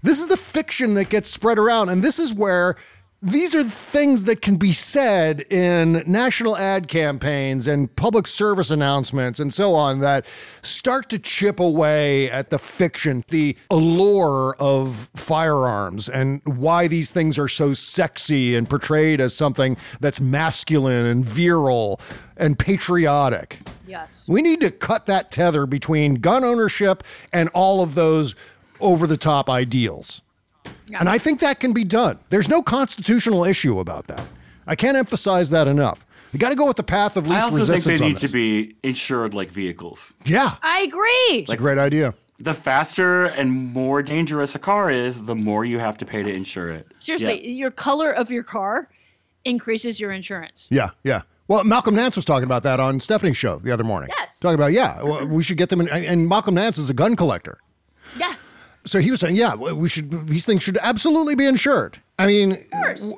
This 0.04 0.20
is 0.20 0.28
the 0.28 0.38
fiction 0.38 0.96
that 0.96 1.10
gets 1.10 1.30
spread 1.30 1.60
around, 1.60 1.90
and 1.90 2.04
this 2.04 2.18
is 2.18 2.34
where 2.34 2.76
these 3.22 3.54
are 3.54 3.64
things 3.64 4.24
that 4.24 4.42
can 4.42 4.56
be 4.56 4.72
said 4.72 5.42
in 5.52 6.04
national 6.08 6.58
ad 6.58 6.88
campaigns 6.88 7.68
and 7.68 7.96
public 7.96 8.26
service 8.26 8.72
announcements 8.72 9.40
and 9.40 9.54
so 9.54 9.76
on 9.76 10.00
that 10.00 10.26
start 10.64 11.08
to 11.10 11.20
chip 11.20 11.60
away 11.60 12.32
at 12.32 12.50
the 12.50 12.58
fiction, 12.58 13.24
the 13.28 13.56
allure 13.70 14.56
of 14.60 15.12
firearms, 15.16 16.10
and 16.10 16.42
why 16.46 16.88
these 16.88 17.12
things 17.12 17.38
are 17.38 17.48
so 17.48 17.76
sexy 17.76 18.56
and 18.56 18.68
portrayed 18.68 19.22
as 19.22 19.36
something 19.36 19.78
that's 20.00 20.20
masculine 20.20 21.06
and 21.06 21.24
virile 21.24 22.00
and 22.38 22.58
patriotic. 22.58 23.60
Yes. 23.86 24.26
We 24.28 24.42
need 24.42 24.62
to 24.62 24.72
cut 24.72 25.06
that 25.06 25.32
tether 25.32 25.68
between 25.68 26.16
gun 26.16 26.44
ownership 26.44 27.04
and 27.32 27.50
all 27.50 27.84
of 27.84 27.94
those 27.94 28.36
over 28.80 29.06
the 29.06 29.18
top 29.18 29.48
ideals. 29.48 30.24
And 30.98 31.08
I 31.10 31.18
think 31.18 31.40
that 31.40 31.60
can 31.60 31.74
be 31.74 31.84
done. 31.84 32.20
There's 32.30 32.50
no 32.50 32.62
constitutional 32.62 33.44
issue 33.46 33.80
about 33.80 34.08
that. 34.08 34.24
I 34.68 34.76
can't 34.76 34.98
emphasize 34.98 35.50
that 35.52 35.68
enough. 35.68 36.06
You 36.34 36.40
got 36.40 36.50
to 36.50 36.56
go 36.56 36.66
with 36.66 36.78
the 36.78 36.84
path 36.84 37.18
of 37.18 37.28
least 37.28 37.46
resistance. 37.48 37.70
I 37.70 37.74
least 37.74 37.88
also 37.88 37.90
think 37.90 38.02
resistance 38.02 38.32
they 38.32 38.38
need 38.40 38.68
to 38.68 38.74
be 38.82 38.88
insured 38.88 39.34
like 39.34 39.50
vehicles. 39.50 40.14
yeah, 40.26 40.56
I 40.62 40.82
agree. 40.82 41.42
it's 41.44 41.52
a 41.52 41.58
great 41.58 41.78
idea. 41.78 42.14
The 42.40 42.54
faster 42.54 43.26
and 43.26 43.52
more 43.52 44.02
dangerous 44.02 44.56
a 44.56 44.60
car 44.60 44.90
is, 44.90 45.24
the 45.26 45.36
more 45.36 45.64
you 45.66 45.78
have 45.80 45.98
to 45.98 46.06
pay 46.06 46.24
to 46.24 46.34
insure 46.34 46.70
it. 46.70 46.88
Seriously, 47.00 47.46
Yeah. 47.46 47.54
your 47.54 47.72
color 47.72 48.12
of 48.12 48.32
your 48.32 48.44
car 48.44 48.90
increases 49.46 50.00
your 50.00 50.12
insurance. 50.12 50.68
Yeah, 50.72 50.90
yeah. 51.04 51.22
Well, 51.48 51.64
Malcolm 51.66 51.96
Nance 51.96 52.16
was 52.16 52.26
talking 52.26 52.46
about 52.46 52.64
that 52.64 52.80
on 52.80 53.00
Stephanie's 53.00 53.38
show 53.38 53.58
the 53.58 53.72
other 53.72 53.84
morning. 53.84 54.10
Yes. 54.18 54.40
Talking 54.40 54.56
about, 54.56 54.72
yeah, 54.72 55.04
well, 55.04 55.28
we 55.28 55.44
should 55.44 55.58
get 55.58 55.70
them 55.70 55.82
in. 55.82 55.90
And 55.90 56.28
Malcolm 56.30 56.56
Nance 56.56 56.78
is 56.78 56.90
a 56.90 56.94
gun 56.94 57.16
collector. 57.16 57.58
Yes. 58.18 58.51
So 58.84 59.00
he 59.00 59.12
was 59.12 59.20
saying, 59.20 59.36
yeah, 59.36 59.54
we 59.56 59.88
should. 59.88 60.28
These 60.28 60.46
things 60.46 60.64
should 60.64 60.78
absolutely 60.82 61.36
be 61.36 61.46
insured. 61.46 62.00
I 62.18 62.26
mean, 62.28 62.58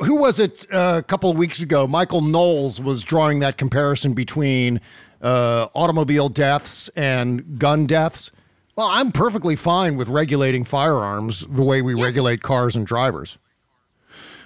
who 0.02 0.20
was 0.20 0.40
it 0.40 0.66
uh, 0.74 0.96
a 1.00 1.04
couple 1.04 1.32
of 1.32 1.38
weeks 1.38 1.62
ago? 1.62 1.88
Michael 1.88 2.22
Knowles 2.22 2.82
was 2.82 3.02
drawing 3.04 3.40
that 3.40 3.58
comparison 3.58 4.14
between 4.14 4.82
uh, 5.22 5.68
automobile 5.74 6.28
deaths 6.30 6.90
and 6.90 7.58
gun 7.60 7.86
deaths. 7.86 8.30
Well, 8.76 8.88
I'm 8.88 9.12
perfectly 9.12 9.56
fine 9.56 9.96
with 9.96 10.10
regulating 10.10 10.66
firearms 10.66 11.46
the 11.48 11.64
way 11.64 11.82
we 11.82 11.94
regulate 11.94 12.42
cars 12.42 12.76
and 12.76 12.86
drivers. 12.86 13.38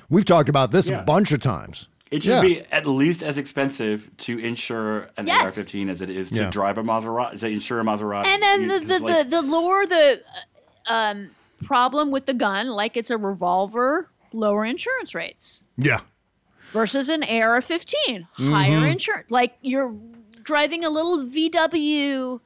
We've 0.09 0.25
talked 0.25 0.49
about 0.49 0.71
this 0.71 0.89
a 0.89 0.99
bunch 1.01 1.31
of 1.31 1.39
times. 1.41 1.87
It 2.09 2.23
should 2.23 2.29
Yeah. 2.35 2.41
be 2.41 2.61
at 2.71 2.87
least 2.87 3.21
as 3.21 3.37
expensive 3.37 4.09
to 4.19 4.39
insure 4.39 5.09
an 5.17 5.27
Yes. 5.27 5.57
AR-15 5.57 5.89
as 5.89 6.01
it 6.01 6.09
is 6.09 6.29
to 6.29 6.35
Yeah. 6.43 6.49
drive 6.49 6.77
a 6.77 6.83
Maserati. 6.83 7.37
To 7.41 7.47
insure 7.49 7.81
a 7.81 7.83
Maserati, 7.83 8.25
And 8.27 8.41
then 8.41 8.61
You- 8.61 8.79
the 8.79 8.85
the, 8.85 8.99
like- 8.99 9.29
the 9.29 9.41
the 9.41 9.41
lower 9.41 9.85
the 9.85 10.21
um, 10.87 11.31
problem 11.63 12.11
with 12.11 12.25
the 12.25 12.33
gun, 12.33 12.67
like 12.67 12.95
it's 12.97 13.09
a 13.09 13.17
revolver, 13.17 14.09
lower 14.33 14.65
insurance 14.65 15.13
rates 15.15 15.63
Yeah. 15.77 16.01
versus 16.71 17.09
an 17.09 17.23
AR-15, 17.23 17.93
Mm-hmm. 18.07 18.51
higher 18.53 18.85
insurance. 18.85 19.29
Like 19.31 19.57
you're 19.61 19.93
driving 20.43 20.83
a 20.85 20.89
little 20.89 21.25
VW. 21.25 22.39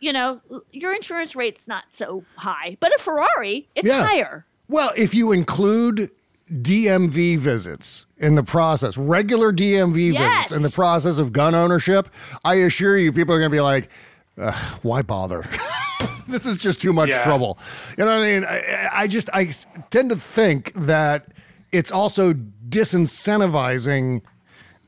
You 0.00 0.12
know, 0.12 0.40
your 0.72 0.92
insurance 0.94 1.36
rate's 1.36 1.68
not 1.68 1.84
so 1.90 2.24
high, 2.36 2.76
but 2.80 2.92
a 2.94 2.98
Ferrari, 2.98 3.68
it's 3.74 3.88
Yeah. 3.88 4.04
higher. 4.04 4.46
Well, 4.68 4.90
if 4.96 5.14
you 5.14 5.30
include 5.32 6.10
DMV 6.50 7.36
visits 7.38 8.06
in 8.18 8.34
the 8.34 8.42
process, 8.42 8.98
regular 8.98 9.52
DMV 9.52 10.12
Yes. 10.12 10.34
visits 10.34 10.52
in 10.52 10.62
the 10.62 10.70
process 10.74 11.18
of 11.18 11.32
gun 11.32 11.54
ownership, 11.54 12.08
I 12.44 12.54
assure 12.54 12.98
you, 12.98 13.12
people 13.12 13.34
are 13.34 13.38
going 13.38 13.50
to 13.50 13.54
be 13.56 13.60
like, 13.60 13.90
why 14.82 15.02
bother? 15.02 15.44
this 16.28 16.46
is 16.46 16.56
just 16.56 16.80
too 16.80 16.92
much 16.92 17.10
Yeah. 17.10 17.24
trouble. 17.24 17.58
You 17.98 18.04
know 18.04 18.16
what 18.16 18.24
I 18.24 18.32
mean? 18.32 18.44
I, 18.44 18.88
I 18.92 19.06
just 19.06 19.28
I 19.32 19.50
tend 19.90 20.10
to 20.10 20.16
think 20.16 20.72
that 20.74 21.26
it's 21.72 21.90
also 21.90 22.32
disincentivizing. 22.68 24.22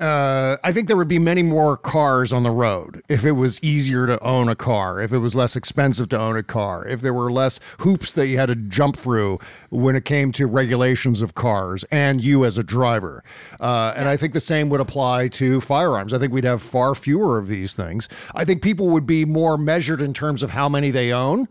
Uh, 0.05 0.59
I 0.63 0.71
think 0.71 0.89
there 0.89 0.99
would 0.99 1.09
be 1.09 1.19
many 1.19 1.43
more 1.43 1.79
cars 1.79 2.31
on 2.31 2.43
the 2.43 2.51
road 2.51 3.03
if 3.09 3.25
it 3.25 3.33
was 3.33 3.59
easier 3.63 4.07
to 4.07 4.23
own 4.23 4.51
a 4.51 4.55
car, 4.55 5.01
if 5.01 5.15
it 5.15 5.19
was 5.19 5.35
less 5.35 5.57
expensive 5.57 6.11
to 6.11 6.19
own 6.19 6.37
a 6.37 6.43
car, 6.43 6.87
if 6.87 7.01
there 7.01 7.15
were 7.15 7.33
less 7.33 7.59
hoops 7.79 8.13
that 8.13 8.27
you 8.27 8.37
had 8.37 8.47
to 8.47 8.55
jump 8.55 8.99
through 8.99 9.39
when 9.71 9.97
it 9.97 10.05
came 10.05 10.31
to 10.33 10.47
regulations 10.47 11.23
of 11.23 11.35
cars 11.35 11.85
and 11.91 12.23
you 12.23 12.45
as 12.45 12.59
a 12.59 12.63
driver. 12.63 13.25
Uh, 13.59 13.95
and 13.97 14.07
I 14.07 14.19
think 14.19 14.35
the 14.35 14.41
same 14.41 14.69
would 14.69 14.81
apply 14.83 15.29
to 15.29 15.63
firearms. 15.63 16.13
I 16.13 16.19
think 16.19 16.35
we'd 16.35 16.45
have 16.45 16.61
far 16.61 16.95
fewer 16.95 17.39
of 17.39 17.49
these 17.49 17.73
things. 17.73 18.07
I 18.35 18.45
think 18.45 18.61
people 18.61 18.89
would 18.89 19.07
be 19.07 19.25
more 19.25 19.57
measured 19.57 20.03
in 20.03 20.13
terms 20.13 20.43
of 20.43 20.51
how 20.51 20.69
many 20.69 20.91
they 20.91 21.15
own. 21.15 21.49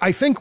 I 0.00 0.10
think 0.10 0.40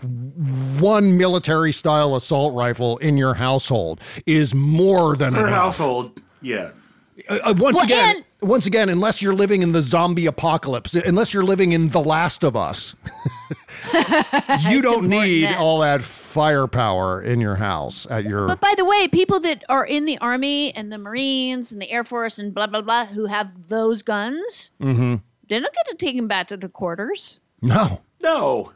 one 0.80 1.20
military 1.20 1.72
style 1.72 2.16
assault 2.16 2.56
rifle 2.56 2.98
in 2.98 3.16
your 3.16 3.36
household 3.36 4.02
is 4.26 4.56
more 4.56 5.16
than 5.16 5.34
per 5.34 5.42
enough. 5.42 5.54
household. 5.54 6.20
Yeah. 6.42 6.72
Uh, 7.30 7.40
uh, 7.44 7.54
once 7.58 7.76
Well, 7.76 7.86
again, 7.86 8.16
and- 8.18 8.50
once 8.50 8.66
again, 8.68 8.90
unless 8.90 9.22
you're 9.22 9.34
living 9.36 9.62
in 9.64 9.72
the 9.72 9.82
zombie 9.82 10.26
apocalypse, 10.26 10.94
unless 10.96 11.34
you're 11.34 11.44
living 11.46 11.72
in 11.72 11.88
The 11.90 12.02
Last 12.02 12.44
of 12.44 12.56
Us, 12.58 12.96
you 14.70 14.82
don't 14.82 15.08
need 15.08 15.46
that- 15.46 15.58
all 15.60 15.80
that 15.80 16.02
firepower 16.02 17.22
in 17.22 17.40
your 17.40 17.56
house 17.56 18.06
at 18.10 18.26
your. 18.26 18.48
But 18.48 18.60
by 18.60 18.74
the 18.76 18.84
way, 18.86 19.08
people 19.08 19.40
that 19.42 19.64
are 19.70 19.86
in 19.86 20.06
the 20.06 20.18
army 20.18 20.76
and 20.76 20.92
the 20.92 20.98
Marines 20.98 21.72
and 21.72 21.82
the 21.82 21.90
Air 21.92 22.04
Force 22.04 22.38
and 22.40 22.54
blah 22.54 22.68
blah 22.68 22.82
blah 22.82 23.06
who 23.06 23.28
have 23.28 23.68
those 23.70 24.02
guns, 24.04 24.72
Mm-hmm. 24.82 25.16
they 25.48 25.60
don't 25.60 25.74
get 25.74 25.86
to 25.88 25.96
take 25.96 26.16
them 26.18 26.28
back 26.28 26.48
to 26.48 26.58
the 26.58 26.68
quarters. 26.70 27.40
no, 27.62 28.02
No. 28.22 28.74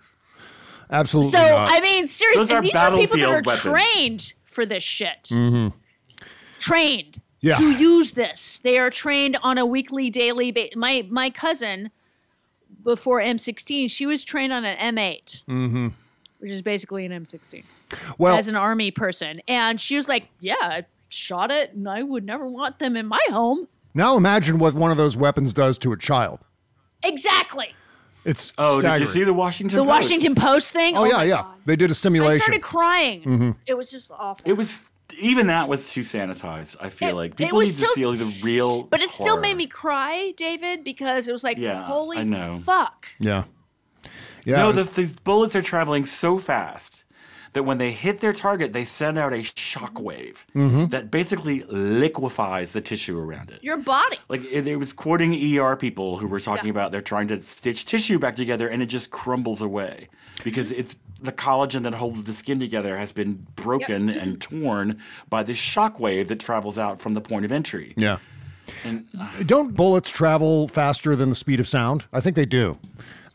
absolutely 0.90 1.32
So 1.32 1.40
not. 1.40 1.72
I 1.72 1.82
mean, 1.82 2.08
seriously, 2.08 2.44
Those 2.46 2.52
are 2.52 2.62
these 2.62 2.76
are 2.76 2.98
people 2.98 3.18
that 3.18 3.28
are 3.28 3.42
weapons. 3.46 3.62
trained 3.62 4.34
for 4.46 4.66
this 4.66 4.84
shit. 4.84 5.24
Trained 5.26 5.74
Mm-hmm. 6.62 7.20
Yeah. 7.40 7.58
to 7.58 7.72
use 7.72 8.12
this. 8.12 8.60
They 8.64 8.78
are 8.80 8.90
trained 8.90 9.38
on 9.44 9.58
a 9.58 9.66
weekly, 9.66 10.10
daily 10.10 10.52
basis. 10.52 10.76
My 10.76 11.06
my 11.10 11.30
cousin, 11.30 11.92
before 12.84 13.20
M16, 13.20 13.90
she 13.92 14.06
was 14.06 14.24
trained 14.24 14.52
on 14.54 14.66
an 14.66 14.78
M8, 14.96 15.46
Mm-hmm. 15.46 15.88
which 16.40 16.52
is 16.52 16.62
basically 16.62 17.06
an 17.06 17.12
M16, 17.12 17.64
well, 18.18 18.36
as 18.38 18.48
an 18.48 18.56
army 18.56 18.92
person, 18.92 19.40
and 19.48 19.80
she 19.80 19.96
was 19.96 20.08
like, 20.08 20.28
"Yeah, 20.40 20.56
I 20.62 20.86
shot 21.10 21.52
it, 21.52 21.74
and 21.74 21.88
I 21.88 22.02
would 22.04 22.26
never 22.26 22.48
want 22.48 22.80
them 22.80 22.96
in 22.98 23.06
my 23.08 23.24
home." 23.30 23.68
now 23.94 24.16
imagine 24.16 24.60
what 24.60 24.74
one 24.76 24.92
of 24.92 24.98
those 24.98 25.18
weapons 25.18 25.54
does 25.54 25.78
to 25.80 25.92
a 25.92 25.98
child. 25.98 26.40
Exactly. 27.04 27.74
It's 28.26 28.52
Oh, 28.58 28.82
did 28.82 29.00
you 29.00 29.06
see 29.08 29.24
the 29.24 29.34
Washington 29.34 29.78
The 29.78 29.84
Post? 29.86 29.90
Washington 29.90 30.36
Post 30.36 30.72
thing. 30.72 30.98
Oh, 30.98 31.06
yeah, 31.06 31.24
yeah. 31.24 31.42
God. 31.44 31.56
They 31.66 31.76
did 31.78 31.90
a 31.90 31.94
simulation. 31.94 32.36
I 32.36 32.38
started 32.44 32.62
crying. 32.62 33.22
Mm-hmm. 33.24 33.52
It 33.66 33.76
was 33.76 33.90
just 33.90 34.12
awful. 34.12 34.44
It 34.48 34.54
was 34.54 34.80
even 35.20 35.48
that 35.48 35.68
was 35.70 35.92
too 35.94 36.02
sanitized. 36.02 36.76
I 36.80 36.90
feel 36.90 37.10
It- 37.10 37.16
like 37.16 37.36
people 37.36 37.58
was 37.60 37.70
need 37.76 37.80
to 37.80 37.86
still- 37.88 38.12
see 38.14 38.18
the 38.18 38.34
real. 38.44 38.84
but 38.84 39.02
it 39.02 39.10
still 39.10 39.40
made 39.40 39.56
me 39.58 39.68
cry, 39.68 40.34
David, 40.38 40.84
because 40.84 41.28
it 41.28 41.32
was 41.32 41.44
like, 41.44 41.58
Yeah, 41.58 41.84
holy 41.84 42.18
I 42.18 42.24
know. 42.24 42.60
fuck. 42.64 43.08
yeah, 43.20 43.46
yeah. 44.46 44.58
No, 44.58 44.72
the, 44.72 44.84
the 44.84 45.14
bullets 45.24 45.56
are 45.56 45.62
traveling 45.62 46.06
so 46.06 46.38
fast 46.40 47.04
that 47.54 47.64
when 47.64 47.78
they 47.78 47.92
hit 47.92 48.20
their 48.22 48.34
target, 48.34 48.74
they 48.74 48.84
send 48.86 49.18
out 49.18 49.34
a 49.34 49.38
shockwave 49.38 50.38
Mm-hmm. 50.56 50.86
that 50.88 51.12
basically 51.12 51.64
liquefies 51.68 52.74
the 52.74 52.82
tissue 52.82 53.18
around 53.20 53.50
it. 53.52 53.64
Your 53.64 53.78
body. 53.78 54.18
Like 54.30 54.42
it, 54.44 54.68
it 54.68 54.76
was 54.78 54.94
quoting 54.94 55.34
ER 55.60 55.76
people 55.76 56.18
who 56.18 56.28
were 56.28 56.40
talking 56.40 56.66
Yeah. 56.66 56.72
about 56.72 56.92
they're 56.92 57.02
trying 57.02 57.28
to 57.30 57.42
stitch 57.42 57.86
tissue 57.86 58.20
back 58.20 58.36
together 58.36 58.68
and 58.68 58.82
it 58.82 58.88
just 58.88 59.10
crumbles 59.12 59.62
away 59.62 60.10
because 60.44 60.72
it's 60.72 60.96
the 61.22 61.32
collagen 61.32 61.84
that 61.84 61.96
holds 61.96 62.24
the 62.26 62.34
skin 62.34 62.60
together 62.60 62.98
has 62.98 63.12
been 63.12 63.46
broken 63.56 64.10
and 64.10 64.40
torn 64.42 65.00
by 65.30 65.44
this 65.44 65.58
shockwave 65.58 66.28
that 66.28 66.40
travels 66.40 66.78
out 66.78 67.02
from 67.02 67.14
the 67.16 67.22
point 67.22 67.44
of 67.46 67.52
entry. 67.52 67.94
yeah. 67.98 68.18
And 68.84 69.06
uh, 69.20 69.30
Don't 69.46 69.74
bullets 69.76 70.12
travel 70.12 70.68
faster 70.68 71.16
than 71.16 71.30
the 71.30 71.36
speed 71.36 71.60
of 71.62 71.68
sound? 71.70 72.06
I 72.12 72.20
think 72.20 72.36
they 72.36 72.46
do. 72.46 72.78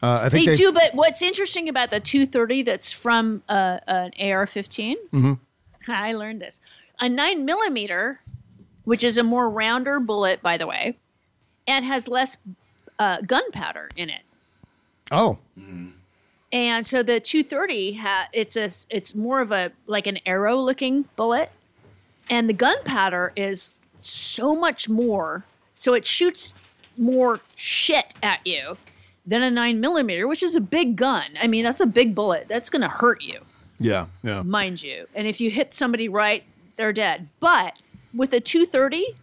Uh, 0.02 0.22
I 0.24 0.28
think 0.28 0.46
They, 0.46 0.52
they, 0.52 0.56
do, 0.56 0.72
but 0.72 0.94
what's 0.94 1.22
interesting 1.22 1.68
about 1.68 1.90
the 1.90 2.00
230 2.00 2.62
that's 2.62 2.90
from 2.90 3.42
uh, 3.48 3.78
an 3.86 4.10
AR-15, 4.20 4.96
Mm-hmm. 5.12 5.32
I 5.88 6.12
learned 6.12 6.40
this. 6.40 6.60
A 7.00 7.08
nine 7.08 7.44
millimeter, 7.44 8.20
which 8.84 9.02
is 9.04 9.16
a 9.18 9.22
more 9.22 9.48
rounder 9.48 9.98
bullet, 10.00 10.42
by 10.42 10.56
the 10.56 10.66
way, 10.66 10.96
and 11.66 11.84
has 11.84 12.08
less 12.08 12.36
uh, 12.98 13.20
gunpowder 13.22 13.90
in 13.96 14.08
it. 14.10 14.22
Oh, 15.10 15.38
And 16.52 16.86
so 16.86 17.02
the 17.02 17.18
230 17.20 17.94
ha- 17.94 18.28
it's 18.32 18.56
a 18.56 18.70
it's 18.90 19.14
more 19.14 19.40
of 19.40 19.50
a 19.52 19.72
like 19.86 20.06
an 20.06 20.18
arrow 20.26 20.56
looking 20.60 21.06
bullet, 21.16 21.50
and 22.30 22.48
the 22.48 22.52
gunpowder 22.52 23.32
is 23.36 23.80
so 24.00 24.54
much 24.54 24.88
more, 24.88 25.44
so 25.74 25.94
it 25.94 26.06
shoots 26.06 26.52
more 26.96 27.40
shit 27.56 28.14
at 28.22 28.46
you 28.46 28.76
than 29.24 29.42
a 29.42 29.50
nine 29.50 29.80
millimeter, 29.80 30.26
which 30.26 30.42
is 30.42 30.54
a 30.54 30.60
big 30.60 30.96
gun. 30.96 31.24
I 31.40 31.46
mean, 31.46 31.64
that's 31.64 31.80
a 31.80 31.86
big 31.86 32.14
bullet. 32.14 32.46
That's 32.48 32.70
gonna 32.70 32.88
hurt 32.88 33.22
you, 33.22 33.40
yeah, 33.78 34.06
yeah. 34.22 34.42
mind 34.42 34.82
you. 34.82 35.06
And 35.14 35.26
if 35.26 35.40
you 35.40 35.50
hit 35.50 35.74
somebody 35.74 36.08
right, 36.08 36.44
they're 36.76 36.92
dead. 36.92 37.28
But 37.40 37.82
with 38.14 38.32
a 38.32 38.40
230, 38.40 39.16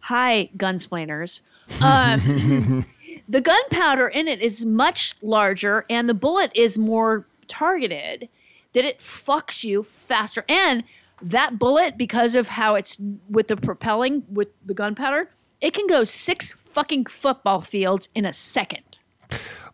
hi 0.00 0.50
gunsplainers. 0.56 1.40
Um, 1.80 2.86
the 3.28 3.40
gunpowder 3.40 4.08
in 4.08 4.26
it 4.26 4.40
is 4.40 4.64
much 4.64 5.14
larger 5.20 5.84
and 5.90 6.08
the 6.08 6.14
bullet 6.14 6.50
is 6.54 6.78
more 6.78 7.26
targeted 7.46 8.28
that 8.72 8.84
it 8.84 8.98
fucks 8.98 9.64
you 9.64 9.82
faster 9.82 10.44
and 10.48 10.84
that 11.20 11.58
bullet 11.58 11.98
because 11.98 12.34
of 12.34 12.48
how 12.48 12.74
it's 12.74 12.96
with 13.28 13.48
the 13.48 13.56
propelling 13.56 14.24
with 14.30 14.48
the 14.64 14.74
gunpowder 14.74 15.30
it 15.60 15.74
can 15.74 15.86
go 15.86 16.04
six 16.04 16.52
fucking 16.70 17.04
football 17.04 17.60
fields 17.60 18.08
in 18.14 18.24
a 18.24 18.32
second 18.32 18.87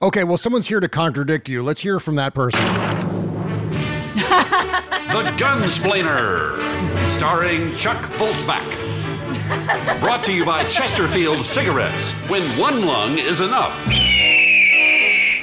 Okay, 0.03 0.25
well, 0.25 0.37
someone's 0.37 0.69
here 0.69 0.81
to 0.81 0.89
contradict 0.89 1.49
you. 1.49 1.63
Let's 1.63 1.81
hear 1.81 1.99
from 2.01 2.17
that 2.17 2.35
person. 2.35 2.65
The 4.15 5.31
Gunsplainer, 5.37 6.59
starring 7.11 7.73
Chuck 7.77 8.03
Boltback. 8.13 8.65
Brought 10.01 10.25
to 10.25 10.33
you 10.33 10.45
by 10.45 10.65
Chesterfield 10.65 11.45
Cigarettes, 11.45 12.13
when 12.29 12.43
one 12.59 12.75
lung 12.87 13.17
is 13.19 13.41
enough. 13.41 13.85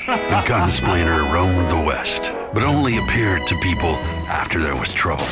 The 0.06 0.42
gunsplainer 0.46 1.32
roamed 1.32 1.70
the 1.70 1.84
West, 1.88 2.34
but 2.54 2.64
only 2.64 2.98
appeared 2.98 3.48
to 3.48 3.56
people 3.62 3.96
after 4.28 4.60
there 4.60 4.76
was 4.76 4.94
trouble. 4.94 5.28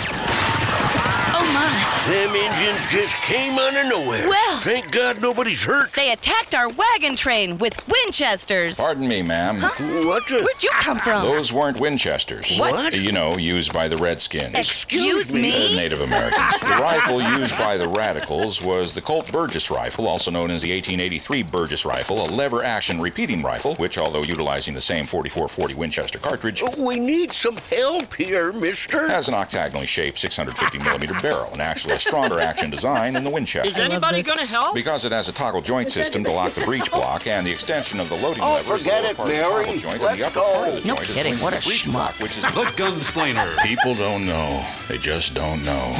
Oh 1.49 1.53
my. 1.53 2.11
Them 2.11 2.35
Indians 2.35 2.85
just 2.91 3.15
came 3.17 3.53
out 3.57 3.75
of 3.75 3.85
nowhere. 3.89 4.27
Well- 4.27 4.57
thank 4.59 4.91
God 4.91 5.19
nobody's 5.21 5.63
hurt. 5.63 5.93
They 5.93 6.11
attacked 6.11 6.53
our 6.53 6.69
wagon 6.69 7.15
train 7.15 7.57
with 7.57 7.87
Winchesters. 7.87 8.77
Pardon 8.77 9.07
me, 9.07 9.21
ma'am. 9.23 9.61
What 9.61 10.27
the? 10.27 10.35
Where'd 10.43 10.63
you 10.63 10.69
come 10.73 10.99
from? 10.99 11.23
Those 11.23 11.51
weren't 11.51 11.79
Winchesters. 11.79 12.57
What? 12.57 12.93
You 12.93 13.11
know, 13.11 13.37
used 13.37 13.73
by 13.73 13.87
the 13.87 13.97
Redskins. 13.97 14.55
Excuse 14.55 15.29
The 15.29 15.41
me? 15.41 15.75
Native 15.75 16.01
Americans. 16.01 16.59
the 16.61 16.67
rifle 16.79 17.21
used 17.39 17.57
by 17.57 17.77
the 17.77 17.87
radicals 17.87 18.61
was 18.61 18.93
the 18.93 19.01
Colt 19.01 19.31
Burgess 19.31 19.71
rifle, 19.71 20.07
also 20.07 20.29
known 20.31 20.51
as 20.51 20.61
the 20.61 20.71
1883 20.71 21.43
Burgess 21.43 21.85
rifle, 21.85 22.25
a 22.25 22.27
lever 22.27 22.63
action 22.63 23.01
repeating 23.01 23.41
rifle, 23.41 23.75
which, 23.75 23.97
although 23.97 24.23
utilizing 24.23 24.73
the 24.75 24.81
same 24.81 25.05
4440 25.05 25.73
Winchester 25.75 26.19
cartridge, 26.19 26.63
We 26.77 26.99
need 26.99 27.31
some 27.31 27.57
help 27.71 28.13
here, 28.15 28.51
mister. 28.53 29.07
has 29.07 29.27
an 29.27 29.33
octagonally 29.33 29.85
shaped 29.87 30.17
650 30.19 30.79
millimeter 30.79 31.13
barrel 31.21 31.38
and 31.51 31.61
actually 31.61 31.93
a 31.95 31.99
stronger 31.99 32.41
action 32.41 32.69
design 32.69 33.13
than 33.13 33.23
the 33.23 33.29
Winchester. 33.29 33.67
Is 33.67 33.79
anybody 33.79 34.21
gonna 34.23 34.45
help? 34.45 34.73
Because 34.75 35.05
it 35.05 35.11
has 35.11 35.27
a 35.27 35.31
toggle 35.33 35.61
joint 35.61 35.89
system 35.91 36.23
to 36.23 36.31
lock 36.31 36.53
the 36.53 36.61
breech 36.65 36.91
block 36.91 37.27
and 37.27 37.45
the 37.45 37.51
extension 37.51 37.99
of 37.99 38.09
the 38.09 38.15
loading 38.15 38.43
Oh, 38.43 38.53
lever 38.53 38.75
is 38.75 38.83
the 38.83 38.89
forget 38.91 39.03
lower 39.03 39.11
it, 39.11 39.17
part 39.17 39.29
of 39.29 39.35
the 39.35 39.41
toggle 39.41 39.57
Mary. 39.65 39.77
joint 39.79 40.01
Let's 40.01 40.11
and 40.13 40.19
the 40.21 40.25
upper 40.25 40.35
go. 40.35 40.53
part 40.53 40.67
of 40.69 40.73
the 40.75 40.79
No 40.87 40.95
joint 40.95 41.09
is 41.09 41.15
kidding, 41.15 41.31
linked 41.33 41.43
what 41.43 41.53
a 41.53 41.67
breech 41.67 41.83
schmuck. 41.85 41.91
block, 41.91 42.19
which 42.19 42.37
is 42.37 42.43
The 42.43 42.49
Gunsplainer. 42.77 43.57
People 43.63 43.93
don't 43.95 44.25
know. 44.25 44.65
They 44.87 44.97
just 44.97 45.33
don't 45.33 45.63
know. 45.65 45.95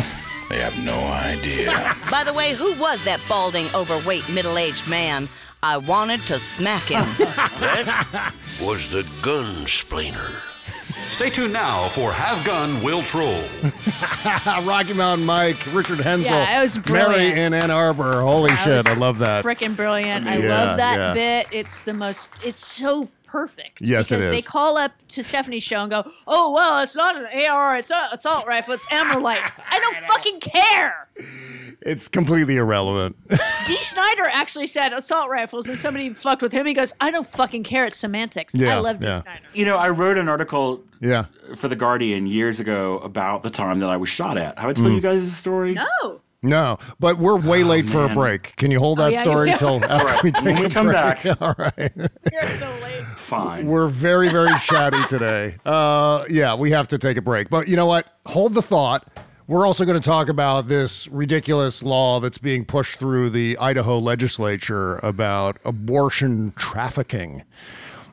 They 0.50 0.58
have 0.60 0.84
no 0.86 0.98
idea. 1.30 1.96
By 2.12 2.24
the 2.24 2.34
way, 2.34 2.54
who 2.54 2.74
was 2.80 3.04
that 3.06 3.20
balding, 3.30 3.68
overweight, 3.76 4.28
middle 4.34 4.58
aged 4.58 4.88
man? 4.88 5.30
I 5.62 5.78
wanted 5.78 6.22
to 6.22 6.40
smack 6.40 6.84
him. 6.84 7.04
That 7.60 8.34
was 8.62 8.90
the 8.90 9.02
gunsplainer. 9.22 10.59
Stay 11.02 11.30
tuned 11.30 11.52
now 11.52 11.88
for 11.89 12.12
Have 12.14 12.45
Gun 12.45 12.82
Will 12.82 13.02
Troll. 13.02 13.41
Rocky 14.66 14.93
Mountain 14.93 15.26
Mike, 15.26 15.58
Richard 15.74 16.00
Hensel, 16.00 16.32
Yeah, 16.32 16.60
it 16.60 16.62
was 16.64 16.86
Mary 16.88 17.32
in 17.32 17.54
Ann 17.54 17.72
Arbor. 17.72 18.22
Holy 18.22 18.50
That 18.52 18.64
shit, 18.64 18.88
I 18.88 18.93
love 18.93 19.20
that. 19.20 19.43
Freaking 19.43 19.76
brilliant. 19.76 20.28
I 20.28 20.38
Yeah, 20.38 20.50
love 20.66 20.78
that 20.78 20.97
yeah. 20.97 21.14
bit. 21.14 21.47
It's 21.52 21.80
the 21.82 21.93
most, 21.93 22.30
it's 22.43 22.66
so 22.66 23.10
perfect. 23.26 23.82
Yes, 23.82 24.12
it 24.12 24.18
because 24.18 24.34
is. 24.36 24.43
They 24.43 24.47
call 24.50 24.78
up 24.78 24.91
to 25.10 25.24
Stephanie's 25.24 25.64
show 25.64 25.82
and 25.82 25.91
go, 25.91 26.10
oh, 26.26 26.52
well, 26.52 26.82
it's 26.82 26.95
not 26.95 27.16
an 27.18 27.26
AR, 27.50 27.78
it's 27.78 27.91
an 27.91 28.10
assault 28.14 28.47
rifle, 28.47 28.74
it's 28.76 28.86
ArmaLite. 28.86 29.52
I 29.70 29.80
don't 29.80 29.97
fucking 30.08 30.39
care. 30.39 31.08
It's 31.82 32.08
completely 32.10 32.58
irrelevant. 32.58 33.16
D. 33.30 33.76
Snider 33.78 34.26
actually 34.34 34.68
said 34.68 34.92
assault 34.92 35.30
rifles, 35.30 35.70
and 35.70 35.78
somebody 35.78 36.14
fucked 36.14 36.42
with 36.42 36.52
him. 36.52 36.66
He 36.66 36.74
goes, 36.74 36.92
I 37.00 37.10
don't 37.10 37.26
fucking 37.26 37.64
care. 37.64 37.86
It's 37.86 37.98
semantics. 37.98 38.54
Yeah, 38.54 38.76
I 38.78 38.80
love 38.80 39.00
D. 39.00 39.08
yeah. 39.08 39.22
Snider. 39.22 39.40
You 39.54 39.66
know, 39.66 39.78
I 39.78 39.90
wrote 39.90 40.18
an 40.18 40.28
article 40.28 40.84
yeah. 41.00 41.26
for 41.56 41.68
The 41.70 41.78
Guardian 41.78 42.28
years 42.28 42.60
ago 42.60 43.00
about 43.00 43.44
the 43.44 43.50
time 43.50 43.80
that 43.80 43.90
I 43.90 43.96
was 43.98 44.10
shot 44.10 44.38
at. 44.38 44.58
Have 44.60 44.70
I 44.70 44.74
Mm. 44.74 44.78
told 44.78 44.94
you 44.94 45.02
guys 45.02 45.22
this 45.22 45.38
story? 45.38 45.74
No. 45.74 46.20
No, 46.42 46.78
but 47.02 47.18
we're 47.18 47.38
way 47.38 47.64
late 47.66 47.90
for 47.90 48.00
a 48.00 48.04
Oh, 48.04 48.08
man. 48.08 48.16
break. 48.16 48.56
Can 48.56 48.72
you 48.72 48.80
hold 48.80 49.00
Oh, 49.00 49.04
that 49.04 49.14
yeah, 49.14 49.22
story 49.22 49.50
yeah. 49.50 49.58
till 49.58 49.76
after 49.84 49.94
All 49.94 50.00
right, 50.06 50.24
we 50.24 50.32
take 50.32 50.44
when 50.46 50.56
we 50.62 50.66
a 50.66 50.70
come 50.70 50.86
break? 50.88 50.96
back. 51.24 51.26
All 51.42 51.54
right. 51.58 51.92
You're 52.32 52.42
so 52.44 52.70
late. 52.82 53.04
Fine. 53.18 53.68
We're 53.68 53.88
very, 53.90 54.30
very 54.30 54.58
chatty 54.60 55.04
today. 55.08 55.56
Uh, 55.66 56.24
yeah, 56.30 56.56
we 56.56 56.72
have 56.72 56.88
to 56.90 56.98
take 56.98 57.18
a 57.18 57.22
break. 57.22 57.50
But 57.50 57.68
you 57.68 57.76
know 57.76 57.86
what? 57.86 58.08
Hold 58.26 58.54
the 58.54 58.62
thought. 58.62 59.06
We're 59.50 59.66
also 59.66 59.84
going 59.84 60.00
to 60.00 60.08
talk 60.08 60.30
about 60.30 60.68
this 60.68 61.08
ridiculous 61.08 61.82
law 61.82 62.20
that's 62.20 62.38
being 62.38 62.66
pushed 62.66 63.00
through 63.00 63.32
the 63.32 63.58
Idaho 63.58 63.97
legislature 63.97 64.97
about 64.97 65.58
abortion 65.66 66.54
trafficking. 66.56 67.41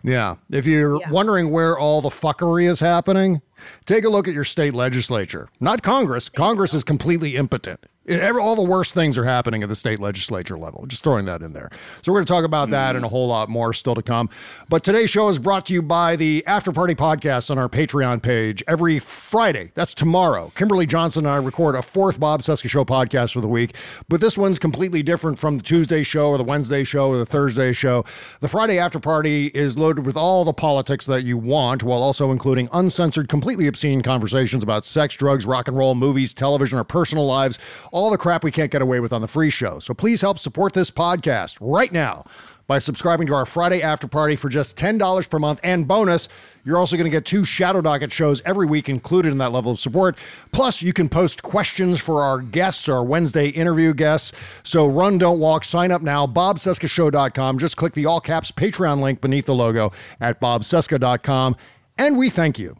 Yeah. 0.02 0.36
If 0.50 0.64
you're 0.64 0.98
wondering 1.10 1.50
where 1.50 1.78
all 1.78 2.00
the 2.00 2.08
fuckery 2.08 2.66
is 2.66 2.80
happening, 2.80 3.42
take 3.84 4.06
a 4.06 4.08
look 4.08 4.26
at 4.26 4.32
your 4.32 4.44
state 4.44 4.72
legislature. 4.72 5.50
Not 5.60 5.82
Congress. 5.82 6.30
Congress 6.30 6.72
is 6.72 6.82
completely 6.82 7.36
impotent. 7.36 7.84
Every, 8.08 8.40
all 8.40 8.56
the 8.56 8.62
worst 8.62 8.94
things 8.94 9.18
are 9.18 9.24
happening 9.24 9.62
at 9.62 9.68
the 9.68 9.74
state 9.74 9.98
legislature 9.98 10.56
level. 10.56 10.86
Just 10.86 11.02
throwing 11.02 11.24
that 11.24 11.42
in 11.42 11.52
there. 11.52 11.70
So 12.02 12.12
we're 12.12 12.18
going 12.18 12.26
to 12.26 12.32
talk 12.32 12.44
about 12.44 12.70
that 12.70 12.96
and 12.96 13.04
a 13.04 13.08
mm. 13.08 13.10
whole 13.10 13.28
lot 13.28 13.48
more 13.48 13.72
still 13.72 13.94
to 13.94 14.02
come. 14.02 14.30
But 14.68 14.84
today's 14.84 15.10
show 15.10 15.28
is 15.28 15.38
brought 15.38 15.66
to 15.66 15.74
you 15.74 15.82
by 15.82 16.16
the 16.16 16.44
After 16.46 16.72
Party 16.72 16.94
podcast 16.94 17.50
on 17.50 17.58
our 17.58 17.68
Patreon 17.68 18.22
page 18.22 18.62
every 18.68 18.98
Friday. 18.98 19.72
That's 19.74 19.94
tomorrow. 19.94 20.52
Kimberly 20.54 20.86
Johnson 20.86 21.26
and 21.26 21.34
I 21.34 21.36
record 21.36 21.74
a 21.74 21.82
fourth 21.82 22.20
Bob 22.20 22.42
Cesca 22.42 22.68
Show 22.68 22.84
podcast 22.84 23.32
for 23.32 23.40
the 23.40 23.48
week, 23.48 23.74
but 24.08 24.20
this 24.20 24.38
one's 24.38 24.58
completely 24.58 25.02
different 25.02 25.38
from 25.38 25.56
the 25.56 25.62
Tuesday 25.62 26.02
show 26.02 26.28
or 26.28 26.38
the 26.38 26.44
Wednesday 26.44 26.84
show 26.84 27.08
or 27.08 27.16
the 27.18 27.26
Thursday 27.26 27.72
show. 27.72 28.04
The 28.40 28.48
Friday 28.48 28.78
After 28.78 29.00
Party 29.00 29.46
is 29.54 29.76
loaded 29.76 30.06
with 30.06 30.16
all 30.16 30.44
the 30.44 30.52
politics 30.52 31.06
that 31.06 31.24
you 31.24 31.36
want, 31.36 31.82
while 31.82 32.02
also 32.02 32.30
including 32.30 32.68
uncensored, 32.72 33.28
completely 33.28 33.66
obscene 33.66 34.02
conversations 34.02 34.62
about 34.62 34.84
sex, 34.84 35.16
drugs, 35.16 35.46
rock 35.46 35.68
and 35.68 35.76
roll, 35.76 35.94
movies, 35.94 36.32
television, 36.32 36.78
or 36.78 36.84
personal 36.84 37.26
lives, 37.26 37.58
all 37.96 38.10
the 38.10 38.18
crap 38.18 38.44
we 38.44 38.50
can't 38.50 38.70
get 38.70 38.82
away 38.82 39.00
with 39.00 39.10
on 39.10 39.22
the 39.22 39.26
free 39.26 39.48
show. 39.48 39.78
So 39.78 39.94
please 39.94 40.20
help 40.20 40.38
support 40.38 40.74
this 40.74 40.90
podcast 40.90 41.56
right 41.62 41.90
now 41.90 42.26
by 42.66 42.78
subscribing 42.78 43.26
to 43.26 43.32
our 43.32 43.46
Friday 43.46 43.80
After 43.80 44.06
Party 44.06 44.36
for 44.36 44.50
just 44.50 44.76
$10 44.76 45.30
per 45.30 45.38
month. 45.38 45.60
And 45.62 45.88
bonus, 45.88 46.28
you're 46.62 46.76
also 46.76 46.96
going 46.96 47.10
to 47.10 47.10
get 47.10 47.24
two 47.24 47.42
Shadow 47.42 47.80
Docket 47.80 48.12
shows 48.12 48.42
every 48.44 48.66
week 48.66 48.90
included 48.90 49.32
in 49.32 49.38
that 49.38 49.50
level 49.50 49.72
of 49.72 49.78
support. 49.78 50.18
Plus, 50.52 50.82
you 50.82 50.92
can 50.92 51.08
post 51.08 51.42
questions 51.42 51.98
for 51.98 52.22
our 52.22 52.38
guests, 52.38 52.86
our 52.86 53.02
Wednesday 53.02 53.48
interview 53.48 53.94
guests. 53.94 54.38
So 54.62 54.86
run, 54.86 55.16
don't 55.16 55.40
walk. 55.40 55.64
Sign 55.64 55.90
up 55.90 56.02
now. 56.02 56.26
BobCescashow.com. 56.26 57.56
Just 57.56 57.78
click 57.78 57.94
the 57.94 58.04
all 58.04 58.20
caps 58.20 58.52
Patreon 58.52 59.00
link 59.00 59.22
beneath 59.22 59.46
the 59.46 59.54
logo 59.54 59.90
at 60.20 60.38
BobCesca.com. 60.38 61.56
And 61.96 62.18
we 62.18 62.28
thank 62.28 62.58
you. 62.58 62.76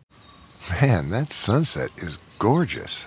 Man, 0.82 1.08
that 1.08 1.32
sunset 1.32 1.96
is 1.96 2.18
gorgeous. 2.38 3.06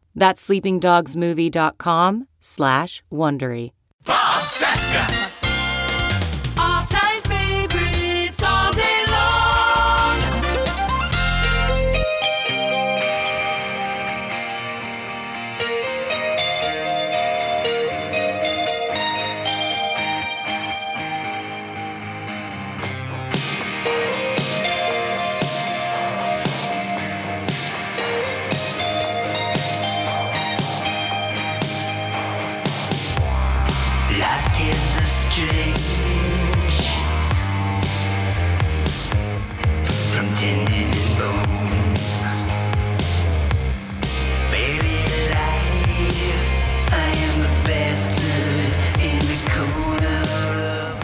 That's 0.15 0.47
sleepingdogsmovie.com 0.47 2.27
slash 2.39 3.03
Wondery. 3.11 3.71
Bob 4.05 4.43
Cesca. 4.43 5.40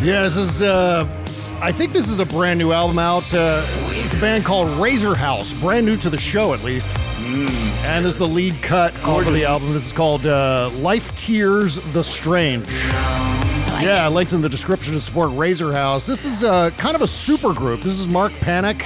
Yeah, 0.07 0.21
this 0.21 0.37
is, 0.37 0.61
uh, 0.61 1.05
I 1.59 1.69
think 1.69 1.91
this 1.91 2.07
is 2.07 2.21
a 2.21 2.25
brand 2.25 2.59
new 2.59 2.71
album 2.71 2.97
out. 2.97 3.25
Uh, 3.33 3.61
it's 3.89 4.13
a 4.13 4.21
band 4.21 4.45
called 4.45 4.69
Razorhouse, 4.79 5.59
brand 5.59 5.85
new 5.85 5.97
to 5.97 6.09
the 6.09 6.17
show 6.17 6.53
at 6.53 6.63
least. 6.63 6.97
And 6.97 8.05
this 8.05 8.13
is 8.13 8.17
the 8.17 8.25
lead 8.25 8.55
cut 8.61 8.97
off 9.03 9.27
of 9.27 9.33
the 9.33 9.43
album. 9.43 9.73
This 9.73 9.85
is 9.85 9.91
called 9.91 10.25
uh, 10.25 10.69
Life 10.75 11.13
Tears 11.17 11.81
the 11.91 12.01
Strange. 12.01 12.69
Yeah, 13.81 14.07
links 14.07 14.31
in 14.31 14.39
the 14.39 14.47
description 14.47 14.93
to 14.93 15.01
support 15.01 15.31
Razorhouse. 15.31 16.07
This 16.07 16.23
is 16.23 16.41
uh, 16.41 16.69
kind 16.77 16.95
of 16.95 17.01
a 17.01 17.07
super 17.07 17.51
group. 17.51 17.81
This 17.81 17.99
is 17.99 18.07
Mark 18.07 18.31
Panic, 18.39 18.83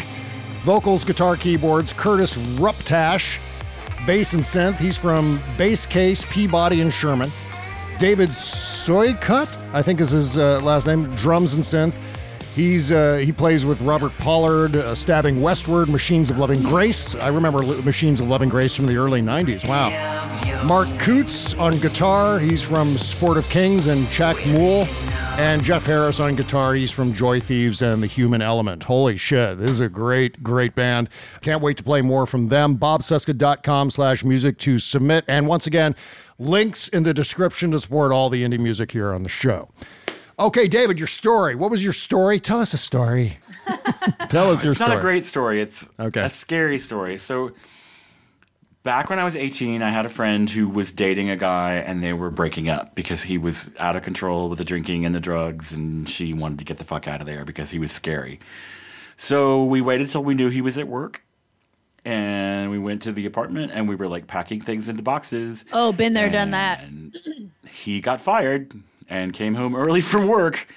vocals, 0.64 1.06
guitar, 1.06 1.36
keyboards, 1.36 1.94
Curtis 1.94 2.36
Ruptash, 2.58 3.40
bass 4.08 4.34
and 4.34 4.42
synth. 4.42 4.80
He's 4.80 4.98
from 4.98 5.40
Bass 5.56 5.86
Case, 5.86 6.26
Peabody, 6.32 6.82
and 6.82 6.92
Sherman. 6.92 7.32
David 8.02 8.30
Suycott, 8.30 9.56
I 9.76 9.84
think 9.84 10.00
is 10.00 10.10
his 10.10 10.36
uh, 10.36 10.60
last 10.62 10.88
name, 10.88 11.14
drums 11.14 11.54
and 11.54 11.64
synth. 11.64 12.02
He's 12.56 12.92
uh, 12.92 13.16
he 13.18 13.32
plays 13.32 13.66
with 13.66 13.82
Robert 13.82 14.12
Pollard, 14.18 14.76
uh, 14.76 14.94
stabbing 14.94 15.42
westward, 15.42 15.88
Machines 15.90 16.30
of 16.30 16.38
Loving 16.38 16.62
Grace. 16.62 17.16
I 17.16 17.30
remember 17.30 17.64
L- 17.64 17.82
Machines 17.84 18.20
of 18.20 18.28
Loving 18.28 18.50
Grace 18.50 18.76
from 18.76 18.88
the 18.88 18.98
early 18.98 19.22
'90s. 19.22 19.68
Wow. 19.68 19.90
Mark 20.66 20.88
Coots 21.00 21.54
on 21.56 21.78
guitar. 21.80 22.40
He's 22.40 22.62
from 22.62 22.98
Sport 22.98 23.38
of 23.38 23.50
Kings 23.50 23.88
and 23.88 24.10
Chuck 24.10 24.38
Mool. 24.46 24.86
And 25.38 25.64
Jeff 25.64 25.86
Harris 25.86 26.20
on 26.20 26.36
guitar. 26.36 26.74
He's 26.74 26.92
from 26.92 27.14
Joy 27.14 27.40
Thieves 27.40 27.82
and 27.82 28.04
The 28.04 28.08
Human 28.08 28.42
Element. 28.42 28.84
Holy 28.84 29.16
shit. 29.16 29.58
This 29.58 29.70
is 29.72 29.80
a 29.80 29.88
great, 29.90 30.44
great 30.44 30.76
band. 30.76 31.08
Can't 31.40 31.62
wait 31.62 31.78
to 31.78 31.84
play 31.84 32.02
more 32.02 32.26
from 32.26 32.50
them. 32.50 32.78
BobCesca.com 32.78 33.90
slash 33.92 34.26
music 34.26 34.58
to 34.60 34.78
submit. 34.78 35.24
And 35.30 35.48
once 35.48 35.66
again, 35.66 35.96
links 36.38 36.90
in 36.90 37.04
the 37.04 37.14
description 37.14 37.72
to 37.72 37.80
support 37.80 38.12
all 38.12 38.30
the 38.30 38.44
indie 38.44 38.60
music 38.60 38.92
here 38.92 39.14
on 39.14 39.24
the 39.24 39.30
show. 39.30 39.70
Okay, 40.42 40.68
David, 40.68 40.98
your 40.98 41.08
story. 41.08 41.54
What 41.54 41.70
was 41.70 41.84
your 41.84 41.94
story? 41.94 42.40
Tell 42.40 42.60
us 42.60 42.74
a 42.74 42.78
story. 42.78 43.38
Tell 44.30 44.50
us 44.50 44.64
your 44.64 44.72
it's 44.72 44.80
story. 44.80 44.80
It's 44.80 44.80
not 44.80 44.98
a 44.98 45.00
great 45.00 45.26
story. 45.28 45.62
It's 45.62 45.88
Okay. 46.00 46.22
a 46.22 46.30
scary 46.32 46.80
story. 46.80 47.20
So 47.20 47.52
back 48.82 49.12
when 49.12 49.20
I 49.20 49.24
was 49.24 49.36
18, 49.36 49.84
I 49.84 49.92
had 49.92 50.08
a 50.08 50.10
friend 50.10 50.50
who 50.50 50.68
was 50.68 50.92
dating 50.92 51.30
a 51.30 51.36
guy 51.36 51.74
and 51.76 52.04
they 52.04 52.14
were 52.14 52.32
breaking 52.32 52.70
up 52.70 52.96
because 52.96 53.22
he 53.22 53.38
was 53.38 53.70
out 53.78 53.96
of 53.96 54.02
control 54.02 54.50
with 54.50 54.58
the 54.58 54.66
drinking 54.66 55.06
and 55.06 55.14
the 55.14 55.20
drugs 55.20 55.72
and 55.72 56.10
she 56.10 56.34
wanted 56.34 56.58
to 56.58 56.66
get 56.66 56.78
the 56.78 56.86
fuck 56.86 57.08
out 57.08 57.22
of 57.22 57.28
there 57.28 57.46
because 57.46 57.70
he 57.70 57.78
was 57.78 57.92
scary. 57.92 58.40
So 59.18 59.64
we 59.64 59.80
waited 59.80 60.10
till 60.10 60.24
we 60.24 60.34
knew 60.34 60.50
he 60.50 60.62
was 60.64 60.80
at 60.80 60.88
work 60.88 61.24
and 62.04 62.72
we 62.72 62.80
went 62.80 63.04
to 63.04 63.12
the 63.12 63.28
apartment 63.28 63.72
and 63.76 63.88
we 63.88 63.94
were 63.94 64.08
like 64.08 64.26
packing 64.26 64.60
things 64.60 64.90
into 64.90 65.04
boxes. 65.04 65.66
Oh, 65.72 65.92
been 65.92 66.14
there, 66.16 66.32
done 66.32 66.50
that. 66.50 66.84
He 67.70 68.02
got 68.02 68.20
fired 68.20 68.74
and 69.12 69.32
came 69.34 69.54
home 69.54 69.76
early 69.76 70.02
from 70.12 70.28
work, 70.28 70.68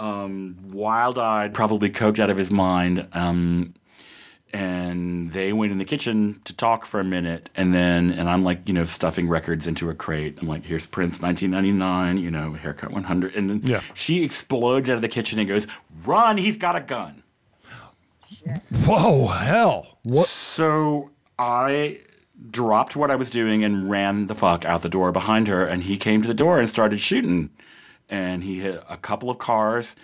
um, 0.00 0.56
wild 0.72 1.18
eyed, 1.18 1.54
probably 1.54 1.90
coked 1.90 2.18
out 2.18 2.30
of 2.30 2.36
his 2.36 2.50
mind. 2.50 3.06
Um, 3.12 3.74
and 4.52 5.32
they 5.32 5.52
went 5.52 5.72
in 5.72 5.78
the 5.78 5.84
kitchen 5.84 6.40
to 6.44 6.54
talk 6.54 6.86
for 6.86 7.00
a 7.00 7.04
minute 7.04 7.50
and 7.56 7.74
then 7.74 8.12
and 8.12 8.30
i'm 8.30 8.42
like 8.42 8.60
you 8.68 8.72
know 8.72 8.86
stuffing 8.86 9.28
records 9.28 9.66
into 9.66 9.90
a 9.90 9.94
crate 9.94 10.38
i'm 10.40 10.46
like 10.46 10.64
here's 10.64 10.86
prince 10.86 11.20
1999 11.20 12.16
you 12.18 12.30
know 12.30 12.52
haircut 12.52 12.92
100 12.92 13.34
and 13.34 13.50
then 13.50 13.60
Yeah. 13.64 13.80
she 13.92 14.22
explodes 14.22 14.88
out 14.88 14.94
of 14.94 15.02
the 15.02 15.08
kitchen 15.08 15.40
and 15.40 15.48
goes 15.48 15.66
run 16.04 16.38
he's 16.38 16.56
got 16.56 16.76
a 16.76 16.80
gun 16.80 17.24
Whoa, 18.84 19.26
hell. 19.26 19.98
What? 20.04 20.26
so 20.26 21.10
i 21.38 21.98
dropped 22.50 22.94
what 22.94 23.10
i 23.10 23.16
was 23.16 23.30
doing 23.30 23.64
and 23.64 23.90
ran 23.90 24.26
the 24.26 24.34
fuck 24.36 24.64
out 24.64 24.82
the 24.82 24.88
door 24.88 25.10
behind 25.10 25.48
her 25.48 25.66
and 25.66 25.82
he 25.82 25.96
came 25.98 26.22
to 26.22 26.28
the 26.28 26.34
door 26.34 26.58
and 26.60 26.68
started 26.68 27.00
shooting 27.00 27.50
and 28.08 28.42
he 28.44 28.60
hit 28.60 28.82
a 28.88 28.96
couple 28.96 29.30
of 29.30 29.38
cars 29.38 29.96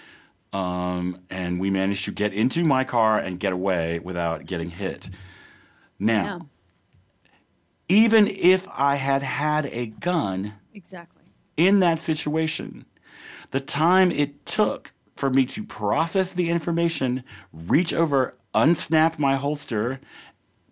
um, 0.53 1.21
and 1.31 1.59
we 1.61 1.71
managed 1.71 2.05
to 2.05 2.13
get 2.13 2.33
into 2.33 2.65
my 2.65 2.85
car 2.85 3.19
and 3.19 3.41
get 3.41 3.53
away 3.53 3.99
without 4.01 4.45
getting 4.47 4.71
hit 4.71 5.09
now 5.99 6.47
even 7.89 8.27
if 8.29 8.67
I 8.71 8.97
had 8.97 9.23
had 9.23 9.67
a 9.67 9.87
gun 9.87 10.55
Exactly. 10.73 11.25
in 11.57 11.81
that 11.81 11.99
situation, 12.01 12.87
the 13.51 13.61
time 13.61 14.11
it 14.11 14.47
took 14.47 14.93
for 15.15 15.29
me 15.29 15.45
to 15.47 15.63
process 15.63 16.33
the 16.33 16.49
information, 16.49 17.23
reach 17.53 17.93
over, 17.93 18.33
unsnap 18.55 19.19
my 19.19 19.37
holster, 19.37 20.01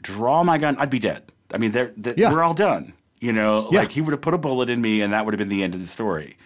draw 0.01 0.43
my 0.43 0.57
gun, 0.57 0.77
I'd 0.79 0.89
be 0.89 0.99
dead. 0.99 1.25
I 1.53 1.59
mean, 1.59 1.73
they're, 1.73 1.93
they 1.97 2.15
Yeah. 2.17 2.33
we're 2.33 2.43
all 2.43 2.55
done. 2.55 2.95
You 3.21 3.33
know, 3.33 3.69
Yeah. 3.71 3.81
like 3.81 3.93
he 3.93 4.01
would 4.01 4.13
have 4.13 4.23
put 4.23 4.33
a 4.33 4.39
bullet 4.39 4.71
in 4.71 4.81
me 4.81 5.03
and 5.03 5.13
that 5.13 5.25
would 5.27 5.35
have 5.35 5.39
been 5.39 5.51
the 5.51 5.63
end 5.63 5.75
of 5.75 5.81
the 5.81 5.87
story. 5.87 6.39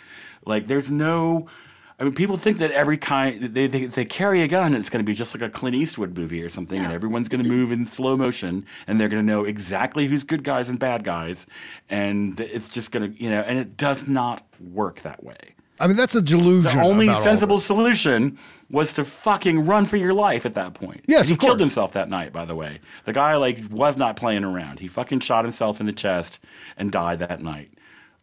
Like, 0.46 0.66
there's 0.66 0.90
no. 0.90 1.48
I 1.96 2.02
mean, 2.02 2.12
people 2.14 2.36
think 2.36 2.58
that 2.58 2.72
every 2.72 2.98
kind 2.98 3.40
they, 3.54 3.68
they, 3.68 3.86
they 3.86 4.04
carry 4.04 4.42
a 4.42 4.48
gun 4.48 4.66
and 4.66 4.76
it's 4.76 4.90
going 4.90 4.98
to 5.04 5.08
be 5.08 5.14
just 5.14 5.32
like 5.32 5.42
a 5.42 5.48
Clint 5.48 5.76
Eastwood 5.76 6.18
movie 6.18 6.42
or 6.42 6.48
something, 6.48 6.82
and 6.82 6.92
everyone's 6.92 7.28
going 7.28 7.42
to 7.44 7.48
move 7.48 7.70
in 7.70 7.86
slow 7.86 8.16
motion, 8.16 8.66
and 8.88 9.00
they're 9.00 9.08
going 9.08 9.22
to 9.24 9.26
know 9.26 9.44
exactly 9.44 10.06
who's 10.08 10.24
good 10.24 10.42
guys 10.42 10.68
and 10.68 10.80
bad 10.80 11.04
guys, 11.04 11.46
and 11.88 12.40
it's 12.40 12.68
just 12.68 12.90
going 12.90 13.12
to 13.12 13.22
you 13.22 13.30
know, 13.30 13.42
and 13.42 13.58
it 13.58 13.76
does 13.76 14.08
not 14.08 14.44
work 14.60 15.02
that 15.02 15.22
way. 15.22 15.36
I 15.78 15.86
mean, 15.86 15.96
that's 15.96 16.14
a 16.16 16.22
delusion. 16.22 16.78
The 16.80 16.84
only 16.84 17.12
sensible 17.14 17.58
solution 17.58 18.38
was 18.70 18.92
to 18.94 19.04
fucking 19.04 19.66
run 19.66 19.86
for 19.86 19.96
your 19.96 20.14
life 20.14 20.46
at 20.46 20.54
that 20.54 20.74
point. 20.74 21.04
Yes, 21.06 21.20
And 21.20 21.28
he 21.28 21.32
of 21.34 21.38
killed 21.40 21.50
course. 21.52 21.60
himself 21.60 21.92
that 21.92 22.08
night. 22.08 22.32
By 22.32 22.44
the 22.44 22.54
way, 22.54 22.80
the 23.04 23.12
guy 23.12 23.36
like 23.36 23.58
was 23.70 23.96
not 23.96 24.16
playing 24.16 24.44
around. 24.44 24.80
He 24.80 24.88
fucking 24.88 25.20
shot 25.20 25.44
himself 25.44 25.80
in 25.80 25.86
the 25.86 25.92
chest 25.92 26.40
and 26.76 26.90
died 26.90 27.20
that 27.20 27.40
night. 27.40 27.70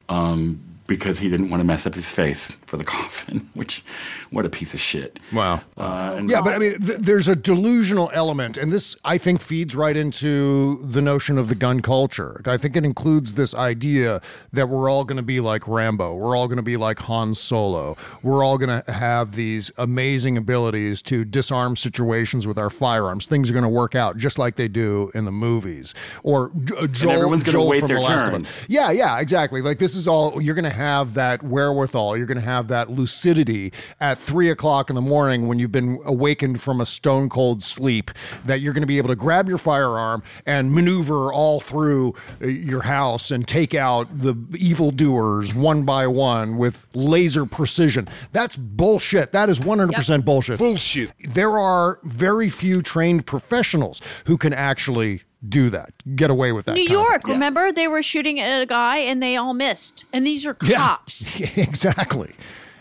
Um, 0.10 0.62
because 0.92 1.20
he 1.20 1.30
didn't 1.30 1.48
want 1.48 1.62
to 1.62 1.64
mess 1.64 1.88
up 1.88 1.96
his 1.96 2.12
face 2.12 2.52
for 2.66 2.76
the 2.76 2.84
coffin, 2.96 3.50
which, 3.54 3.82
what 4.30 4.46
a 4.46 4.50
piece 4.50 4.74
of 4.74 4.82
shit. 4.82 5.22
Wow. 5.32 5.62
Uh, 5.78 6.16
and 6.18 6.30
Yeah, 6.30 6.42
but 6.42 6.54
I 6.54 6.58
mean, 6.58 6.80
th- 6.82 7.00
there's 7.00 7.30
a 7.30 7.36
delusional 7.36 8.12
element, 8.14 8.58
and 8.58 8.74
this 8.74 8.98
I 9.06 9.18
think 9.18 9.42
feeds 9.42 9.74
right 9.74 9.96
into 9.96 10.86
the 10.86 11.02
notion 11.02 11.38
of 11.38 11.48
the 11.48 11.56
gun 11.56 11.82
culture. 11.82 12.42
I 12.46 12.58
think 12.58 12.76
it 12.76 12.84
includes 12.84 13.36
this 13.36 13.56
idea 13.56 14.22
that 14.52 14.68
we're 14.68 14.90
all 14.90 15.06
going 15.06 15.16
to 15.16 15.24
be 15.24 15.40
like 15.40 15.66
Rambo, 15.66 16.16
we're 16.16 16.36
all 16.36 16.48
going 16.48 16.58
to 16.58 16.62
be 16.64 16.76
like 16.76 17.00
Han 17.00 17.34
Solo, 17.36 17.96
we're 18.22 18.44
all 18.44 18.58
going 18.58 18.84
to 18.84 18.92
have 18.92 19.36
these 19.36 19.72
amazing 19.78 20.36
abilities 20.36 21.02
to 21.04 21.24
disarm 21.24 21.78
situations 21.78 22.46
with 22.46 22.58
our 22.60 22.70
firearms. 22.70 23.28
Things 23.28 23.50
are 23.50 23.54
going 23.54 23.64
to 23.64 23.70
work 23.70 23.96
out 23.96 24.18
just 24.18 24.38
like 24.38 24.58
they 24.58 24.68
do 24.68 25.10
in 25.16 25.24
the 25.24 25.32
movies, 25.32 25.96
or 26.24 26.52
uh, 26.78 26.88
Joel, 26.88 27.12
everyone's 27.12 27.44
gonna 27.44 27.60
Joel 27.60 27.68
wait 27.70 27.80
from 27.80 27.88
their 27.88 28.00
The 28.00 28.04
Last 28.04 28.26
of 28.26 28.32
turn. 28.34 28.42
Us. 28.46 28.66
Yeah, 28.68 28.92
yeah, 28.92 29.22
exactly. 29.22 29.62
Like 29.62 29.78
this 29.78 29.96
is 29.96 30.06
all 30.06 30.42
you're 30.42 30.56
going 30.56 30.66
to 30.66 30.81
have 30.82 31.14
that 31.14 31.44
wherewithal. 31.44 32.18
You're 32.18 32.26
going 32.26 32.40
to 32.40 32.44
have 32.44 32.68
that 32.70 32.90
lucidity 32.90 33.72
at 34.00 34.18
three 34.18 34.50
o'clock 34.50 34.90
in 34.90 34.96
the 34.96 35.02
morning 35.02 35.48
when 35.48 35.60
you've 35.60 35.72
been 35.72 36.00
awakened 36.06 36.62
from 36.62 36.82
a 36.82 36.86
stone 36.86 37.30
cold 37.30 37.62
sleep. 37.64 38.12
That 38.46 38.62
you're 38.62 38.74
going 38.74 38.82
to 38.82 38.88
be 38.88 38.98
able 38.98 39.10
to 39.10 39.16
grab 39.16 39.48
your 39.48 39.58
firearm 39.58 40.24
and 40.46 40.74
maneuver 40.74 41.32
all 41.32 41.60
through 41.60 42.16
uh, 42.42 42.48
your 42.48 42.82
house 42.82 43.32
and 43.32 43.48
take 43.48 43.74
out 43.74 44.08
the 44.20 44.36
evildoers 44.58 45.54
one 45.54 45.84
by 45.84 46.08
one 46.08 46.58
with 46.58 46.88
laser 46.94 47.46
precision. 47.46 48.08
That's 48.32 48.58
bullshit. 48.58 49.32
That 49.32 49.50
is 49.50 49.60
100% 49.60 50.26
bullshit. 50.26 50.58
Bullshit. 50.58 51.12
There 51.20 51.52
are 51.52 52.00
very 52.04 52.50
few 52.50 52.82
trained 52.82 53.26
professionals 53.26 54.02
who 54.26 54.38
can 54.38 54.54
actually 54.54 55.22
do 55.48 55.70
that, 55.70 55.92
get 56.16 56.30
away 56.30 56.52
with 56.52 56.66
that. 56.66 56.74
New 56.76 56.88
kind 56.88 57.00
of- 57.00 57.06
York, 57.08 57.28
remember 57.28 57.72
they 57.72 57.88
were 57.88 58.04
shooting 58.04 58.40
at 58.40 58.62
a 58.62 58.66
guy 58.66 58.98
and 58.98 59.22
they 59.24 59.36
all 59.38 59.54
missed. 59.54 60.06
And 60.14 60.26
these 60.26 60.46
are 60.46 60.54
cops. 60.54 61.40
Yeah, 61.40 61.48
exactly. 61.58 62.34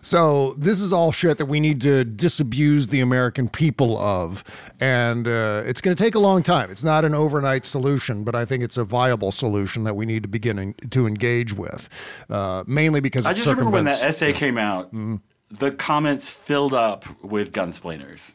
So 0.02 0.54
this 0.54 0.80
is 0.80 0.94
all 0.94 1.12
shit 1.12 1.36
that 1.36 1.44
we 1.46 1.60
need 1.60 1.80
to 1.82 2.04
disabuse 2.04 2.88
the 2.88 3.00
American 3.00 3.50
people 3.50 3.98
of, 3.98 4.42
and 4.80 5.28
uh, 5.28 5.62
it's 5.66 5.82
going 5.82 5.94
to 5.94 6.02
take 6.02 6.14
a 6.14 6.18
long 6.18 6.42
time. 6.42 6.70
It's 6.70 6.82
not 6.82 7.04
an 7.04 7.14
overnight 7.14 7.66
solution, 7.66 8.24
but 8.24 8.34
I 8.34 8.46
think 8.46 8.62
it's 8.62 8.78
a 8.78 8.84
viable 8.84 9.30
solution 9.30 9.84
that 9.84 9.94
we 9.96 10.06
need 10.06 10.22
to 10.22 10.28
begin 10.28 10.58
en- 10.58 10.74
to 10.90 11.06
engage 11.06 11.52
with, 11.52 11.90
uh, 12.30 12.64
mainly 12.66 13.00
because 13.00 13.26
I 13.26 13.32
it 13.32 13.34
just 13.34 13.46
remember 13.48 13.70
when 13.72 13.84
that 13.84 13.94
circumvents- 13.96 14.04
essay 14.08 14.32
came 14.32 14.56
out, 14.56 14.86
Mm-hmm. 14.86 15.16
the 15.50 15.70
comments 15.70 16.30
filled 16.30 16.72
up 16.72 17.04
with 17.22 17.52
gunsplainers. 17.52 18.32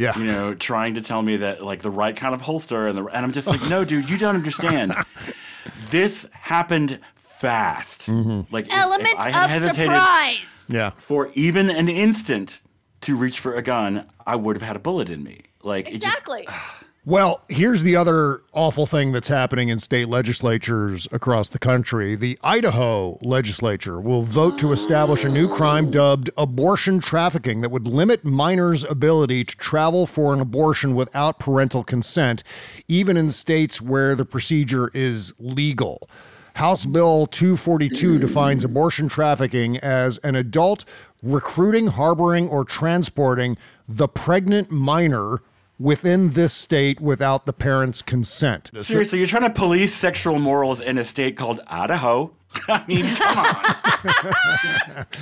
Yeah. 0.00 0.18
You 0.18 0.24
know, 0.24 0.54
trying 0.54 0.94
to 0.94 1.02
tell 1.02 1.20
me 1.20 1.36
that 1.38 1.62
like 1.62 1.82
the 1.82 1.90
right 1.90 2.16
kind 2.16 2.34
of 2.34 2.40
holster 2.40 2.86
and 2.86 2.96
the 2.96 3.04
and 3.04 3.24
I'm 3.24 3.32
just 3.32 3.46
like, 3.46 3.62
no, 3.68 3.84
dude, 3.84 4.08
you 4.08 4.16
don't 4.16 4.34
understand. 4.34 4.94
this 5.90 6.26
happened 6.32 7.00
fast. 7.16 8.06
Mm-hmm. 8.06 8.52
Like 8.52 8.66
if- 8.66 8.72
if 8.72 8.78
Element 8.78 9.14
I 9.18 9.30
had 9.30 9.44
of 9.44 9.50
hesitated 9.50 9.92
surprise. 9.92 10.68
Yeah. 10.72 10.90
For 10.96 11.30
even 11.34 11.68
an 11.68 11.90
instant 11.90 12.62
to 13.02 13.14
reach 13.14 13.40
for 13.40 13.54
a 13.54 13.62
gun, 13.62 14.06
I 14.26 14.36
would 14.36 14.56
have 14.56 14.62
had 14.62 14.74
a 14.76 14.78
bullet 14.80 15.10
in 15.10 15.22
me. 15.22 15.42
Like 15.62 15.88
it 15.88 16.00
just 16.00 16.06
Exactly. 16.06 16.48
Well, 17.10 17.42
here's 17.48 17.82
the 17.82 17.96
other 17.96 18.42
awful 18.52 18.86
thing 18.86 19.10
that's 19.10 19.26
happening 19.26 19.68
in 19.68 19.80
state 19.80 20.08
legislatures 20.08 21.08
across 21.10 21.48
the 21.48 21.58
country. 21.58 22.14
The 22.14 22.38
Idaho 22.40 23.18
legislature 23.20 24.00
will 24.00 24.22
vote 24.22 24.60
to 24.60 24.70
establish 24.70 25.24
a 25.24 25.28
new 25.28 25.52
crime 25.52 25.90
dubbed 25.90 26.30
abortion 26.36 27.00
trafficking 27.00 27.62
that 27.62 27.72
would 27.72 27.88
limit 27.88 28.24
minors' 28.24 28.84
ability 28.84 29.42
to 29.42 29.56
travel 29.56 30.06
for 30.06 30.32
an 30.32 30.38
abortion 30.38 30.94
without 30.94 31.40
parental 31.40 31.82
consent, 31.82 32.44
even 32.86 33.16
in 33.16 33.32
states 33.32 33.82
where 33.82 34.14
the 34.14 34.24
procedure 34.24 34.88
is 34.94 35.34
legal. 35.40 36.08
House 36.54 36.86
Bill 36.86 37.26
242 37.26 38.18
mm. 38.18 38.20
defines 38.20 38.62
abortion 38.62 39.08
trafficking 39.08 39.78
as 39.78 40.18
an 40.18 40.36
adult 40.36 40.84
recruiting, 41.24 41.88
harboring, 41.88 42.48
or 42.48 42.64
transporting 42.64 43.58
the 43.88 44.06
pregnant 44.06 44.70
minor 44.70 45.42
within 45.80 46.30
this 46.30 46.52
state 46.52 47.00
without 47.00 47.46
the 47.46 47.52
parent's 47.52 48.02
consent. 48.02 48.70
seriously, 48.78 49.18
you're 49.18 49.26
trying 49.26 49.42
to 49.42 49.50
police 49.50 49.94
sexual 49.94 50.38
morals 50.38 50.80
in 50.80 50.98
a 50.98 51.04
state 51.04 51.36
called 51.36 51.60
Idaho. 51.66 52.32
I 52.68 52.84
mean, 52.86 53.06
come 53.16 53.38
on. 53.38 55.06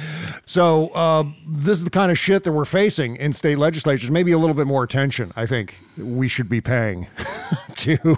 So 0.47 0.89
uh, 0.89 1.25
this 1.47 1.77
is 1.77 1.85
the 1.85 1.91
kind 1.91 2.11
of 2.11 2.19
shit 2.19 2.45
that 2.45 2.53
we're 2.53 2.65
facing 2.65 3.17
in 3.17 3.35
state 3.35 3.59
legislatures. 3.59 4.11
Maybe 4.11 4.33
a 4.33 4.39
little 4.39 4.55
bit 4.55 4.67
more 4.67 4.83
attention. 4.83 5.31
I 5.37 5.45
think 5.45 5.79
we 5.99 6.27
should 6.27 6.49
be 6.49 6.63
paying 6.63 7.07
to 7.75 8.17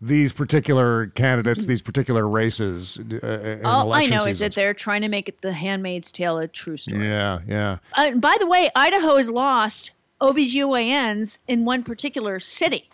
these 0.00 0.32
particular 0.32 1.08
candidates, 1.08 1.66
these 1.66 1.82
particular 1.82 2.28
races. 2.28 3.00
Uh, 3.00 3.26
in 3.26 3.66
All 3.66 3.92
I 3.92 4.02
election 4.02 4.18
know 4.18 4.24
is 4.26 4.38
that 4.38 4.54
they're 4.54 4.72
trying 4.72 5.02
to 5.02 5.08
make 5.08 5.28
it 5.28 5.40
the 5.40 5.52
Handmaid's 5.52 6.12
Tale 6.12 6.38
a 6.38 6.46
true 6.46 6.76
story. 6.76 7.08
Yeah, 7.08 7.40
yeah. 7.44 7.78
Uh, 7.94 8.12
by 8.12 8.36
the 8.38 8.46
way, 8.46 8.70
Idaho 8.76 9.16
has 9.16 9.28
lost 9.28 9.90
OBGYNs 10.20 11.38
in 11.48 11.64
one 11.64 11.82
particular 11.82 12.40
city 12.40 12.88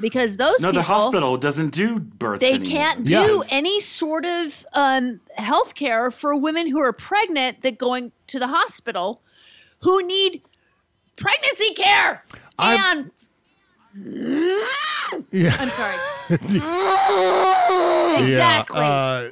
because 0.00 0.36
those 0.36 0.60
No, 0.60 0.68
people, 0.70 0.72
the 0.72 0.82
hospital 0.82 1.36
doesn't 1.36 1.70
do 1.72 2.00
births. 2.00 2.40
they 2.40 2.54
anymore. 2.54 2.70
can't 2.70 3.04
do 3.06 3.42
any 3.50 3.80
sort 3.80 4.24
of 4.24 4.66
um, 4.74 5.20
health 5.36 5.74
care 5.74 6.10
for 6.10 6.34
women 6.34 6.68
who 6.70 6.80
are 6.80 6.92
pregnant 6.92 7.62
that 7.62 7.78
going 7.78 8.12
to 8.26 8.38
the 8.38 8.48
hospital 8.48 9.22
who 9.80 10.04
need 10.04 10.42
pregnancy 11.16 11.72
care 11.74 12.24
and 12.58 13.10
Yeah. 15.30 15.56
I'm 15.60 15.70
sorry. 15.70 15.96
Yeah, 18.14 18.22
exactly. 18.22 18.80
uh, 18.80 19.28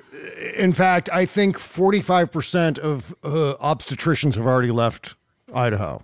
in 0.59 0.72
fact, 0.72 1.09
I 1.12 1.24
think 1.24 1.57
45% 1.57 2.78
of 2.78 3.14
uh, 3.22 3.55
obstetricians 3.61 4.34
have 4.36 4.44
already 4.46 4.70
left 4.72 5.14
Idaho. 5.55 6.03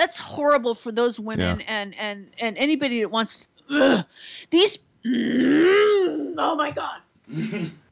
That's 0.00 0.18
horrible 0.18 0.74
for 0.74 0.90
those 0.92 1.20
women 1.20 1.60
Yeah. 1.60 1.66
and 1.78 1.94
and 1.98 2.18
and 2.38 2.56
anybody 2.56 3.00
that 3.02 3.10
wants 3.10 3.46
ugh, 3.70 4.06
these. 4.50 4.78
oh 5.04 6.54
my 6.56 6.70
god. 6.70 7.00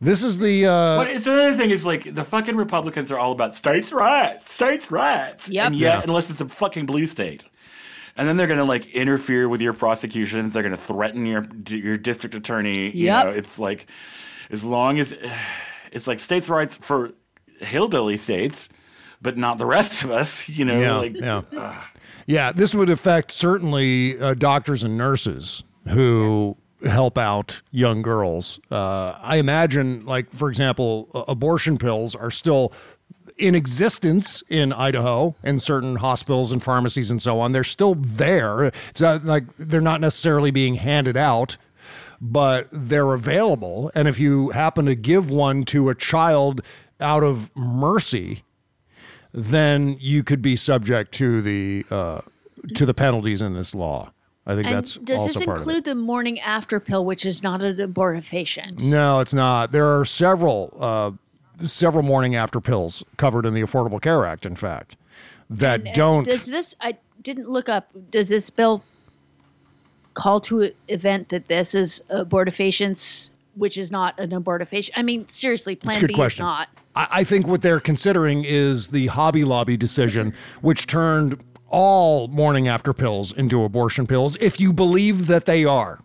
This 0.01 0.23
is 0.25 0.39
the. 0.39 0.67
Uh, 0.67 0.97
But 0.99 1.11
it's 1.11 1.27
another 1.27 1.55
thing 1.55 1.71
is 1.71 1.85
like 1.87 2.15
the 2.15 2.25
fucking 2.25 2.57
Republicans 2.57 3.13
are 3.13 3.19
all 3.19 3.33
about 3.33 3.55
states' 3.55 3.93
rights, 3.93 4.53
states' 4.55 4.91
rights. 4.91 5.49
Yep. 5.51 5.67
And 5.67 5.75
yet, 5.77 5.99
Yeah. 5.99 6.03
unless 6.05 6.31
it's 6.31 6.41
a 6.41 6.49
fucking 6.49 6.87
blue 6.87 7.07
state. 7.07 7.45
And 8.17 8.27
then 8.27 8.37
they're 8.39 8.49
gonna 8.49 8.65
like 8.65 8.87
interfere 8.95 9.47
with 9.49 9.61
your 9.61 9.75
prosecutions. 9.75 10.53
They're 10.55 10.63
gonna 10.65 10.77
threaten 10.77 11.27
your 11.27 11.47
your 11.69 11.97
district 11.99 12.35
attorney. 12.35 12.91
You 12.97 13.11
know, 13.11 13.29
it's 13.29 13.59
like 13.61 13.87
as 14.51 14.65
long 14.65 14.99
as 14.99 15.15
it's 15.93 16.07
like 16.09 16.21
states' 16.21 16.49
rights 16.49 16.79
for 16.79 17.13
hillbilly 17.61 18.17
states, 18.17 18.69
but 19.23 19.37
not 19.37 19.59
the 19.59 19.67
rest 19.67 20.05
of 20.05 20.11
us. 20.11 20.49
You 20.49 20.65
know, 20.65 20.81
Yeah, 20.81 20.97
like 20.97 21.17
yeah. 21.17 21.83
Yeah, 22.29 22.53
this 22.53 22.75
would 22.75 22.91
affect 22.91 23.31
certainly 23.31 24.21
uh, 24.21 24.35
doctors 24.35 24.85
and 24.85 24.99
nurses 24.99 25.65
who 25.89 26.59
help 26.87 27.17
out 27.17 27.63
young 27.71 28.03
girls. 28.03 28.61
Uh, 28.71 29.19
I 29.23 29.37
imagine, 29.37 30.05
like, 30.05 30.31
for 30.31 30.51
example, 30.51 31.09
uh, 31.15 31.25
abortion 31.27 31.79
pills 31.79 32.15
are 32.15 32.31
still 32.31 32.71
in 33.39 33.55
existence 33.55 34.43
in 34.51 34.75
Idaho 34.75 35.37
in 35.43 35.59
certain 35.59 35.97
hospitals 35.97 36.53
and 36.53 36.63
pharmacies 36.63 37.11
and 37.11 37.23
so 37.23 37.41
on. 37.41 37.53
They're 37.53 37.65
still 37.65 37.95
there. 37.95 38.65
It's 38.91 39.01
not 39.01 39.25
like 39.25 39.45
they're 39.57 39.81
not 39.81 40.03
necessarily 40.03 40.51
being 40.51 40.75
handed 40.75 41.17
out. 41.17 41.57
But 42.21 42.67
they're 42.73 43.15
available. 43.15 43.93
And 43.95 44.09
if 44.09 44.19
you 44.19 44.51
happen 44.51 44.87
to 44.87 44.97
give 44.97 45.31
one 45.31 45.65
to 45.67 45.89
a 45.89 45.95
child 45.95 46.61
out 47.01 47.23
of 47.23 47.55
mercy, 47.57 48.43
then 49.39 49.97
you 50.01 50.25
could 50.25 50.43
be 50.43 50.57
subject 50.57 51.13
to 51.15 51.41
the 51.41 51.85
uh, 51.91 52.21
to 52.75 52.85
the 52.85 52.95
penalties 52.95 53.41
in 53.41 53.55
this 53.55 53.75
law. 53.75 54.13
I 54.47 54.55
think 54.55 54.67
And 54.67 54.77
that's 54.77 54.97
does 54.97 55.21
also 55.21 55.39
this 55.41 55.45
part 55.45 55.59
of 55.59 55.63
it. 55.63 55.69
include 55.69 55.85
the 55.85 55.95
morning 55.95 56.41
after 56.41 56.81
pill, 56.81 57.05
which 57.05 57.27
is 57.27 57.43
not 57.43 57.61
an 57.63 57.77
abortifacient? 57.77 58.83
No, 58.83 59.21
it's 59.21 59.35
not. 59.35 59.73
There 59.73 59.87
are 59.87 60.05
several 60.05 60.75
uh, 60.81 61.13
several 61.67 62.03
morning 62.03 62.35
after 62.35 62.61
pills 62.61 63.05
covered 63.17 63.45
in 63.47 63.53
the 63.55 63.61
Affordable 63.61 64.01
Care 64.01 64.25
Act. 64.25 64.47
In 64.47 64.57
fact, 64.57 64.97
that 65.51 65.81
And 65.87 65.95
don't. 65.95 66.25
Does 66.25 66.47
this? 66.47 66.75
I 66.81 66.97
didn't 67.23 67.49
look 67.51 67.69
up. 67.69 67.91
Does 68.11 68.31
this 68.31 68.49
bill 68.51 68.83
call 70.15 70.41
to 70.41 70.73
event 70.89 71.29
that 71.29 71.49
this 71.49 71.75
is 71.75 72.03
abortifacients, 72.11 73.31
which 73.55 73.77
is 73.77 73.93
not 73.93 74.19
an 74.19 74.31
abortifacient? 74.31 74.91
I 74.97 75.03
mean, 75.03 75.29
seriously, 75.29 75.77
Plan 75.77 76.07
B 76.07 76.15
question. 76.15 76.47
is 76.47 76.49
not. 76.49 76.69
I, 76.99 77.09
I 77.11 77.25
think 77.25 77.47
what 77.47 77.63
they're 77.63 77.81
considering 77.81 78.45
is 78.45 78.89
the 78.89 79.07
Hobby 79.07 79.45
Lobby 79.45 79.77
decision, 79.77 80.35
which 80.61 80.87
turned 80.87 81.43
all 81.69 82.29
morning 82.29 82.67
after 82.67 82.93
pills 82.93 83.33
into 83.33 83.63
abortion 83.63 84.07
pills, 84.07 84.37
if 84.41 84.61
you 84.61 84.73
believe 84.73 85.29
that 85.29 85.45
they 85.45 85.65
are. 85.65 86.01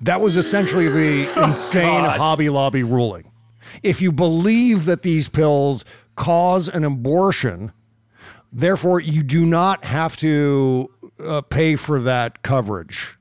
That 0.00 0.20
was 0.20 0.36
essentially 0.36 0.88
the 0.88 1.42
insane 1.44 2.04
God. 2.04 2.16
Hobby 2.18 2.48
Lobby 2.48 2.82
ruling. 2.82 3.30
If 3.82 4.02
you 4.02 4.12
believe 4.12 4.86
that 4.86 5.02
these 5.02 5.28
pills 5.28 5.84
cause 6.16 6.68
an 6.68 6.84
abortion, 6.84 7.72
therefore 8.52 9.00
you 9.00 9.22
do 9.22 9.46
not 9.46 9.84
have 9.84 10.16
to 10.18 10.90
uh, 11.18 11.40
pay 11.42 11.76
for 11.76 12.00
that 12.00 12.42
coverage 12.42 13.16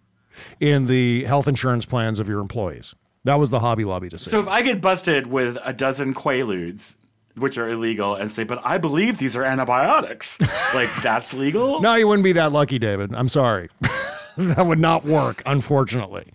in 0.60 0.88
the 0.88 1.24
health 1.24 1.48
insurance 1.48 1.86
plans 1.86 2.20
of 2.20 2.28
your 2.28 2.40
employees. 2.40 2.94
That 3.24 3.36
was 3.36 3.50
the 3.52 3.60
Hobby 3.60 3.86
Lobby 3.86 4.10
decision. 4.10 4.32
So 4.32 4.40
if 4.42 4.48
I 4.48 4.62
get 4.62 4.82
busted 4.82 5.28
with 5.28 5.58
a 5.64 5.74
dozen 5.74 6.14
Quaaludes, 6.14 6.96
which 7.38 7.58
are 7.58 7.70
illegal, 7.70 8.16
and 8.16 8.32
say, 8.32 8.44
but 8.44 8.60
I 8.64 8.78
believe 8.78 9.18
these 9.20 9.38
are 9.38 9.44
antibiotics, 9.44 10.40
like 10.76 10.90
that's 11.04 11.34
legal? 11.34 11.82
No, 11.82 11.96
you 11.96 12.08
wouldn't 12.08 12.24
be 12.24 12.34
that 12.34 12.52
lucky, 12.52 12.80
David. 12.80 13.14
I'm 13.14 13.30
sorry. 13.30 13.70
that 14.38 14.66
would 14.66 14.80
not 14.80 15.06
work, 15.06 15.44
unfortunately. 15.46 16.34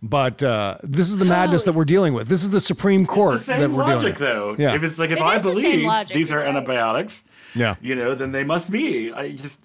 But 0.00 0.42
uh, 0.44 0.78
this 0.84 1.08
is 1.08 1.16
the 1.16 1.24
madness 1.24 1.64
that 1.64 1.72
we're 1.72 1.84
dealing 1.84 2.14
with. 2.14 2.28
This 2.28 2.42
is 2.42 2.50
the 2.50 2.60
Supreme 2.60 3.04
Court 3.04 3.36
It's 3.36 3.46
the 3.46 3.52
same 3.54 3.60
that 3.62 3.70
we're 3.70 3.82
logic, 3.82 4.16
dealing 4.18 4.34
though. 4.34 4.50
with. 4.52 4.60
Yeah. 4.60 4.74
If 4.76 4.82
it's 4.84 4.98
like 4.98 5.10
if 5.10 5.18
It 5.18 5.22
I 5.22 5.36
is 5.36 5.44
the 5.44 5.54
same 5.54 5.62
believe 5.62 5.86
logic, 5.86 6.14
these 6.14 6.32
are 6.32 6.38
right. 6.38 6.48
antibiotics, 6.48 7.24
yeah. 7.54 7.74
you 7.80 7.96
know, 7.96 8.14
then 8.14 8.30
they 8.30 8.44
must 8.44 8.70
be. 8.70 9.12
I 9.12 9.32
just 9.32 9.60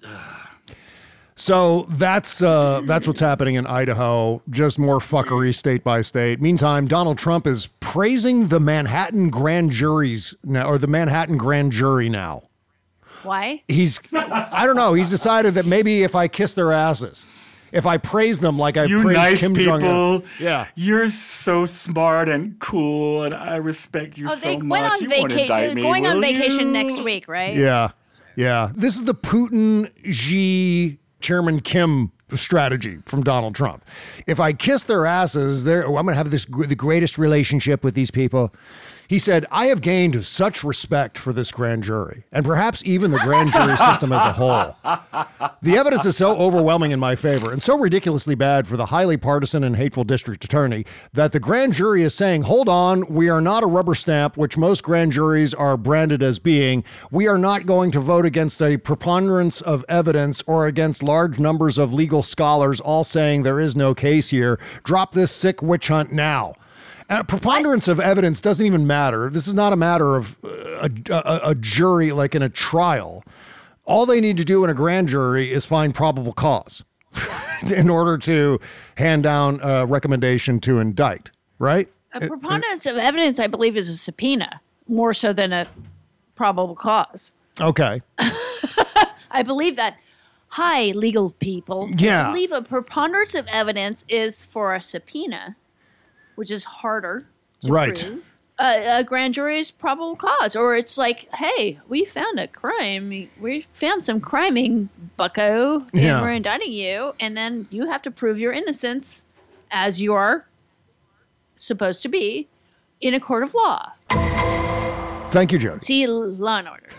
So 1.36 1.86
that's 1.90 2.42
uh, 2.42 2.82
that's 2.84 3.08
what's 3.08 3.20
happening 3.20 3.56
in 3.56 3.66
Idaho. 3.66 4.40
Just 4.50 4.78
more 4.78 4.98
fuckery 4.98 5.52
state 5.54 5.82
by 5.82 6.00
state. 6.00 6.40
Meantime, 6.40 6.86
Donald 6.86 7.18
Trump 7.18 7.46
is 7.46 7.68
praising 7.80 8.48
the 8.48 8.60
Manhattan 8.60 9.30
grand 9.30 9.70
juries 9.72 10.36
now, 10.44 10.66
or 10.68 10.78
the 10.78 10.86
Manhattan 10.86 11.36
grand 11.36 11.72
jury 11.72 12.08
now. 12.08 12.42
Why? 13.24 13.62
He's, 13.68 14.00
I 14.12 14.66
don't 14.66 14.76
know. 14.76 14.92
He's 14.92 15.08
decided 15.08 15.54
that 15.54 15.64
maybe 15.64 16.02
if 16.02 16.14
I 16.14 16.28
kiss 16.28 16.52
their 16.54 16.72
asses, 16.72 17.24
if 17.72 17.86
I 17.86 17.96
praise 17.96 18.38
them 18.40 18.58
like 18.58 18.76
I 18.76 18.84
you 18.84 19.00
praised 19.00 19.18
nice 19.18 19.40
Kim 19.40 19.54
Jong 19.54 19.82
Un, 19.82 20.22
yeah, 20.38 20.66
You're 20.74 21.08
so 21.08 21.64
smart 21.64 22.28
and 22.28 22.58
cool, 22.60 23.22
and 23.24 23.34
I 23.34 23.56
respect 23.56 24.18
you 24.18 24.28
Oh, 24.30 24.34
so 24.34 24.46
they 24.50 24.58
much. 24.58 24.68
went 24.82 24.84
on 24.84 25.00
you 25.00 25.08
won't 25.08 25.32
vacation. 25.32 25.40
indict 25.40 25.74
me, 25.74 25.82
Going 25.82 26.06
on 26.06 26.20
vacation 26.20 26.66
you? 26.66 26.72
next 26.72 27.02
week, 27.02 27.26
right? 27.26 27.56
Yeah. 27.56 27.92
Yeah. 28.36 28.70
This 28.74 28.94
is 28.96 29.04
the 29.04 29.14
Putin 29.14 29.90
Xi 30.12 30.98
Chairman 31.24 31.60
Kim 31.60 32.12
strategy 32.34 32.98
from 33.06 33.22
Donald 33.22 33.54
Trump. 33.54 33.82
If 34.26 34.40
I 34.40 34.52
kiss 34.52 34.84
their 34.84 35.06
asses, 35.06 35.66
oh, 35.66 35.96
I'm 35.96 36.04
going 36.04 36.08
to 36.08 36.14
have 36.14 36.30
this 36.30 36.44
the 36.44 36.74
greatest 36.74 37.16
relationship 37.16 37.82
with 37.82 37.94
these 37.94 38.10
people. 38.10 38.52
He 39.08 39.18
said, 39.18 39.44
I 39.50 39.66
have 39.66 39.80
gained 39.80 40.24
such 40.24 40.64
respect 40.64 41.18
for 41.18 41.32
this 41.32 41.52
grand 41.52 41.82
jury 41.82 42.24
and 42.32 42.44
perhaps 42.44 42.82
even 42.84 43.10
the 43.10 43.18
grand 43.18 43.52
jury 43.52 43.76
system 43.76 44.12
as 44.12 44.22
a 44.22 44.32
whole. 44.32 44.76
The 45.62 45.76
evidence 45.76 46.06
is 46.06 46.16
so 46.16 46.36
overwhelming 46.36 46.92
in 46.92 47.00
my 47.00 47.14
favor 47.16 47.52
and 47.52 47.62
so 47.62 47.78
ridiculously 47.78 48.34
bad 48.34 48.66
for 48.66 48.76
the 48.76 48.86
highly 48.86 49.16
partisan 49.16 49.64
and 49.64 49.76
hateful 49.76 50.04
district 50.04 50.44
attorney 50.44 50.84
that 51.12 51.32
the 51.32 51.40
grand 51.40 51.74
jury 51.74 52.02
is 52.02 52.14
saying, 52.14 52.42
hold 52.42 52.68
on, 52.68 53.06
we 53.06 53.28
are 53.28 53.40
not 53.40 53.62
a 53.62 53.66
rubber 53.66 53.94
stamp, 53.94 54.36
which 54.36 54.56
most 54.56 54.82
grand 54.82 55.12
juries 55.12 55.54
are 55.54 55.76
branded 55.76 56.22
as 56.22 56.38
being. 56.38 56.84
We 57.10 57.26
are 57.26 57.38
not 57.38 57.66
going 57.66 57.90
to 57.92 58.00
vote 58.00 58.24
against 58.24 58.62
a 58.62 58.76
preponderance 58.78 59.60
of 59.60 59.84
evidence 59.88 60.42
or 60.46 60.66
against 60.66 61.02
large 61.02 61.38
numbers 61.38 61.78
of 61.78 61.92
legal 61.92 62.22
scholars 62.22 62.80
all 62.80 63.04
saying 63.04 63.42
there 63.42 63.60
is 63.60 63.76
no 63.76 63.94
case 63.94 64.30
here. 64.30 64.58
Drop 64.82 65.12
this 65.12 65.30
sick 65.30 65.62
witch 65.62 65.88
hunt 65.88 66.12
now. 66.12 66.54
A 67.14 67.22
preponderance 67.22 67.86
of 67.86 68.00
evidence 68.00 68.40
doesn't 68.40 68.66
even 68.66 68.86
matter. 68.86 69.30
This 69.30 69.46
is 69.46 69.54
not 69.54 69.72
a 69.72 69.76
matter 69.76 70.16
of 70.16 70.36
uh, 70.44 70.88
a, 71.08 71.14
a, 71.14 71.40
a 71.50 71.54
jury 71.54 72.10
like 72.10 72.34
in 72.34 72.42
a 72.42 72.48
trial. 72.48 73.22
All 73.84 74.04
they 74.04 74.20
need 74.20 74.36
to 74.38 74.44
do 74.44 74.64
in 74.64 74.70
a 74.70 74.74
grand 74.74 75.08
jury 75.08 75.52
is 75.52 75.64
find 75.64 75.94
probable 75.94 76.32
cause 76.32 76.82
in 77.76 77.88
order 77.88 78.18
to 78.18 78.58
hand 78.96 79.22
down 79.22 79.60
a 79.62 79.86
recommendation 79.86 80.58
to 80.60 80.80
indict, 80.80 81.30
right? 81.58 81.88
A 82.14 82.20
preponderance 82.20 82.84
of 82.86 82.96
evidence, 82.96 83.38
I 83.38 83.46
believe, 83.46 83.76
is 83.76 83.88
a 83.88 83.96
subpoena 83.96 84.60
more 84.88 85.14
so 85.14 85.32
than 85.32 85.52
a 85.52 85.66
probable 86.34 86.74
cause. 86.74 87.32
Okay. 87.60 88.02
I 89.30 89.42
believe 89.44 89.76
that. 89.76 89.98
Hi, 90.48 90.86
legal 90.92 91.30
people. 91.30 91.90
Yeah. 91.96 92.28
I 92.28 92.32
believe 92.32 92.52
a 92.52 92.62
preponderance 92.62 93.34
of 93.34 93.46
evidence 93.48 94.04
is 94.08 94.44
for 94.44 94.74
a 94.74 94.82
subpoena, 94.82 95.56
which 96.34 96.50
is 96.50 96.64
harder 96.64 97.26
to 97.60 97.72
Right. 97.72 97.98
prove. 97.98 98.30
A, 98.60 98.98
a 99.00 99.04
grand 99.04 99.34
jury 99.34 99.58
is 99.58 99.72
probable 99.72 100.14
cause, 100.14 100.54
or 100.54 100.76
it's 100.76 100.96
like, 100.96 101.28
hey, 101.34 101.80
we 101.88 102.04
found 102.04 102.38
a 102.38 102.46
crime. 102.46 103.28
We 103.40 103.66
found 103.72 104.04
some 104.04 104.20
criming, 104.20 104.90
bucko, 105.16 105.80
and 105.80 105.88
Yeah. 105.92 106.22
we're 106.22 106.32
indicting 106.32 106.72
you, 106.72 107.14
and 107.18 107.36
then 107.36 107.66
you 107.70 107.88
have 107.90 108.02
to 108.02 108.12
prove 108.12 108.38
your 108.38 108.52
innocence 108.52 109.24
as 109.72 110.00
you 110.00 110.14
are 110.14 110.46
supposed 111.56 112.00
to 112.02 112.08
be 112.08 112.46
in 113.00 113.12
a 113.14 113.18
court 113.20 113.42
of 113.42 113.54
law. 113.54 113.92
Thank 115.30 115.50
you, 115.50 115.58
Jody. 115.58 115.78
See 115.78 116.06
Law 116.06 116.58
and 116.58 116.68
Order. 116.68 116.90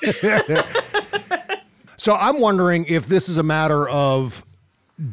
So 2.00 2.14
I'm 2.14 2.38
wondering 2.40 2.84
if 2.86 3.06
this 3.08 3.28
is 3.28 3.38
a 3.38 3.42
matter 3.42 3.88
of 3.88 4.44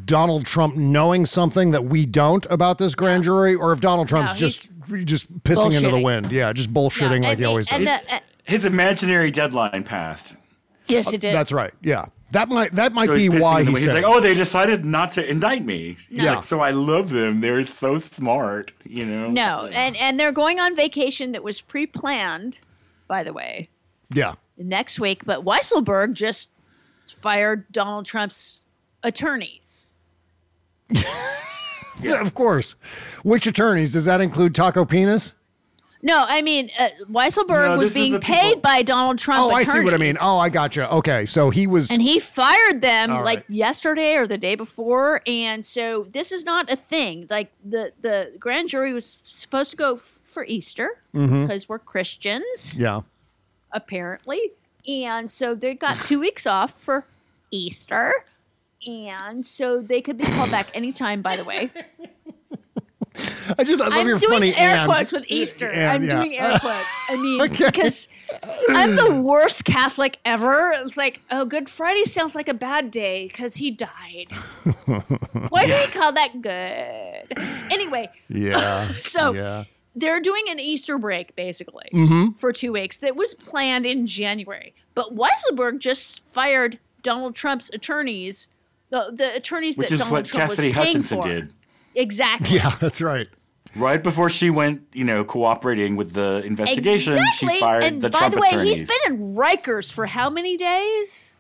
Donald 0.06 0.46
Trump 0.46 0.76
knowing 0.76 1.26
something 1.26 1.72
that 1.72 1.86
we 1.86 2.06
don't 2.06 2.46
about 2.50 2.78
this 2.80 2.96
grand 2.96 3.24
jury, 3.24 3.54
or 3.56 3.72
if 3.72 3.82
Donald 3.82 4.08
Trump's 4.08 4.34
No, 4.34 4.38
just 4.38 4.70
just 5.04 5.44
pissing 5.44 5.74
into 5.76 5.90
the 5.92 6.00
wind. 6.00 6.32
Yeah, 6.32 6.52
just 6.54 6.74
bullshitting 6.74 7.22
No, 7.22 7.28
like 7.28 7.32
and- 7.34 7.40
he 7.40 7.46
always 7.46 7.68
does. 7.68 7.84
the- 7.86 8.14
uh, 8.16 8.20
His 8.44 8.66
imaginary 8.66 9.32
deadline 9.32 9.84
passed. 9.84 10.36
yes, 10.88 11.12
it 11.14 11.22
did. 11.22 11.34
That's 11.36 11.52
right. 11.52 11.72
Yeah, 11.82 12.06
that 12.32 12.50
might 12.50 12.72
that 12.74 12.94
might 12.94 13.08
So 13.08 13.16
be 13.16 13.30
why 13.30 13.64
he. 13.64 13.70
He's 13.70 13.84
said. 13.86 13.94
like, 13.94 14.04
oh, 14.06 14.20
they 14.20 14.34
decided 14.34 14.86
not 14.86 15.12
to 15.12 15.28
indict 15.30 15.64
me. 15.66 15.98
He's 16.10 16.24
Yeah. 16.24 16.36
like, 16.36 16.44
so 16.44 16.62
I 16.62 16.72
love 16.72 17.10
them. 17.12 17.42
They're 17.42 17.66
so 17.68 17.98
smart. 17.98 18.72
You 18.86 19.06
know. 19.06 19.30
No, 19.30 19.68
and 19.72 19.96
and 19.98 20.20
they're 20.20 20.32
going 20.32 20.60
on 20.60 20.76
vacation 20.76 21.32
that 21.34 21.44
was 21.44 21.62
pre-planned, 21.62 22.60
by 23.08 23.24
the 23.24 23.34
way, 23.34 23.70
yeah, 24.14 24.34
next 24.58 25.00
week. 25.00 25.26
But 25.26 25.44
Weisselberg 25.46 26.14
just 26.14 26.50
fired 27.08 27.72
Donald 27.72 28.06
Trump's 28.06 28.60
attorneys. 29.06 29.92
yeah, 32.02 32.22
of 32.22 32.34
course. 32.34 32.76
Which 33.24 33.48
attorneys 33.48 33.94
does 33.94 34.06
that 34.06 34.22
include? 34.22 34.54
Taco 34.54 34.86
Penis? 34.86 35.34
No, 36.02 36.24
I 36.28 36.44
mean 36.44 36.70
uh, 36.78 36.90
Weisselberg 37.10 37.66
No, 37.66 37.78
was 37.80 37.94
being 37.96 38.20
paid 38.20 38.42
people- 38.50 38.62
by 38.62 38.84
Donald 38.84 39.18
Trump. 39.18 39.42
Oh, 39.42 39.50
I 39.56 39.64
see 39.64 39.80
what 39.80 39.94
I 39.94 39.98
mean. 39.98 40.16
Oh, 40.22 40.38
I 40.38 40.50
gotcha. 40.50 40.92
Okay, 40.92 41.26
so 41.26 41.50
he 41.50 41.66
was. 41.66 41.90
And 41.90 42.00
he 42.02 42.20
fired 42.20 42.82
them 42.82 43.12
All 43.12 43.24
like 43.24 43.44
yesterday 43.50 44.14
or 44.16 44.28
the 44.28 44.38
day 44.38 44.54
before, 44.54 45.22
and 45.26 45.66
so 45.66 46.06
this 46.12 46.32
is 46.32 46.46
not 46.46 46.72
a 46.72 46.76
thing. 46.76 47.26
Like 47.30 47.52
the 47.64 47.92
the 48.02 48.34
grand 48.38 48.70
jury 48.70 48.94
was 48.94 49.18
supposed 49.24 49.72
to 49.72 49.78
go 49.78 49.96
f- 49.96 50.20
for 50.24 50.46
Easter 50.46 51.00
because 51.12 51.68
we're 51.68 51.80
Christians, 51.80 52.78
yeah. 52.78 53.00
apparently, 53.72 54.52
and 54.88 55.32
so 55.32 55.56
they 55.56 55.74
got 55.74 55.98
two 56.06 56.20
weeks 56.20 56.46
off 56.46 56.72
for 56.72 57.08
Easter, 57.50 58.12
and 58.86 59.46
so 59.46 59.82
they 59.82 60.02
could 60.02 60.18
be 60.18 60.26
called 60.26 60.52
back 60.52 60.68
anytime. 60.74 61.22
By 61.22 61.36
the 61.38 61.44
way, 61.44 61.72
I 63.58 63.64
just 63.64 63.82
I 63.82 63.86
love 63.88 63.94
I'm 63.94 64.08
your 64.08 64.20
doing 64.20 64.34
funny 64.34 64.56
air 64.56 64.78
and. 64.78 64.92
quotes 64.92 65.12
with 65.12 65.24
Easter. 65.28 65.70
And, 65.70 65.90
I'm 65.92 66.04
yeah. 66.04 66.16
doing 66.22 66.38
air 66.38 66.58
quotes. 66.60 66.86
I 67.10 67.16
mean, 67.16 67.42
Okay. 67.42 67.66
because 67.68 68.08
I'm 68.70 68.96
the 68.96 69.22
worst 69.22 69.64
Catholic 69.66 70.18
ever. 70.26 70.72
It's 70.78 70.98
like, 70.98 71.22
oh, 71.32 71.46
Good 71.46 71.70
Friday 71.70 72.06
sounds 72.06 72.36
like 72.36 72.50
a 72.50 72.54
bad 72.54 72.92
day 72.92 73.28
because 73.28 73.56
he 73.56 73.72
died. 73.72 74.28
Why 75.50 75.66
do 75.68 75.74
we 75.74 75.88
call 75.92 76.12
that 76.14 76.42
good? 76.42 77.38
Anyway, 77.72 78.10
Yeah. 78.28 78.86
So- 78.88 79.34
yeah. 79.34 79.64
they're 79.96 80.20
doing 80.20 80.44
an 80.50 80.60
Easter 80.60 80.98
break 80.98 81.36
basically 81.38 81.88
Mhm. 81.94 82.38
for 82.38 82.52
two 82.52 82.74
weeks 82.74 82.98
that 82.98 83.16
was 83.16 83.34
planned 83.34 83.86
in 83.86 84.08
January. 84.08 84.74
But 84.94 85.16
Weisselberg 85.16 85.80
just 85.80 86.22
fired 86.30 86.80
Donald 87.02 87.36
Trump's 87.36 87.70
attorneys, 87.74 88.50
the, 88.96 89.16
the 89.16 89.36
attorneys 89.36 89.78
Which 89.78 89.90
that 89.90 89.94
is 89.96 90.00
Donald 90.00 90.12
what 90.14 90.26
Trump 90.26 90.50
Cassidy 90.50 90.68
was 90.70 90.74
paying 90.76 90.88
Hutchinson 90.88 91.22
for. 91.22 91.28
did. 91.28 91.54
Exactly. 91.96 92.58
Yeah, 92.58 92.76
that's 92.80 93.02
right. 93.02 93.28
Right 93.76 94.02
before 94.02 94.30
she 94.30 94.50
went, 94.50 94.84
you 94.94 95.04
know, 95.04 95.26
cooperating 95.26 95.96
with 95.98 96.14
the 96.14 96.42
investigation, 96.46 97.14
Exactly. 97.18 97.56
she 97.56 97.60
fired 97.60 97.84
and 97.84 98.02
the 98.02 98.10
by 98.10 98.18
Trump 98.20 98.36
the 98.36 98.42
way, 98.42 98.48
attorneys. 98.48 98.80
he's 98.80 98.90
been 98.90 99.14
in 99.16 99.36
Rikers 99.36 99.92
for 99.92 100.06
how 100.06 100.30
many 100.30 100.56
days? 100.56 101.36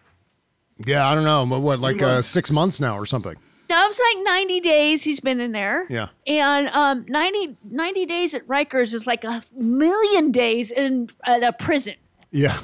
Yeah, 0.85 1.07
I 1.07 1.15
don't 1.15 1.23
know, 1.23 1.45
but 1.45 1.61
what, 1.61 1.79
like 1.79 2.01
uh, 2.01 2.21
six 2.21 2.51
months 2.51 2.81
now 2.81 2.97
or 2.97 3.05
something? 3.05 3.35
That 3.69 3.87
was 3.87 3.99
like 4.13 4.23
90 4.25 4.59
days 4.59 5.03
he's 5.03 5.19
been 5.21 5.39
in 5.39 5.51
there. 5.53 5.85
Yeah. 5.89 6.09
And 6.27 6.67
um, 6.69 7.05
90, 7.07 7.57
90 7.63 8.05
days 8.05 8.35
at 8.35 8.45
Rikers 8.47 8.93
is 8.93 9.07
like 9.07 9.23
a 9.23 9.41
million 9.55 10.31
days 10.31 10.71
in 10.71 11.09
at 11.25 11.41
a 11.41 11.53
prison. 11.53 11.95
Yeah. 12.31 12.59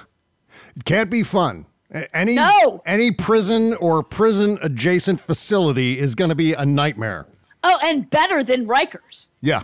It 0.75 0.83
can't 0.85 1.09
be 1.09 1.23
fun. 1.23 1.65
A- 1.93 2.15
Any 2.15 2.35
No. 2.35 2.81
any 2.85 3.11
prison 3.11 3.73
or 3.75 4.03
prison 4.03 4.57
adjacent 4.61 5.19
facility 5.21 5.99
is 5.99 6.15
going 6.15 6.29
to 6.29 6.35
be 6.35 6.53
a 6.53 6.65
nightmare. 6.65 7.27
Oh, 7.63 7.77
and 7.83 8.09
better 8.09 8.43
than 8.43 8.65
Rikers. 8.67 9.27
Yeah. 9.41 9.63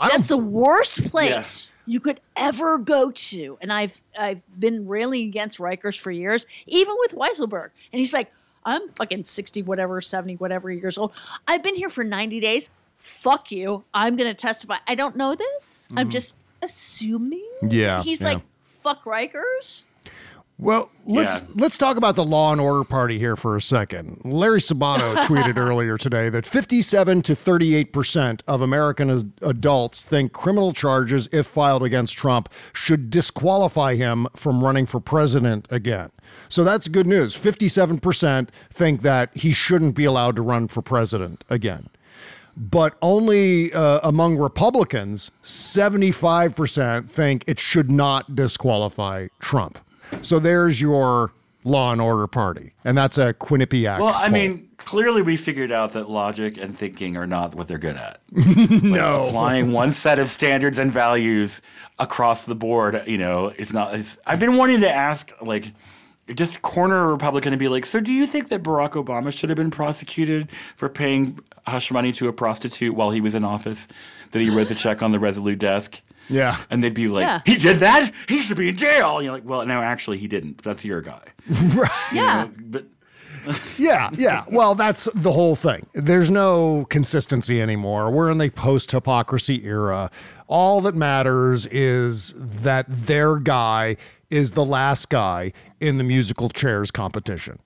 That's 0.00 0.28
the 0.28 0.36
worst 0.36 1.04
place 1.06 1.30
Yes. 1.30 1.70
you 1.86 2.00
could 2.00 2.20
ever 2.36 2.76
go 2.78 3.10
to. 3.10 3.56
And 3.62 3.72
I've 3.72 4.02
I've 4.18 4.42
been 4.58 4.86
railing 4.86 5.26
against 5.28 5.58
Rikers 5.58 5.98
for 5.98 6.10
years, 6.10 6.44
even 6.66 6.94
with 6.98 7.12
Weisselberg. 7.14 7.70
And 7.92 7.98
he's 8.00 8.12
like, 8.12 8.30
I'm 8.66 8.88
fucking 8.90 9.24
60, 9.24 9.62
whatever, 9.62 10.00
70, 10.00 10.34
whatever 10.36 10.70
years 10.70 10.98
old. 10.98 11.12
I've 11.46 11.62
been 11.62 11.74
here 11.76 11.88
for 11.88 12.02
90 12.04 12.40
days. 12.40 12.70
Fuck 12.96 13.52
you. 13.52 13.84
I'm 13.94 14.16
going 14.16 14.28
to 14.28 14.34
testify. 14.34 14.78
I 14.86 14.94
don't 14.94 15.16
know 15.16 15.34
this. 15.34 15.88
I'm 15.96 16.08
Mhm. 16.08 16.12
just 16.12 16.36
assuming. 16.62 17.46
Yeah, 17.62 18.02
He's 18.02 18.20
yeah. 18.20 18.28
like, 18.34 18.42
fuck 18.64 19.04
Rikers. 19.04 19.84
Well, 20.64 20.90
let's 21.04 21.34
Yeah. 21.34 21.40
let's 21.56 21.76
talk 21.76 21.98
about 21.98 22.16
the 22.16 22.24
law 22.24 22.50
and 22.50 22.60
order 22.60 22.84
party 22.84 23.18
here 23.18 23.36
for 23.36 23.54
a 23.54 23.60
second. 23.60 24.22
Larry 24.24 24.60
Sabato 24.60 25.14
tweeted 25.26 25.58
earlier 25.58 25.98
today 25.98 26.30
that 26.30 26.46
57 26.46 27.20
to 27.22 27.34
38 27.34 27.92
percent 27.92 28.42
of 28.48 28.62
American 28.62 29.34
adults 29.42 30.04
think 30.04 30.32
criminal 30.32 30.72
charges, 30.72 31.28
if 31.32 31.46
filed 31.46 31.82
against 31.82 32.16
Trump, 32.16 32.48
should 32.72 33.10
disqualify 33.10 33.94
him 33.94 34.26
from 34.34 34.64
running 34.64 34.86
for 34.86 35.00
president 35.00 35.68
again. 35.70 36.10
So 36.48 36.64
that's 36.64 36.88
good 36.88 37.06
news. 37.06 37.34
57 37.34 37.98
percent 37.98 38.50
think 38.72 39.02
that 39.02 39.36
he 39.36 39.52
shouldn't 39.52 39.94
be 39.94 40.06
allowed 40.06 40.34
to 40.36 40.42
run 40.42 40.68
for 40.68 40.80
president 40.80 41.44
again. 41.50 41.88
But 42.56 42.96
only 43.02 43.72
uh, 43.72 43.98
among 44.04 44.36
Republicans, 44.38 45.30
75% 45.42 47.10
think 47.10 47.44
it 47.46 47.58
should 47.58 47.90
not 47.90 48.34
disqualify 48.36 49.26
Trump. 49.40 49.78
So 50.22 50.38
there's 50.38 50.80
your 50.80 51.32
law 51.64 51.92
and 51.92 52.00
order 52.00 52.26
party. 52.26 52.72
And 52.84 52.96
that's 52.96 53.18
a 53.18 53.34
Quinnipiac. 53.34 53.98
well, 53.98 54.14
I 54.14 54.24
poll. 54.24 54.32
mean, 54.32 54.68
clearly 54.76 55.22
we 55.22 55.36
figured 55.36 55.72
out 55.72 55.94
that 55.94 56.10
logic 56.10 56.58
and 56.58 56.76
thinking 56.76 57.16
are 57.16 57.26
not 57.26 57.54
what 57.54 57.68
they're 57.68 57.78
good 57.78 57.96
at. 57.96 58.20
Like, 58.34 58.82
no. 58.82 59.26
applying 59.26 59.72
one 59.72 59.90
set 59.92 60.18
of 60.18 60.28
standards 60.28 60.78
and 60.78 60.90
values 60.92 61.62
across 61.98 62.44
the 62.44 62.54
board, 62.54 63.02
you 63.06 63.18
know, 63.18 63.52
it's 63.56 63.72
not. 63.72 63.94
It's, 63.94 64.18
I've 64.26 64.38
been 64.38 64.56
wanting 64.56 64.80
to 64.80 64.90
ask, 64.90 65.32
like, 65.40 65.72
just 66.34 66.62
corner 66.62 67.04
a 67.04 67.12
Republican 67.12 67.52
and 67.52 67.60
be 67.60 67.68
like, 67.68 67.86
so 67.86 68.00
do 68.00 68.12
you 68.12 68.26
think 68.26 68.48
that 68.48 68.62
Barack 68.62 68.92
Obama 68.92 69.36
should 69.36 69.50
have 69.50 69.56
been 69.56 69.70
prosecuted 69.70 70.50
for 70.74 70.88
paying 70.88 71.38
hush 71.66 71.90
money 71.90 72.12
to 72.12 72.28
a 72.28 72.32
prostitute 72.32 72.94
while 72.94 73.10
he 73.10 73.20
was 73.20 73.34
in 73.34 73.44
office? 73.44 73.88
That 74.32 74.40
he 74.40 74.50
wrote 74.50 74.68
the 74.68 74.74
check 74.74 75.02
on 75.02 75.12
the 75.12 75.18
Resolute 75.18 75.58
desk? 75.58 76.00
Yeah. 76.28 76.58
And 76.70 76.82
they'd 76.82 76.94
be 76.94 77.08
like, 77.08 77.22
Yeah. 77.26 77.40
he 77.44 77.56
did 77.56 77.78
that? 77.78 78.10
He 78.28 78.38
should 78.38 78.56
be 78.56 78.68
in 78.68 78.76
jail. 78.76 79.16
And 79.16 79.24
you're 79.24 79.34
like, 79.34 79.44
well, 79.44 79.64
no, 79.66 79.82
actually, 79.82 80.18
he 80.18 80.26
didn't. 80.28 80.62
That's 80.62 80.84
your 80.84 81.00
guy. 81.00 81.22
Right. 81.74 81.90
Yeah. 82.12 82.46
But 82.56 82.86
Yeah, 83.78 84.10
yeah. 84.14 84.44
Well, 84.48 84.74
that's 84.74 85.08
the 85.14 85.32
whole 85.32 85.54
thing. 85.54 85.86
There's 85.92 86.30
no 86.30 86.86
consistency 86.88 87.60
anymore. 87.60 88.10
We're 88.10 88.30
in 88.30 88.38
the 88.38 88.50
post 88.50 88.90
hypocrisy 88.90 89.64
era. 89.64 90.10
All 90.46 90.80
that 90.82 90.94
matters 90.94 91.66
is 91.66 92.34
that 92.38 92.86
their 92.88 93.36
guy 93.36 93.96
is 94.30 94.52
the 94.52 94.64
last 94.64 95.10
guy 95.10 95.52
in 95.80 95.98
the 95.98 96.04
musical 96.04 96.48
chairs 96.48 96.90
competition. 96.90 97.58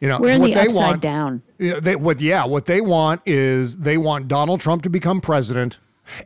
You 0.00 0.08
know, 0.08 0.18
We're 0.18 0.30
in 0.34 0.40
what 0.40 0.48
the 0.48 0.54
they 0.54 0.66
upside 0.66 0.80
want, 0.80 1.02
down. 1.02 1.42
Yeah, 1.58 1.80
they, 1.80 1.96
what? 1.96 2.20
Yeah, 2.20 2.44
what 2.46 2.66
they 2.66 2.80
want 2.80 3.20
is 3.26 3.78
they 3.78 3.96
want 3.98 4.28
Donald 4.28 4.60
Trump 4.60 4.82
to 4.82 4.90
become 4.90 5.20
president, 5.20 5.78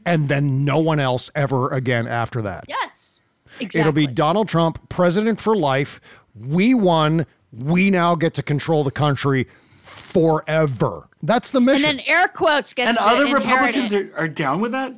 and 0.06 0.28
then 0.28 0.64
no 0.64 0.78
one 0.78 1.00
else 1.00 1.30
ever 1.34 1.68
again 1.70 2.06
after 2.06 2.42
that. 2.42 2.64
Yes. 2.68 3.18
Exactly. 3.60 3.80
It'll 3.80 3.92
be 3.92 4.06
Donald 4.06 4.48
Trump, 4.48 4.88
president 4.88 5.40
for 5.40 5.54
life. 5.56 6.00
We 6.34 6.74
won. 6.74 7.26
We 7.52 7.90
now 7.90 8.14
get 8.14 8.32
to 8.34 8.42
control 8.42 8.82
the 8.82 8.90
country 8.90 9.46
forever. 9.78 11.08
That's 11.22 11.50
the 11.50 11.60
mission. 11.60 11.90
and 11.90 11.98
then 11.98 12.06
air 12.06 12.28
quotes 12.28 12.72
gets 12.72 12.88
and 12.88 12.96
to 12.98 13.04
other 13.04 13.26
Republicans 13.32 13.92
are, 13.92 14.10
are 14.16 14.28
down 14.28 14.60
with 14.60 14.72
that? 14.72 14.94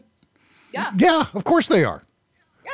Yeah. 0.73 0.93
Yeah, 0.97 1.27
of 1.35 1.43
course 1.45 1.67
they 1.67 1.85
are. 1.85 2.04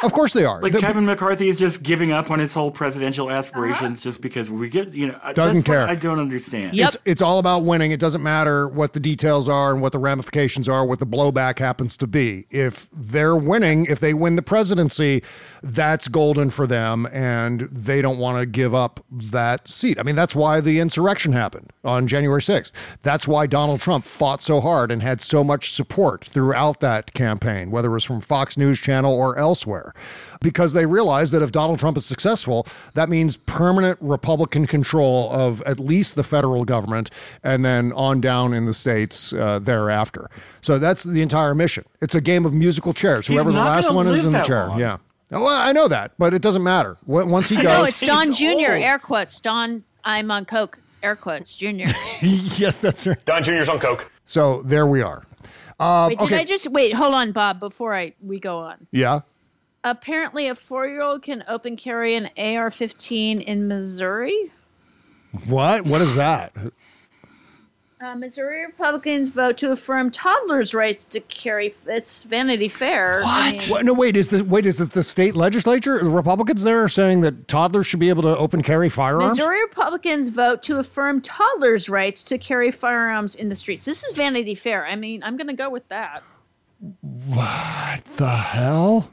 Of 0.02 0.12
course 0.12 0.32
they 0.32 0.44
are. 0.44 0.60
Like 0.60 0.72
The- 0.72 0.80
Kevin 0.80 1.04
McCarthy 1.04 1.48
is 1.48 1.58
just 1.58 1.82
giving 1.82 2.12
up 2.12 2.30
on 2.30 2.38
his 2.38 2.54
whole 2.54 2.70
presidential 2.70 3.30
aspirations 3.30 3.98
uh-huh. 3.98 4.04
just 4.04 4.20
because 4.22 4.50
we 4.50 4.68
get, 4.68 4.94
you 4.94 5.08
know, 5.08 5.18
I- 5.22 5.32
Doesn't 5.32 5.58
that's 5.58 5.66
care. 5.66 5.86
I 5.88 5.94
don't 5.94 6.18
understand. 6.18 6.78
It's 6.78 6.96
it's 7.04 7.22
all 7.22 7.38
about 7.38 7.64
winning. 7.64 7.90
It 7.90 8.00
doesn't 8.00 8.22
matter 8.22 8.68
what 8.68 8.92
the 8.92 9.00
details 9.00 9.48
are 9.48 9.72
and 9.72 9.82
what 9.82 9.92
the 9.92 9.98
ramifications 9.98 10.68
are, 10.68 10.86
what 10.86 10.98
the 11.00 11.06
blowback 11.06 11.58
happens 11.58 11.96
to 11.98 12.06
be. 12.06 12.46
If 12.50 12.88
they're 12.92 13.36
winning, 13.36 13.84
if 13.86 14.00
they 14.00 14.14
win 14.14 14.36
the 14.36 14.42
presidency, 14.42 15.22
that's 15.62 16.08
golden 16.08 16.50
for 16.50 16.66
them 16.66 17.06
and 17.12 17.62
they 17.70 18.00
don't 18.00 18.18
want 18.18 18.38
to 18.40 18.46
give 18.46 18.74
up 18.74 19.04
that 19.10 19.68
seat. 19.68 19.98
I 19.98 20.02
mean, 20.02 20.16
that's 20.16 20.34
why 20.34 20.60
the 20.60 20.80
insurrection 20.80 21.32
happened 21.32 21.72
on 21.84 22.06
January 22.06 22.40
6th. 22.40 22.72
That's 23.02 23.28
why 23.28 23.46
Donald 23.46 23.80
Trump 23.80 24.04
fought 24.04 24.42
so 24.42 24.60
hard 24.60 24.90
and 24.90 25.02
had 25.02 25.20
so 25.20 25.44
much 25.44 25.72
support 25.72 26.24
throughout 26.24 26.80
that 26.80 27.12
campaign, 27.12 27.70
whether 27.70 27.88
it 27.88 27.92
was 27.92 28.04
from 28.04 28.20
Fox 28.20 28.56
News 28.56 28.80
Channel 28.80 29.12
or 29.12 29.36
elsewhere. 29.38 29.79
Because 30.40 30.72
they 30.72 30.86
realize 30.86 31.30
that 31.32 31.42
if 31.42 31.52
Donald 31.52 31.78
Trump 31.78 31.96
is 31.96 32.06
successful, 32.06 32.66
that 32.94 33.08
means 33.08 33.36
permanent 33.36 33.98
Republican 34.00 34.66
control 34.66 35.30
of 35.32 35.60
at 35.62 35.78
least 35.78 36.14
the 36.14 36.24
federal 36.24 36.64
government 36.64 37.10
and 37.42 37.64
then 37.64 37.92
on 37.92 38.20
down 38.20 38.54
in 38.54 38.64
the 38.66 38.74
states 38.74 39.32
uh, 39.32 39.58
thereafter. 39.58 40.28
So 40.60 40.78
that's 40.78 41.02
the 41.04 41.22
entire 41.22 41.54
mission. 41.54 41.84
It's 42.00 42.14
a 42.14 42.20
game 42.20 42.44
of 42.46 42.54
musical 42.54 42.92
chairs. 42.94 43.26
He's 43.26 43.34
Whoever 43.34 43.52
the 43.52 43.58
last 43.58 43.92
one 43.92 44.06
is 44.08 44.24
in 44.24 44.32
the 44.32 44.40
chair. 44.42 44.68
long. 44.68 44.80
Yeah. 44.80 44.98
Well, 45.30 45.46
I 45.46 45.72
know 45.72 45.86
that, 45.88 46.12
but 46.18 46.34
it 46.34 46.42
doesn't 46.42 46.62
matter. 46.64 46.96
Once 47.06 47.48
he 47.50 47.56
goes, 47.56 47.64
No, 47.64 47.84
it's 47.84 48.00
Don 48.00 48.32
Jr. 48.34 48.46
old. 48.46 48.60
Air 48.60 48.98
quotes. 48.98 49.38
Don, 49.38 49.84
I'm 50.04 50.30
on 50.30 50.44
coke. 50.44 50.80
air 51.04 51.14
quotes, 51.14 51.54
Junior. 51.54 51.86
yes, 52.22 52.80
that's 52.80 53.06
right. 53.06 53.24
Don 53.26 53.44
Junior's 53.44 53.68
on 53.68 53.78
coke. 53.78 54.10
So 54.26 54.62
there 54.62 54.86
we 54.86 55.02
are. 55.02 55.24
Um, 55.78 56.08
wait, 56.08 56.18
did 56.18 56.26
okay. 56.26 56.38
I 56.40 56.44
just 56.44 56.66
wait? 56.70 56.92
Hold 56.94 57.14
on, 57.14 57.32
Bob. 57.32 57.58
Before 57.60 57.94
I 57.94 58.12
we 58.20 58.38
go 58.40 58.58
on. 58.58 58.86
yeah. 58.92 59.20
Apparently, 59.82 60.46
a 60.46 60.54
four-year-old 60.54 61.22
can 61.22 61.42
open 61.48 61.76
carry 61.76 62.14
an 62.14 62.26
AR-15 62.36 63.42
in 63.42 63.66
Missouri. 63.66 64.52
What? 65.46 65.86
What 65.88 66.00
is 66.02 66.16
that? 66.16 66.52
Uh, 68.02 68.14
Missouri 68.14 68.64
Republicans 68.64 69.28
vote 69.28 69.58
to 69.58 69.70
affirm 69.70 70.10
toddlers' 70.10 70.72
rights 70.74 71.04
to 71.04 71.20
carry. 71.20 71.72
It's 71.86 72.22
Vanity 72.24 72.68
Fair. 72.68 73.20
I 73.24 73.52
mean- 73.52 73.60
What? 73.68 73.84
No, 73.84 73.92
wait. 73.92 74.16
Is 74.16 74.28
the 74.30 74.42
wait? 74.42 74.64
Is 74.64 74.80
it 74.80 74.92
the 74.92 75.02
state 75.02 75.36
legislature? 75.36 75.98
The 76.02 76.08
Republicans 76.08 76.62
there 76.62 76.82
are 76.82 76.88
saying 76.88 77.20
that 77.22 77.46
toddlers 77.46 77.86
should 77.86 78.00
be 78.00 78.08
able 78.08 78.22
to 78.22 78.36
open 78.36 78.62
carry 78.62 78.88
firearms. 78.88 79.36
Missouri 79.38 79.60
Republicans 79.62 80.28
vote 80.28 80.62
to 80.64 80.78
affirm 80.78 81.20
toddlers' 81.20 81.90
rights 81.90 82.22
to 82.24 82.38
carry 82.38 82.70
firearms 82.70 83.34
in 83.34 83.50
the 83.50 83.56
streets. 83.56 83.84
This 83.84 84.02
is 84.02 84.16
Vanity 84.16 84.54
Fair. 84.54 84.86
I 84.86 84.96
mean, 84.96 85.22
I'm 85.22 85.36
going 85.36 85.48
to 85.48 85.52
go 85.54 85.68
with 85.68 85.86
that. 85.88 86.22
What 87.02 88.02
the 88.16 88.30
hell? 88.36 89.10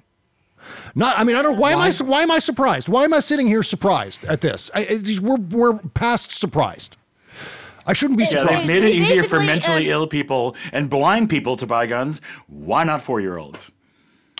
Not. 0.95 1.17
I 1.19 1.23
mean, 1.23 1.35
I 1.35 1.41
don't. 1.41 1.57
Why, 1.57 1.71
am 1.71 1.79
I? 1.79 1.91
Why 1.91 2.21
am 2.23 2.31
I 2.31 2.39
surprised? 2.39 2.89
Why 2.89 3.03
am 3.03 3.13
I 3.13 3.19
sitting 3.19 3.47
here 3.47 3.63
surprised 3.63 4.25
at 4.25 4.41
this? 4.41 4.71
I, 4.73 4.81
it's- 4.83 5.19
we're 5.19 5.37
we're 5.37 5.77
past 5.93 6.31
surprised. 6.31 6.97
I 7.85 7.93
shouldn't 7.93 8.17
be 8.17 8.23
Yeah, 8.25 8.41
surprised. 8.41 8.67
they 8.67 8.73
made 8.81 8.83
it 8.83 8.93
easier 8.93 9.23
for 9.23 9.39
mentally 9.39 9.89
uh, 9.89 9.95
ill 9.95 10.07
people 10.07 10.55
and 10.73 10.89
blind 10.89 11.29
people 11.29 11.55
to 11.57 11.65
buy 11.65 11.85
guns. 11.85 12.19
Why 12.47 12.83
not 12.83 13.01
four 13.01 13.21
year 13.21 13.37
olds? 13.37 13.71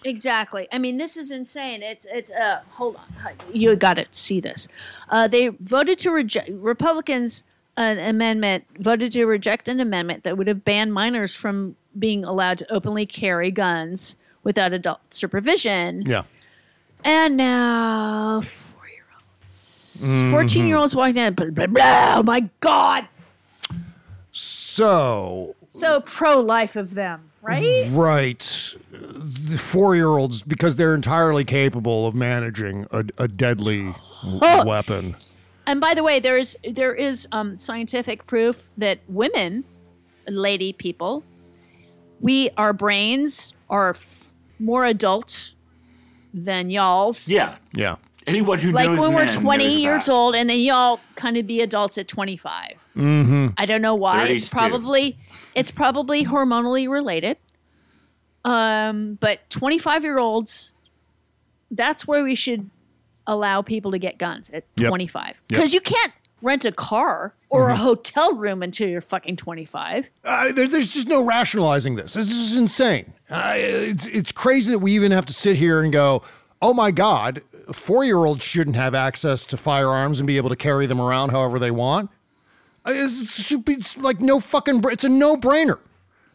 Exactly. 0.03 0.67
I 0.71 0.77
mean, 0.77 0.97
this 0.97 1.17
is 1.17 1.31
insane. 1.31 1.81
It's 1.81 2.05
it's. 2.09 2.29
Uh, 2.31 2.61
hold 2.71 2.97
on, 2.97 3.33
you 3.53 3.75
got 3.75 3.95
to 3.95 4.05
see 4.11 4.39
this. 4.39 4.67
Uh, 5.09 5.27
they 5.27 5.47
voted 5.47 5.97
to 5.99 6.11
reject 6.11 6.49
Republicans 6.51 7.43
an 7.77 7.99
amendment 7.99 8.65
voted 8.79 9.11
to 9.11 9.25
reject 9.25 9.67
an 9.67 9.79
amendment 9.79 10.23
that 10.23 10.37
would 10.37 10.47
have 10.47 10.65
banned 10.65 10.93
minors 10.93 11.35
from 11.35 11.75
being 11.97 12.25
allowed 12.25 12.57
to 12.57 12.71
openly 12.73 13.05
carry 13.05 13.51
guns 13.51 14.15
without 14.47 14.71
adult 14.71 15.01
supervision. 15.13 16.03
Yeah. 16.07 16.23
And 17.03 17.35
now 17.35 18.39
four 18.41 18.87
year 18.87 19.03
olds, 19.13 20.01
Mhm. 20.03 20.31
fourteen 20.31 20.67
year 20.67 20.77
olds 20.77 20.95
walking 20.95 21.17
in. 21.17 21.33
Blah, 21.33 21.49
blah, 21.51 21.67
blah. 21.67 22.13
Oh 22.15 22.23
my 22.23 22.49
god! 22.61 23.07
So 24.31 25.55
So 25.69 25.99
pro 26.01 26.39
life 26.39 26.75
of 26.75 26.93
them, 26.95 27.29
right? 27.41 27.87
right, 27.91 28.75
the 28.91 29.57
four-year-olds 29.57 30.43
because 30.43 30.75
they're 30.75 30.95
entirely 30.95 31.43
capable 31.43 32.07
of 32.07 32.15
managing 32.15 32.87
a, 32.91 33.03
a 33.17 33.27
deadly 33.27 33.93
weapon. 34.65 35.15
And 35.65 35.81
by 35.81 35.93
the 35.93 36.03
way, 36.03 36.19
there 36.19 36.37
is 36.37 36.57
there 36.73 36.95
is 36.95 37.27
um, 37.31 37.59
scientific 37.59 38.25
proof 38.27 38.69
that 38.77 38.99
women, 39.07 39.65
lady 40.27 40.71
people, 40.73 41.23
we 42.21 42.49
our 42.57 42.73
brains 42.73 43.53
are 43.69 43.93
more 44.59 44.85
adult 44.85 45.53
than 46.33 46.69
y'all's. 46.69 47.27
Yeah. 47.29 47.57
Yeah. 47.73 47.95
Anyone 48.25 48.59
who 48.59 48.71
Like 48.71 48.89
knows 48.89 48.99
when 48.99 49.13
we're 49.13 49.31
20 49.31 49.81
years 49.81 50.05
that. 50.07 50.11
old, 50.11 50.35
and 50.35 50.49
then 50.49 50.59
y'all 50.59 50.99
kind 51.15 51.37
of 51.37 51.47
be 51.47 51.61
adults 51.61 51.97
at 51.97 52.07
25. 52.09 52.71
Mm-hmm. 52.97 53.47
I 53.57 53.65
don't 53.65 53.81
know 53.81 53.95
why. 53.95 54.27
It's 54.27 54.49
32. 54.49 54.57
probably 54.69 55.17
it's 55.55 55.71
probably 55.71 56.25
hormonally 56.25 56.89
related. 56.89 57.37
Um, 58.43 59.15
but 59.19 59.49
25 59.49 60.03
year 60.03 60.19
olds, 60.19 60.73
that's 61.71 62.07
where 62.07 62.23
we 62.23 62.35
should 62.35 62.69
allow 63.25 63.61
people 63.61 63.91
to 63.91 63.99
get 63.99 64.17
guns 64.17 64.49
at 64.51 64.63
Yep. 64.77 64.89
25. 64.89 65.25
Yep. 65.27 65.35
Because 65.47 65.73
you 65.73 65.81
can't 65.81 66.13
rent 66.41 66.65
a 66.65 66.71
car 66.71 67.33
or 67.49 67.69
a 67.69 67.73
Mhm. 67.73 67.77
hotel 67.77 68.33
room 68.35 68.61
until 68.61 68.87
you're 68.87 69.01
fucking 69.01 69.35
25. 69.37 70.09
Uh, 70.23 70.51
there, 70.51 70.67
there's 70.67 70.87
just 70.87 71.07
no 71.07 71.21
rationalizing 71.23 71.95
this. 71.95 72.13
This 72.13 72.31
is 72.31 72.55
insane. 72.55 73.13
Uh, 73.29 73.53
it's 73.55 74.05
it's 74.07 74.31
crazy 74.31 74.71
that 74.71 74.79
we 74.79 74.91
even 74.93 75.11
have 75.11 75.25
to 75.25 75.33
sit 75.33 75.57
here 75.57 75.81
and 75.81 75.91
go, 75.91 76.21
"Oh 76.61 76.73
my 76.73 76.91
God, 76.91 77.41
four 77.71 78.03
year 78.05 78.17
olds 78.17 78.43
shouldn't 78.43 78.75
have 78.75 78.93
access 78.95 79.45
to 79.47 79.57
firearms 79.57 80.19
and 80.19 80.27
be 80.27 80.37
able 80.37 80.49
to 80.49 80.55
carry 80.55 80.85
them 80.85 81.01
around 81.01 81.31
however 81.31 81.57
they 81.59 81.71
want." 81.71 82.09
Uh, 82.85 82.91
It's, 82.93 83.39
it 83.39 83.43
should 83.43 83.65
be 83.65 83.73
it's 83.73 83.97
like 83.97 84.19
no 84.21 84.39
fucking. 84.39 84.83
It's 84.91 85.03
a 85.03 85.09
no 85.09 85.35
brainer. 85.35 85.79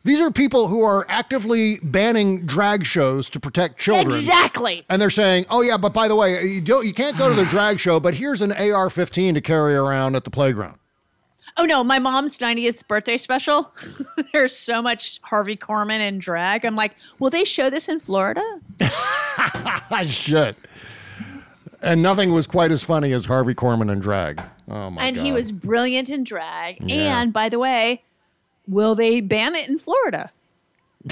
These 0.05 0.21
are 0.21 0.31
people 0.31 0.69
who 0.69 0.83
are 0.83 1.07
actively 1.09 1.79
banning 1.83 2.45
drag 2.45 2.85
shows 2.85 3.29
to 3.31 3.41
protect 3.41 3.79
children. 3.79 4.19
Exactly. 4.19 4.85
And 4.89 5.01
they're 5.01 5.11
saying, 5.11 5.47
"Oh 5.49 5.63
yeah, 5.63 5.77
but 5.77 5.93
by 5.93 6.09
the 6.09 6.17
way, 6.17 6.43
you 6.45 6.61
don't 6.61 6.87
you 6.87 6.93
can't 6.93 7.17
go 7.17 7.29
to 7.29 7.35
the 7.35 7.45
drag 7.51 7.79
show, 7.79 8.01
but 8.01 8.15
here's 8.15 8.43
an 8.43 8.53
AR-15 8.53 9.35
to 9.35 9.41
carry 9.41 9.75
around 9.75 10.17
at 10.17 10.25
the 10.25 10.31
playground." 10.31 10.79
Oh 11.57 11.65
no, 11.65 11.85
my 11.85 11.99
mom's 11.99 12.39
90th 12.39 12.87
birthday 12.89 13.19
special. 13.19 13.73
There's 14.33 14.57
so 14.57 14.81
much 14.81 15.21
Harvey 15.23 15.57
Korman 15.57 16.01
and 16.01 16.21
drag. 16.21 16.65
I'm 16.65 16.77
like, 16.77 16.97
will 17.19 17.31
they 17.31 17.45
show 17.45 17.69
this 17.69 17.89
in 17.89 18.01
Florida? 18.01 18.43
Shit. 20.05 20.57
And 21.83 22.01
nothing 22.01 22.33
was 22.33 22.47
quite 22.47 22.71
as 22.71 22.83
funny 22.83 23.13
as 23.13 23.27
Harvey 23.27 23.55
Korman 23.55 23.93
and 23.93 24.01
drag. 24.01 24.41
Oh 24.69 24.89
my 24.91 25.05
and 25.05 25.17
god. 25.17 25.21
And 25.21 25.27
he 25.27 25.33
was 25.33 25.53
brilliant 25.53 26.09
in 26.09 26.25
drag. 26.25 26.79
Yeah. 26.81 27.21
And 27.21 27.33
by 27.33 27.49
the 27.49 27.59
way, 27.59 28.03
will 28.69 28.95
they 28.95 29.21
ban 29.21 29.55
it 29.55 29.69
in 29.69 29.79
Florida? 29.79 30.31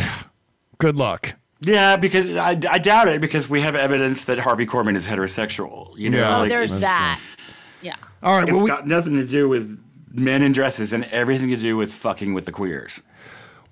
Good 0.79 0.97
luck. 0.97 1.35
Yeah, 1.63 1.97
because 1.97 2.27
I, 2.37 2.51
I 2.71 2.79
doubt 2.79 3.09
it 3.09 3.21
because 3.21 3.51
we 3.51 3.61
have 3.61 3.75
evidence 3.75 4.25
that 4.25 4.39
Harvey 4.39 4.65
Korman 4.65 4.97
is 4.97 5.07
heterosexual. 5.07 5.97
You 5.99 6.09
know, 6.11 6.19
Yeah. 6.19 6.41
Oh, 6.41 6.49
there's 6.49 6.71
it's- 6.75 6.81
that. 6.81 7.21
Yeah. 7.83 7.97
All 8.23 8.35
right, 8.39 8.45
It's 8.49 8.53
well, 8.53 8.63
we- 8.65 8.71
got 8.71 8.87
nothing 8.87 9.15
to 9.15 9.27
do 9.27 9.49
with 9.49 9.79
men 10.13 10.43
in 10.43 10.53
dresses 10.53 10.93
and 10.93 11.05
everything 11.07 11.49
to 11.51 11.57
do 11.57 11.77
with 11.77 11.93
fucking 11.93 12.33
with 12.35 12.47
the 12.47 12.53
queers. 12.53 13.03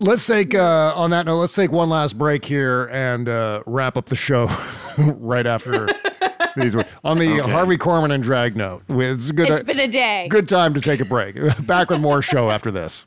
Let's 0.00 0.26
take 0.26 0.54
uh, 0.54 0.92
on 0.94 1.10
that 1.10 1.26
note. 1.26 1.38
Let's 1.38 1.54
take 1.54 1.72
one 1.72 1.88
last 1.88 2.16
break 2.16 2.44
here 2.44 2.88
and 2.92 3.28
uh, 3.28 3.62
wrap 3.66 3.96
up 3.96 4.06
the 4.06 4.14
show 4.16 4.46
right 4.98 5.44
after 5.46 5.88
these. 6.56 6.76
Words. 6.76 6.88
On 7.04 7.18
the 7.18 7.40
Okay. 7.40 7.50
Harvey 7.50 7.76
Korman 7.78 8.12
and 8.14 8.22
drag 8.22 8.54
note, 8.54 8.84
it's 8.88 9.32
good. 9.32 9.50
It's 9.50 9.62
been 9.64 9.80
a 9.80 9.88
day. 9.88 10.28
Good 10.30 10.48
time 10.48 10.72
to 10.74 10.80
take 10.80 11.00
a 11.00 11.04
break. 11.04 11.36
Back 11.66 11.90
with 11.90 12.00
more 12.00 12.22
show 12.22 12.48
after 12.50 12.70
this. 12.70 13.06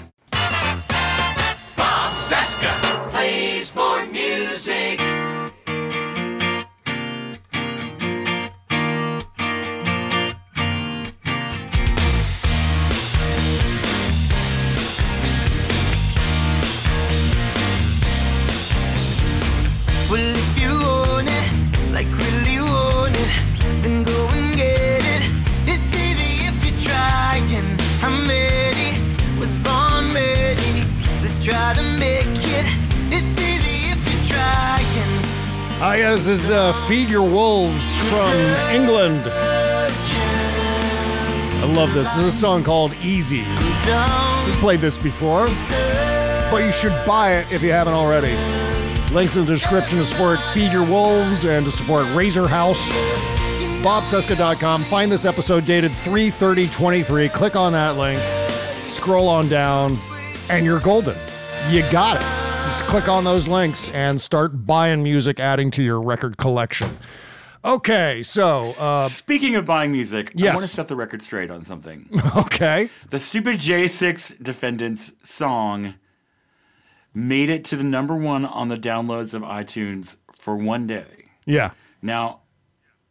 Bob 2.59 3.00
Ah, 35.83 35.95
yeah, 35.95 36.13
this 36.13 36.27
is 36.27 36.51
uh, 36.51 36.73
Feed 36.87 37.09
Your 37.09 37.27
Wolves 37.27 37.97
from 38.07 38.35
England. 38.69 39.23
I 41.57 41.73
love 41.75 41.91
this. 41.95 42.13
This 42.13 42.27
is 42.27 42.35
a 42.35 42.37
song 42.37 42.63
called 42.63 42.93
Easy. 43.01 43.39
We 44.45 44.51
played 44.59 44.79
this 44.79 44.99
before, 44.99 45.47
but 46.51 46.63
you 46.63 46.71
should 46.71 46.93
buy 47.03 47.33
it 47.37 47.51
if 47.51 47.63
you 47.63 47.71
haven't 47.71 47.95
already. 47.95 48.35
Links 49.11 49.37
in 49.37 49.45
the 49.47 49.53
description 49.53 49.97
to 49.97 50.05
support 50.05 50.39
Feed 50.53 50.71
Your 50.71 50.85
Wolves 50.85 51.45
and 51.45 51.65
to 51.65 51.71
support 51.71 52.03
Razorhouse. 52.09 52.87
BobCesca.com. 53.81 54.83
Find 54.83 55.11
this 55.11 55.25
episode 55.25 55.65
dated 55.65 55.93
33023. 55.93 57.29
Click 57.29 57.55
on 57.55 57.73
that 57.73 57.97
link, 57.97 58.21
scroll 58.85 59.27
on 59.27 59.49
down, 59.49 59.97
and 60.51 60.63
you're 60.63 60.79
golden. 60.79 61.17
You 61.71 61.81
got 61.89 62.21
it. 62.21 62.40
Just 62.71 62.85
click 62.85 63.09
on 63.09 63.25
those 63.25 63.49
links 63.49 63.89
and 63.89 64.21
start 64.21 64.65
buying 64.65 65.03
music, 65.03 65.41
adding 65.41 65.71
to 65.71 65.83
your 65.83 66.01
record 66.01 66.37
collection. 66.37 66.97
Okay, 67.65 68.23
so 68.23 68.73
uh, 68.79 69.09
Speaking 69.09 69.57
of 69.57 69.65
buying 69.65 69.91
music, 69.91 70.31
yes. 70.35 70.51
I 70.51 70.55
want 70.55 70.61
to 70.61 70.71
set 70.73 70.87
the 70.87 70.95
record 70.95 71.21
straight 71.21 71.51
on 71.51 71.65
something. 71.65 72.09
okay, 72.37 72.89
The 73.09 73.19
stupid 73.19 73.57
J6 73.57 74.41
Defendants 74.41 75.11
song 75.21 75.95
made 77.13 77.49
it 77.49 77.65
to 77.65 77.75
the 77.75 77.83
number 77.83 78.15
one 78.15 78.45
on 78.45 78.69
the 78.69 78.77
downloads 78.77 79.33
of 79.33 79.41
iTunes 79.41 80.15
for 80.31 80.55
one 80.55 80.87
day. 80.87 81.25
yeah, 81.45 81.71
Now, 82.01 82.39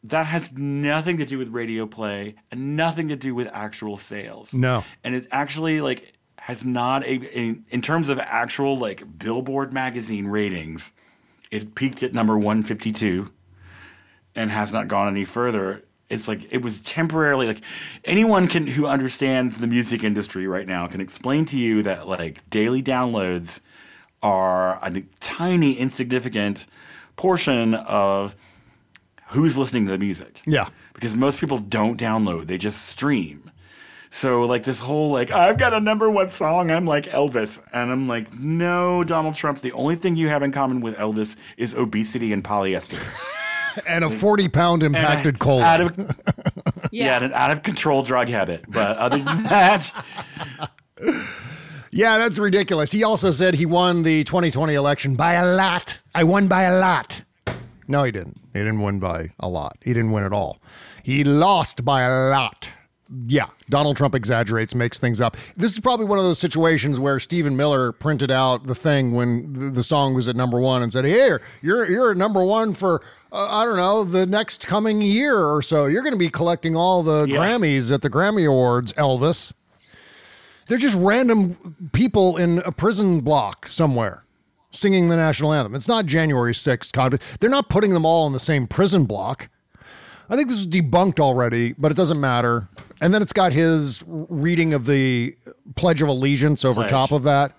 that 0.02 0.24
has 0.24 0.56
nothing 0.56 1.18
to 1.18 1.26
do 1.26 1.36
with 1.36 1.50
radio 1.50 1.84
play 1.86 2.36
and 2.50 2.78
nothing 2.78 3.08
to 3.08 3.16
do 3.16 3.34
with 3.34 3.46
actual 3.52 3.98
sales. 3.98 4.54
No. 4.54 4.84
And 5.04 5.14
it's 5.14 5.28
actually 5.30 5.82
like 5.82 6.14
has 6.50 6.64
not 6.64 7.04
a 7.04 7.14
in, 7.14 7.64
in 7.68 7.80
terms 7.80 8.08
of 8.08 8.18
actual 8.18 8.76
like 8.76 9.18
Billboard 9.18 9.72
magazine 9.72 10.26
ratings, 10.26 10.92
it 11.52 11.76
peaked 11.76 12.02
at 12.02 12.12
number 12.12 12.36
152 12.36 13.30
and 14.34 14.50
has 14.50 14.72
not 14.72 14.88
gone 14.88 15.06
any 15.06 15.24
further. 15.24 15.84
It's 16.08 16.26
like 16.26 16.48
it 16.50 16.60
was 16.60 16.80
temporarily 16.80 17.46
like 17.46 17.62
anyone 18.04 18.48
can 18.48 18.66
who 18.66 18.84
understands 18.84 19.58
the 19.58 19.68
music 19.68 20.02
industry 20.02 20.48
right 20.48 20.66
now 20.66 20.88
can 20.88 21.00
explain 21.00 21.44
to 21.46 21.56
you 21.56 21.84
that 21.84 22.08
like 22.08 22.50
daily 22.50 22.82
downloads 22.82 23.60
are 24.20 24.80
a 24.82 25.02
tiny 25.20 25.74
insignificant 25.74 26.66
portion 27.14 27.74
of 27.74 28.34
who's 29.28 29.56
listening 29.56 29.86
to 29.86 29.92
the 29.92 29.98
music. 29.98 30.42
yeah. 30.46 30.68
Because 30.94 31.14
most 31.14 31.38
people 31.38 31.58
don't 31.58 31.98
download, 31.98 32.46
they 32.48 32.58
just 32.58 32.86
stream. 32.86 33.52
So 34.10 34.42
like 34.42 34.64
this 34.64 34.80
whole 34.80 35.10
like 35.10 35.30
I've 35.30 35.56
got 35.56 35.72
a 35.72 35.80
number 35.80 36.10
one 36.10 36.30
song, 36.32 36.70
I'm 36.70 36.84
like 36.84 37.06
Elvis, 37.06 37.60
and 37.72 37.92
I'm 37.92 38.08
like 38.08 38.34
no, 38.34 39.04
Donald 39.04 39.34
Trump. 39.34 39.60
The 39.60 39.72
only 39.72 39.96
thing 39.96 40.16
you 40.16 40.28
have 40.28 40.42
in 40.42 40.50
common 40.52 40.80
with 40.80 40.96
Elvis 40.96 41.36
is 41.56 41.74
obesity 41.74 42.32
and 42.32 42.44
polyester. 42.44 42.98
And 43.86 44.02
a 44.02 44.10
40 44.10 44.48
pound 44.48 44.82
impacted 44.82 45.38
cold. 45.38 45.62
Out 45.62 45.80
of, 45.80 46.20
yeah, 46.90 47.14
and 47.14 47.26
an 47.26 47.32
out 47.32 47.52
of 47.52 47.62
control 47.62 48.02
drug 48.02 48.28
habit. 48.28 48.64
But 48.68 48.98
other 48.98 49.18
than 49.18 49.42
that, 49.44 49.92
Yeah, 51.92 52.18
that's 52.18 52.38
ridiculous. 52.38 52.90
He 52.90 53.04
also 53.04 53.30
said 53.30 53.54
he 53.54 53.66
won 53.66 54.02
the 54.02 54.24
2020 54.24 54.74
election 54.74 55.14
by 55.14 55.34
a 55.34 55.54
lot. 55.54 56.00
I 56.14 56.24
won 56.24 56.48
by 56.48 56.62
a 56.64 56.78
lot. 56.80 57.22
No, 57.86 58.04
he 58.04 58.10
didn't. 58.10 58.40
He 58.52 58.58
didn't 58.58 58.80
win 58.80 58.98
by 58.98 59.30
a 59.38 59.48
lot. 59.48 59.76
He 59.82 59.92
didn't 59.92 60.12
win 60.12 60.24
at 60.24 60.32
all. 60.32 60.60
He 61.02 61.24
lost 61.24 61.84
by 61.84 62.02
a 62.02 62.30
lot. 62.30 62.70
Yeah, 63.26 63.46
Donald 63.68 63.96
Trump 63.96 64.14
exaggerates, 64.14 64.72
makes 64.74 65.00
things 65.00 65.20
up. 65.20 65.36
This 65.56 65.72
is 65.72 65.80
probably 65.80 66.06
one 66.06 66.18
of 66.18 66.24
those 66.24 66.38
situations 66.38 67.00
where 67.00 67.18
Stephen 67.18 67.56
Miller 67.56 67.90
printed 67.90 68.30
out 68.30 68.68
the 68.68 68.74
thing 68.74 69.12
when 69.12 69.72
the- 69.74 69.82
song 69.82 70.14
was 70.14 70.28
at 70.28 70.36
number 70.36 70.60
one 70.60 70.80
and 70.82 70.92
said, 70.92 71.04
"Here, 71.04 71.42
you're 71.60 71.90
you're 71.90 72.12
at 72.12 72.16
number 72.16 72.44
one 72.44 72.72
for 72.74 73.02
uh, 73.32 73.48
I 73.50 73.64
don't 73.64 73.76
know 73.76 74.04
the 74.04 74.26
next 74.26 74.68
coming 74.68 75.02
year 75.02 75.36
or 75.36 75.60
so. 75.62 75.86
You're 75.86 76.02
going 76.02 76.12
to 76.12 76.18
be 76.18 76.28
collecting 76.30 76.76
all 76.76 77.02
the 77.02 77.26
Grammys 77.40 77.90
at 77.92 78.02
the 78.02 78.10
Grammy 78.10 78.46
Awards, 78.46 78.92
Elvis." 78.92 79.52
They're 80.66 80.78
just 80.78 80.96
random 80.96 81.90
people 81.92 82.36
in 82.36 82.60
a 82.64 82.70
prison 82.70 83.20
block 83.22 83.66
somewhere 83.66 84.22
singing 84.70 85.08
the 85.08 85.16
national 85.16 85.52
anthem. 85.52 85.74
It's 85.74 85.88
not 85.88 86.06
January 86.06 86.54
6th 86.54 86.92
conflict. 86.92 87.24
They're 87.40 87.50
not 87.50 87.68
putting 87.68 87.90
them 87.90 88.04
all 88.06 88.28
in 88.28 88.32
the 88.32 88.38
same 88.38 88.68
prison 88.68 89.04
block. 89.04 89.48
I 90.28 90.36
think 90.36 90.48
this 90.48 90.58
was 90.58 90.68
debunked 90.68 91.18
already, 91.18 91.72
but 91.76 91.90
it 91.90 91.96
doesn't 91.96 92.20
matter. 92.20 92.68
And 93.00 93.14
then 93.14 93.22
it's 93.22 93.32
got 93.32 93.52
his 93.52 94.04
reading 94.06 94.74
of 94.74 94.86
the 94.86 95.34
Pledge 95.74 96.02
of 96.02 96.08
Allegiance 96.08 96.64
over 96.64 96.82
Pledge. 96.82 96.90
top 96.90 97.12
of 97.12 97.22
that, 97.22 97.56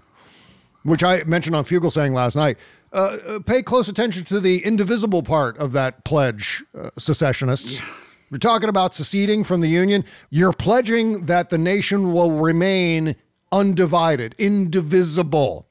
which 0.84 1.04
I 1.04 1.24
mentioned 1.24 1.56
on 1.56 1.64
Fugle 1.64 1.92
saying 1.92 2.14
last 2.14 2.36
night. 2.36 2.58
Uh, 2.94 3.18
uh, 3.28 3.40
pay 3.40 3.62
close 3.62 3.88
attention 3.88 4.26
to 4.26 4.40
the 4.40 4.64
indivisible 4.66 5.24
part 5.24 5.58
of 5.58 5.72
that 5.72 6.04
pledge, 6.04 6.62
uh, 6.78 6.90
secessionists. 6.98 7.82
You're 8.30 8.38
talking 8.38 8.70
about 8.70 8.94
seceding 8.94 9.44
from 9.44 9.62
the 9.62 9.68
Union. 9.68 10.04
You're 10.30 10.54
pledging 10.54 11.26
that 11.26 11.50
the 11.50 11.58
nation 11.58 12.14
will 12.14 12.32
remain 12.32 13.16
undivided, 13.52 14.36
indivisible. 14.38 15.68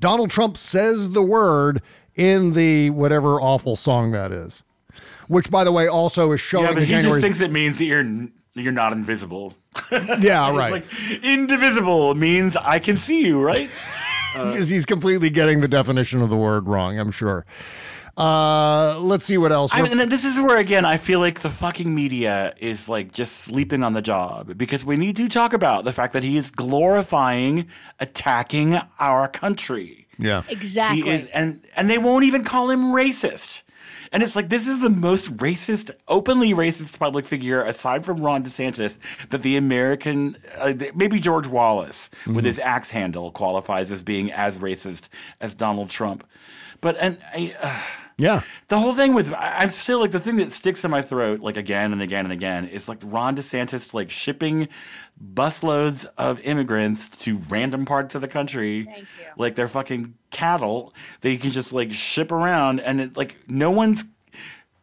Donald 0.00 0.30
Trump 0.30 0.56
says 0.56 1.10
the 1.10 1.22
word 1.22 1.82
in 2.14 2.52
the 2.54 2.90
whatever 2.90 3.40
awful 3.40 3.76
song 3.76 4.10
that 4.12 4.32
is, 4.32 4.62
which, 5.28 5.50
by 5.50 5.64
the 5.64 5.72
way, 5.72 5.86
also 5.86 6.32
is 6.32 6.40
showing 6.40 6.64
yeah, 6.64 6.72
but 6.72 6.80
the 6.80 6.86
he 6.86 6.90
January. 6.90 7.20
just 7.20 7.24
thinks 7.24 7.40
it 7.40 7.52
means 7.52 7.78
that 7.78 7.84
you're 7.84 8.28
you're 8.56 8.72
not 8.72 8.92
invisible. 8.92 9.54
yeah, 9.92 10.00
It's 10.48 10.58
right. 10.58 10.72
like 10.72 10.86
indivisible 11.22 12.14
means 12.14 12.56
I 12.56 12.78
can 12.78 12.96
see 12.98 13.26
you, 13.26 13.42
right? 13.42 13.70
It's 14.38 14.54
just 14.54 14.70
he's 14.70 14.84
completely 14.84 15.30
getting 15.30 15.62
the 15.62 15.68
definition 15.68 16.20
of 16.20 16.28
the 16.28 16.36
word 16.36 16.68
wrong. 16.68 16.98
I'm 16.98 17.10
sure. 17.10 17.46
Uh, 18.18 18.98
let's 19.00 19.24
see 19.24 19.38
what 19.38 19.50
else. 19.50 19.72
I 19.74 19.80
mean, 19.80 19.98
and 19.98 20.12
this 20.12 20.24
is 20.26 20.38
where 20.40 20.58
again 20.58 20.84
I 20.84 20.98
feel 20.98 21.20
like 21.20 21.40
the 21.40 21.48
fucking 21.48 21.94
media 21.94 22.54
is 22.58 22.86
like 22.88 23.12
just 23.12 23.36
sleeping 23.38 23.82
on 23.82 23.94
the 23.94 24.02
job 24.02 24.56
because 24.58 24.84
we 24.84 24.96
need 24.96 25.16
to 25.16 25.28
talk 25.28 25.54
about 25.54 25.84
the 25.86 25.92
fact 25.92 26.12
that 26.12 26.22
he 26.22 26.36
is 26.36 26.50
glorifying 26.50 27.68
attacking 28.00 28.78
our 29.00 29.28
country. 29.28 30.06
yeah. 30.18 30.42
Exactly. 30.48 31.02
He 31.02 31.08
is, 31.10 31.26
and 31.26 31.62
and 31.76 31.88
they 31.88 31.96
won't 31.98 32.24
even 32.24 32.44
call 32.44 32.68
him 32.70 32.92
racist. 32.92 33.62
And 34.12 34.22
it's 34.22 34.36
like 34.36 34.48
this 34.48 34.66
is 34.66 34.80
the 34.80 34.90
most 34.90 35.34
racist, 35.36 35.90
openly 36.08 36.52
racist 36.52 36.98
public 36.98 37.26
figure 37.26 37.62
aside 37.62 38.04
from 38.04 38.18
Ron 38.18 38.44
DeSantis 38.44 38.98
that 39.28 39.42
the 39.42 39.56
American, 39.56 40.36
uh, 40.56 40.74
maybe 40.94 41.18
George 41.18 41.46
Wallace 41.46 42.10
with 42.26 42.44
his 42.44 42.58
axe 42.58 42.90
handle 42.90 43.30
qualifies 43.30 43.90
as 43.90 44.02
being 44.02 44.32
as 44.32 44.58
racist 44.58 45.08
as 45.40 45.54
Donald 45.54 45.90
Trump. 45.90 46.26
But 46.80 46.96
and 46.98 47.18
I. 47.32 47.54
Uh, 47.60 47.80
Yeah. 48.18 48.40
the 48.68 48.78
whole 48.78 48.94
thing 48.94 49.12
with 49.12 49.32
I- 49.34 49.58
I'm 49.58 49.68
still 49.68 50.00
like 50.00 50.10
the 50.10 50.18
thing 50.20 50.36
that 50.36 50.50
sticks 50.50 50.84
in 50.84 50.90
my 50.90 51.02
throat 51.02 51.40
like 51.40 51.56
again 51.58 51.92
and 51.92 52.00
again 52.00 52.24
and 52.24 52.32
again 52.32 52.66
is 52.66 52.88
like 52.88 52.98
Ron 53.04 53.36
DeSantis 53.36 53.92
like 53.92 54.10
shipping 54.10 54.68
busloads 55.34 56.06
of 56.16 56.40
immigrants 56.40 57.08
to 57.24 57.38
random 57.50 57.84
parts 57.84 58.14
of 58.14 58.22
the 58.22 58.28
country, 58.28 58.86
like 59.36 59.54
they're 59.54 59.68
fucking 59.68 60.14
cattle 60.30 60.94
that 61.20 61.30
you 61.30 61.38
can 61.38 61.50
just 61.50 61.72
like 61.74 61.92
ship 61.92 62.32
around 62.32 62.80
and 62.80 63.00
it, 63.02 63.16
like 63.18 63.36
no 63.48 63.70
one's 63.70 64.06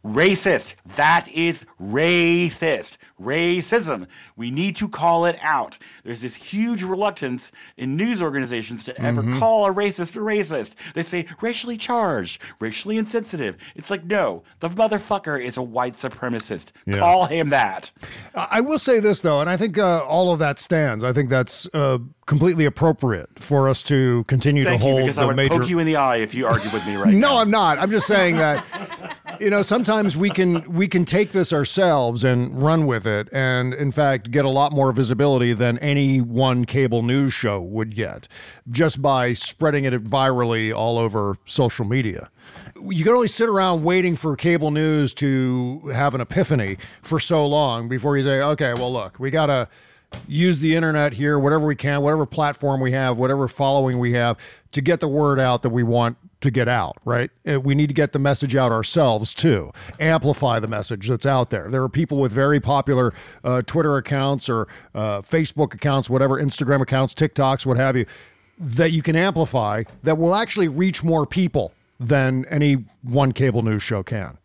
racist. 0.05 0.75
That 0.95 1.27
is 1.29 1.65
racist. 1.81 2.97
Racism. 3.23 4.07
We 4.35 4.51
need 4.51 4.75
to 4.77 4.87
call 4.89 5.25
it 5.25 5.37
out. 5.41 5.77
There's 6.03 6.21
this 6.21 6.35
huge 6.35 6.83
reluctance 6.83 7.51
in 7.77 7.95
news 7.97 8.21
organizations 8.21 8.83
to 8.85 9.01
ever 9.01 9.21
Mm-hmm. 9.23 9.39
call 9.39 9.65
a 9.65 9.73
racist 9.73 10.15
a 10.15 10.19
racist. 10.19 10.73
They 10.95 11.03
say 11.03 11.27
racially 11.41 11.77
charged, 11.77 12.41
racially 12.59 12.97
insensitive. 12.97 13.55
It's 13.75 13.89
like, 13.89 14.03
no, 14.05 14.43
the 14.59 14.69
motherfucker 14.69 15.41
is 15.43 15.55
a 15.55 15.61
white 15.61 15.93
supremacist. 15.93 16.71
Yeah. 16.85 16.97
Call 16.99 17.25
him 17.27 17.49
that. 17.49 17.91
I 18.35 18.59
will 18.61 18.79
say 18.79 18.99
this 18.99 19.21
though, 19.21 19.39
and 19.39 19.49
I 19.49 19.55
think 19.57 19.77
uh, 19.77 20.03
all 20.05 20.33
of 20.33 20.39
that 20.39 20.59
stands. 20.59 21.03
I 21.03 21.13
think 21.13 21.29
that's 21.29 21.69
uh, 21.73 21.99
completely 22.25 22.65
appropriate 22.65 23.29
for 23.39 23.69
us 23.69 23.81
to 23.83 24.23
continue 24.25 24.63
Thank 24.65 24.81
to 24.81 24.87
you, 24.87 24.91
hold 24.93 25.03
because 25.03 25.15
the 25.17 25.21
I 25.21 25.25
would 25.25 25.35
major. 25.35 25.59
poke 25.59 25.69
you 25.69 25.79
in 25.79 25.85
the 25.85 25.95
eye 25.95 26.17
if 26.17 26.33
you 26.35 26.47
argue 26.47 26.69
with 26.71 26.85
me 26.87 26.95
right 26.95 27.13
no, 27.13 27.29
now. 27.29 27.37
I'm 27.37 27.51
not. 27.51 27.77
I'm 27.79 27.91
just 27.91 28.07
saying 28.07 28.37
that 28.37 28.65
you 29.39 29.49
know 29.49 29.61
sometimes 29.61 30.17
we 30.17 30.29
can 30.29 30.61
we 30.71 30.87
can 30.87 31.05
take 31.05 31.31
this 31.31 31.53
ourselves 31.53 32.23
and 32.23 32.61
run 32.61 32.85
with 32.87 33.05
it, 33.07 33.12
and 33.31 33.73
in 33.73 33.91
fact 33.91 34.31
get 34.31 34.45
a 34.45 34.49
lot 34.49 34.71
more 34.71 34.91
visibility 34.91 35.53
than 35.53 35.77
any 35.79 36.21
one 36.21 36.65
cable 36.65 37.01
news 37.01 37.33
show 37.33 37.61
would 37.61 37.95
get 37.95 38.27
just 38.69 39.01
by 39.01 39.33
spreading 39.33 39.85
it 39.85 39.93
virally 40.03 40.73
all 40.73 40.97
over 40.97 41.37
social 41.45 41.85
media. 41.85 42.29
You 42.89 43.03
can 43.03 43.13
only 43.13 43.27
sit 43.27 43.47
around 43.47 43.83
waiting 43.83 44.15
for 44.15 44.35
cable 44.35 44.71
news 44.71 45.13
to 45.15 45.89
have 45.93 46.13
an 46.15 46.21
epiphany 46.21 46.77
for 47.01 47.19
so 47.19 47.45
long 47.45 47.87
before 47.87 48.17
you 48.17 48.23
say, 48.23 48.41
okay, 48.41 48.73
well, 48.73 48.91
look, 48.91 49.19
we 49.19 49.31
gotta 49.31 49.69
use 50.27 50.59
the 50.59 50.75
internet 50.75 51.13
here, 51.13 51.39
whatever 51.39 51.65
we 51.65 51.75
can, 51.75 52.01
whatever 52.01 52.25
platform 52.25 52.81
we 52.81 52.91
have, 52.91 53.17
whatever 53.17 53.47
following 53.47 53.99
we 53.99 54.13
have, 54.13 54.37
to 54.71 54.81
get 54.81 54.99
the 54.99 55.07
word 55.07 55.39
out 55.39 55.61
that 55.63 55.69
we 55.69 55.83
want 55.83 56.17
to 56.43 56.51
get 56.51 56.67
out, 56.67 56.97
right? 57.03 57.31
We 57.45 57.73
need 57.73 57.87
to 57.87 57.93
get 57.93 58.11
the 58.11 58.19
message 58.19 58.55
out 58.55 58.71
ourselves 58.71 59.33
too, 59.33 59.71
amplify 59.99 60.59
the 60.59 60.67
message 60.67 61.07
that's 61.07 61.25
out 61.25 61.49
there. 61.49 61.69
There 61.69 61.81
are 61.81 61.89
people 61.89 62.19
with 62.19 62.31
very 62.31 62.59
popular 62.59 63.13
uh, 63.43 63.63
Twitter 63.63 63.97
accounts 63.97 64.49
or 64.49 64.67
uh, 64.93 65.21
Facebook 65.21 65.73
accounts, 65.73 66.09
whatever, 66.09 66.41
Instagram 66.41 66.81
accounts, 66.81 67.13
TikToks, 67.13 67.65
what 67.65 67.77
have 67.77 67.97
you, 67.97 68.05
that 68.59 68.91
you 68.91 69.01
can 69.01 69.15
amplify 69.15 69.83
that 70.03 70.17
will 70.17 70.35
actually 70.35 70.67
reach 70.67 71.03
more 71.03 71.25
people 71.25 71.73
than 71.99 72.45
any 72.45 72.85
one 73.01 73.31
cable 73.31 73.63
news 73.63 73.81
show 73.81 74.03
can. 74.03 74.37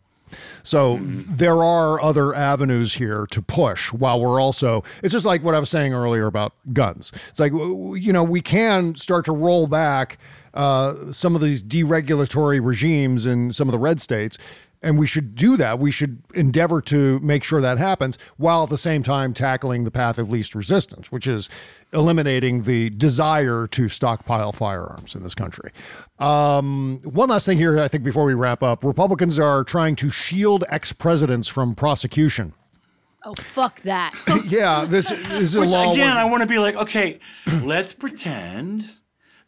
So 0.61 0.99
there 1.01 1.63
are 1.63 1.99
other 2.01 2.35
avenues 2.35 2.93
here 2.95 3.25
to 3.31 3.41
push 3.41 3.91
while 3.91 4.19
we're 4.19 4.39
also, 4.39 4.83
it's 5.01 5.11
just 5.11 5.25
like 5.25 5.43
what 5.43 5.55
I 5.55 5.59
was 5.59 5.69
saying 5.69 5.93
earlier 5.93 6.27
about 6.27 6.53
guns. 6.71 7.11
It's 7.29 7.39
like, 7.39 7.51
you 7.51 8.13
know, 8.13 8.23
we 8.23 8.41
can 8.41 8.95
start 8.95 9.25
to 9.25 9.31
roll 9.31 9.65
back 9.65 10.19
uh, 10.53 11.11
some 11.11 11.35
of 11.35 11.41
these 11.41 11.61
deregulatory 11.63 12.63
regimes 12.63 13.25
in 13.25 13.51
some 13.51 13.67
of 13.67 13.71
the 13.71 13.79
red 13.79 14.01
states. 14.01 14.37
And 14.81 14.97
we 14.97 15.07
should 15.07 15.35
do 15.35 15.57
that. 15.57 15.77
We 15.77 15.91
should 15.91 16.21
endeavor 16.33 16.79
to 16.83 17.19
make 17.19 17.43
sure 17.43 17.59
that 17.59 17.77
happens 17.77 18.17
while 18.37 18.63
at 18.63 18.69
the 18.69 18.77
same 18.77 19.03
time 19.03 19.33
tackling 19.33 19.83
the 19.83 19.91
path 19.91 20.17
of 20.17 20.29
least 20.29 20.55
resistance, 20.55 21.11
which 21.11 21.27
is 21.27 21.49
eliminating 21.91 22.63
the 22.63 22.89
desire 22.91 23.67
to 23.67 23.89
stockpile 23.89 24.53
firearms 24.53 25.15
in 25.15 25.23
this 25.23 25.35
country. 25.35 25.71
Um, 26.17 26.99
one 27.03 27.27
last 27.27 27.45
thing 27.45 27.57
here, 27.57 27.77
I 27.77 27.89
think, 27.89 28.05
before 28.05 28.23
we 28.23 28.33
wrap 28.33 28.63
up 28.63 28.81
Republicans 28.85 29.37
are 29.37 29.65
trying 29.65 29.97
to 29.97 30.09
shield 30.09 30.63
ex 30.69 30.93
presidents 30.93 31.49
from 31.49 31.75
prosecution. 31.75 32.53
Oh 33.25 33.35
fuck 33.35 33.81
that. 33.81 34.13
yeah, 34.45 34.85
this, 34.85 35.09
this 35.09 35.29
is 35.41 35.55
a 35.57 35.61
law. 35.65 35.91
again, 35.91 36.07
where- 36.07 36.17
I 36.17 36.23
want 36.23 36.41
to 36.43 36.47
be 36.47 36.57
like, 36.57 36.75
okay, 36.75 37.19
let's 37.63 37.93
pretend 37.93 38.85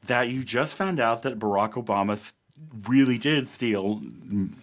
that 0.06 0.30
you 0.30 0.44
just 0.44 0.76
found 0.76 1.00
out 1.00 1.24
that 1.24 1.40
Barack 1.40 1.74
Obama 1.74 2.34
really 2.88 3.18
did 3.18 3.48
steal 3.48 4.02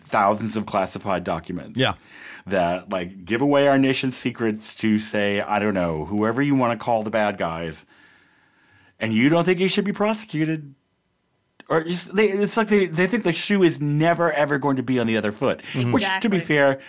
thousands 0.04 0.56
of 0.56 0.66
classified 0.66 1.24
documents. 1.24 1.78
Yeah. 1.78 1.94
That 2.46 2.88
like 2.88 3.24
give 3.24 3.42
away 3.42 3.68
our 3.68 3.78
nation's 3.78 4.16
secrets 4.16 4.74
to 4.76 4.98
say, 4.98 5.40
I 5.40 5.58
don't 5.58 5.74
know, 5.74 6.06
whoever 6.06 6.40
you 6.40 6.54
want 6.54 6.78
to 6.78 6.82
call 6.82 7.02
the 7.02 7.10
bad 7.10 7.36
guys, 7.36 7.84
and 8.98 9.12
you 9.12 9.28
don't 9.28 9.44
think 9.44 9.58
he 9.58 9.68
should 9.68 9.84
be 9.84 9.92
prosecuted. 9.92 10.74
Or 11.68 11.84
just, 11.84 12.14
they, 12.14 12.28
it's 12.28 12.56
like 12.56 12.68
they, 12.68 12.86
they 12.86 13.06
think 13.06 13.24
the 13.24 13.34
shoe 13.34 13.62
is 13.62 13.80
never 13.80 14.32
ever 14.32 14.58
going 14.58 14.76
to 14.76 14.82
be 14.82 14.98
on 14.98 15.06
the 15.06 15.18
other 15.18 15.30
foot. 15.30 15.62
Mm-hmm. 15.74 15.92
Which, 15.92 16.06
to 16.22 16.30
be 16.30 16.40
fair, 16.40 16.80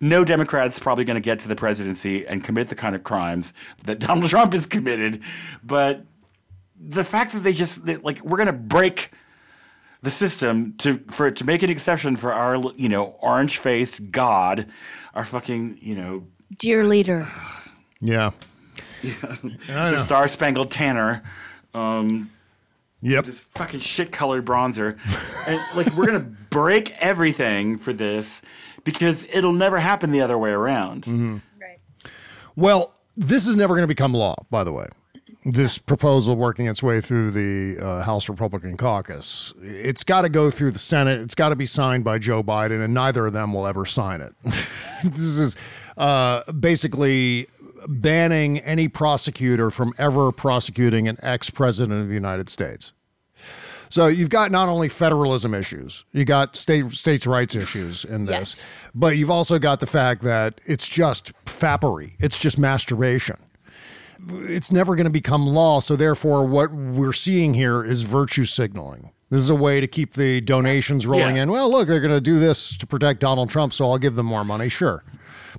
no 0.00 0.24
Democrat's 0.24 0.78
probably 0.78 1.04
going 1.04 1.16
to 1.16 1.20
get 1.20 1.40
to 1.40 1.48
the 1.48 1.56
presidency 1.56 2.24
and 2.24 2.44
commit 2.44 2.68
the 2.68 2.74
kind 2.76 2.94
of 2.94 3.02
crimes 3.02 3.52
that 3.84 3.98
Donald 3.98 4.26
Trump 4.30 4.52
has 4.52 4.68
committed. 4.68 5.20
But 5.64 6.04
the 6.84 7.04
fact 7.04 7.32
that 7.32 7.40
they 7.40 7.52
just 7.52 7.84
they, 7.84 7.96
like 7.96 8.20
we're 8.24 8.36
going 8.36 8.48
to 8.48 8.52
break 8.52 9.10
the 10.02 10.10
system 10.10 10.74
to 10.78 10.98
for 11.10 11.30
to 11.30 11.44
make 11.44 11.62
an 11.62 11.70
exception 11.70 12.16
for 12.16 12.32
our 12.32 12.60
you 12.76 12.88
know 12.88 13.16
orange 13.20 13.58
faced 13.58 14.10
god, 14.10 14.66
our 15.14 15.24
fucking 15.24 15.78
you 15.80 15.94
know 15.94 16.26
Dear 16.58 16.84
leader. 16.84 17.28
yeah. 18.00 18.30
yeah. 19.02 19.36
the 19.66 19.96
Star 19.96 20.28
Spangled 20.28 20.70
Tanner. 20.70 21.22
Um, 21.72 22.30
yep. 23.00 23.24
This 23.24 23.44
fucking 23.44 23.80
shit 23.80 24.12
colored 24.12 24.44
bronzer. 24.44 24.98
and 25.46 25.60
like 25.76 25.94
we're 25.96 26.06
gonna 26.06 26.20
break 26.50 26.90
everything 27.00 27.78
for 27.78 27.92
this 27.92 28.42
because 28.84 29.24
it'll 29.32 29.52
never 29.52 29.78
happen 29.78 30.10
the 30.10 30.20
other 30.20 30.36
way 30.36 30.50
around. 30.50 31.04
Mm-hmm. 31.04 31.38
Right. 31.60 31.78
Well, 32.56 32.94
this 33.16 33.46
is 33.46 33.56
never 33.56 33.74
going 33.74 33.84
to 33.84 33.88
become 33.88 34.14
law, 34.14 34.34
by 34.50 34.64
the 34.64 34.72
way. 34.72 34.86
This 35.44 35.78
proposal 35.78 36.36
working 36.36 36.68
its 36.68 36.84
way 36.84 37.00
through 37.00 37.32
the 37.32 37.84
uh, 37.84 38.02
House 38.02 38.28
Republican 38.28 38.76
caucus. 38.76 39.52
It's 39.60 40.04
got 40.04 40.22
to 40.22 40.28
go 40.28 40.50
through 40.52 40.70
the 40.70 40.78
Senate. 40.78 41.20
It's 41.20 41.34
got 41.34 41.48
to 41.48 41.56
be 41.56 41.66
signed 41.66 42.04
by 42.04 42.18
Joe 42.18 42.44
Biden, 42.44 42.82
and 42.82 42.94
neither 42.94 43.26
of 43.26 43.32
them 43.32 43.52
will 43.52 43.66
ever 43.66 43.84
sign 43.84 44.20
it. 44.20 44.34
this 45.02 45.20
is 45.20 45.56
uh, 45.96 46.42
basically 46.52 47.48
banning 47.88 48.60
any 48.60 48.86
prosecutor 48.86 49.68
from 49.70 49.92
ever 49.98 50.30
prosecuting 50.30 51.08
an 51.08 51.18
ex 51.22 51.50
president 51.50 52.00
of 52.00 52.06
the 52.06 52.14
United 52.14 52.48
States. 52.48 52.92
So 53.88 54.06
you've 54.06 54.30
got 54.30 54.52
not 54.52 54.68
only 54.68 54.88
federalism 54.88 55.54
issues, 55.54 56.04
you 56.12 56.24
got 56.24 56.54
state 56.54 56.92
states' 56.92 57.26
rights 57.26 57.56
issues 57.56 58.04
in 58.04 58.26
this, 58.26 58.58
Yes. 58.60 58.66
but 58.94 59.16
you've 59.18 59.30
also 59.30 59.58
got 59.58 59.80
the 59.80 59.86
fact 59.88 60.22
that 60.22 60.60
it's 60.66 60.88
just 60.88 61.32
fappery. 61.44 62.12
It's 62.20 62.38
just 62.38 62.58
masturbation. 62.58 63.36
It's 64.28 64.70
never 64.72 64.94
going 64.94 65.04
to 65.06 65.10
become 65.10 65.46
law. 65.46 65.80
So 65.80 65.96
therefore, 65.96 66.44
what 66.46 66.72
we're 66.72 67.12
seeing 67.12 67.54
here 67.54 67.84
is 67.84 68.02
virtue 68.02 68.44
signaling. 68.44 69.10
This 69.30 69.40
is 69.40 69.50
a 69.50 69.54
way 69.54 69.80
to 69.80 69.86
keep 69.86 70.12
the 70.12 70.40
donations 70.42 71.06
rolling 71.06 71.36
Yeah. 71.36 71.44
in. 71.44 71.50
Well, 71.52 71.70
look, 71.70 71.88
they're 71.88 72.00
going 72.00 72.12
to 72.12 72.20
do 72.20 72.38
this 72.38 72.76
to 72.76 72.86
protect 72.86 73.20
Donald 73.20 73.48
Trump, 73.48 73.72
so 73.72 73.90
I'll 73.90 73.98
give 73.98 74.14
them 74.14 74.26
more 74.26 74.44
money. 74.44 74.68
Sure, 74.68 75.02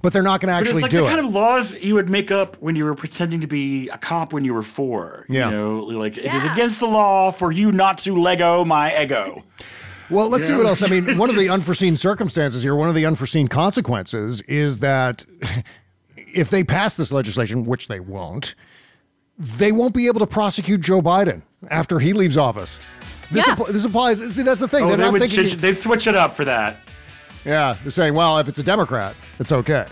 but 0.03 0.13
they're 0.13 0.21
not 0.21 0.41
going 0.41 0.49
to 0.49 0.53
But 0.53 0.59
actually 0.59 0.75
it's 0.75 0.81
like 0.83 0.91
do 0.91 0.97
the 0.99 1.05
it. 1.05 1.09
kind 1.09 1.25
of 1.25 1.33
laws 1.33 1.75
you 1.83 1.95
would 1.95 2.07
make 2.07 2.29
up 2.29 2.55
when 2.57 2.75
you 2.75 2.85
were 2.85 2.93
pretending 2.93 3.41
to 3.41 3.47
be 3.47 3.89
a 3.89 3.97
cop 3.97 4.31
when 4.31 4.45
you 4.45 4.53
were 4.53 4.61
four. 4.61 5.25
Yeah. 5.27 5.49
You 5.49 5.55
know, 5.55 5.79
like 5.85 6.17
it 6.19 6.31
is 6.33 6.43
against 6.43 6.79
the 6.79 6.85
law 6.87 7.31
for 7.31 7.51
you 7.51 7.71
not 7.71 7.97
to 7.99 8.13
Lego 8.15 8.63
my 8.63 8.95
ego. 9.03 9.41
Well, 10.11 10.29
let's 10.29 10.45
see 10.45 10.53
what 10.53 10.67
else. 10.67 10.83
I 10.83 10.87
mean, 10.89 11.17
one 11.17 11.31
of 11.31 11.35
the 11.35 11.49
unforeseen 11.55 11.95
circumstances 11.95 12.61
here, 12.61 12.75
one 12.75 12.89
of 12.89 12.95
the 12.95 13.05
unforeseen 13.07 13.47
consequences 13.47 14.41
is 14.43 14.79
that 14.79 15.25
if 16.33 16.49
they 16.49 16.63
pass 16.63 16.97
this 16.97 17.11
legislation, 17.13 17.65
which 17.65 17.87
they 17.87 17.99
won't, 17.99 18.55
they 19.37 19.71
won't 19.71 19.93
be 19.93 20.07
able 20.07 20.19
to 20.19 20.27
prosecute 20.27 20.81
Joe 20.81 21.01
Biden 21.01 21.41
after 21.69 21.99
he 21.99 22.13
leaves 22.13 22.37
office. 22.37 22.79
This, 23.31 23.47
Yeah. 23.47 23.55
appl- 23.55 23.67
this 23.67 23.85
applies. 23.85 24.19
See, 24.35 24.43
that's 24.43 24.61
the 24.61 24.67
thing. 24.67 24.83
Oh, 24.83 24.87
They're 24.89 24.97
they 24.97 25.03
not 25.03 25.13
would 25.13 25.21
thinking. 25.21 25.47
switch, 25.47 25.61
they'd 25.61 25.77
switch 25.77 26.07
it 26.07 26.15
up 26.15 26.35
for 26.35 26.45
that. 26.45 26.77
yeah, 27.45 27.77
they're 27.83 27.91
saying, 27.91 28.13
well, 28.13 28.37
if 28.39 28.47
it's 28.47 28.59
a 28.59 28.63
Democrat, 28.63 29.15
it's 29.39 29.51
okay, 29.51 29.85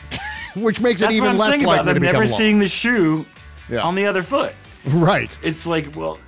which 0.56 0.80
makes 0.80 1.00
That's 1.00 1.12
it 1.12 1.16
even 1.16 1.36
less 1.36 1.52
saying 1.52 1.64
about 1.64 1.78
likely 1.78 1.86
to 1.90 1.94
them 1.94 2.00
become 2.02 2.12
never 2.20 2.26
law. 2.30 2.36
seeing 2.38 2.58
the 2.58 2.68
shoe 2.68 3.26
Yeah. 3.68 3.80
on 3.82 3.94
the 3.94 4.06
other 4.06 4.22
foot. 4.22 4.54
Right. 4.86 5.36
It's 5.42 5.66
like, 5.66 5.94
well, 5.96 6.18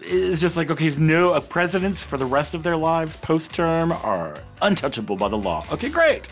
it's 0.00 0.40
just 0.40 0.56
like, 0.56 0.70
okay, 0.70 0.90
no, 0.98 1.32
uh, 1.32 1.40
presidents 1.40 2.02
for 2.04 2.16
the 2.16 2.26
rest 2.26 2.54
of 2.54 2.62
their 2.62 2.76
lives 2.76 3.16
post 3.16 3.52
term 3.52 3.90
are 3.92 4.36
untouchable 4.62 5.16
by 5.16 5.28
the 5.28 5.36
law. 5.38 5.64
Okay, 5.72 5.88
great. 5.88 6.28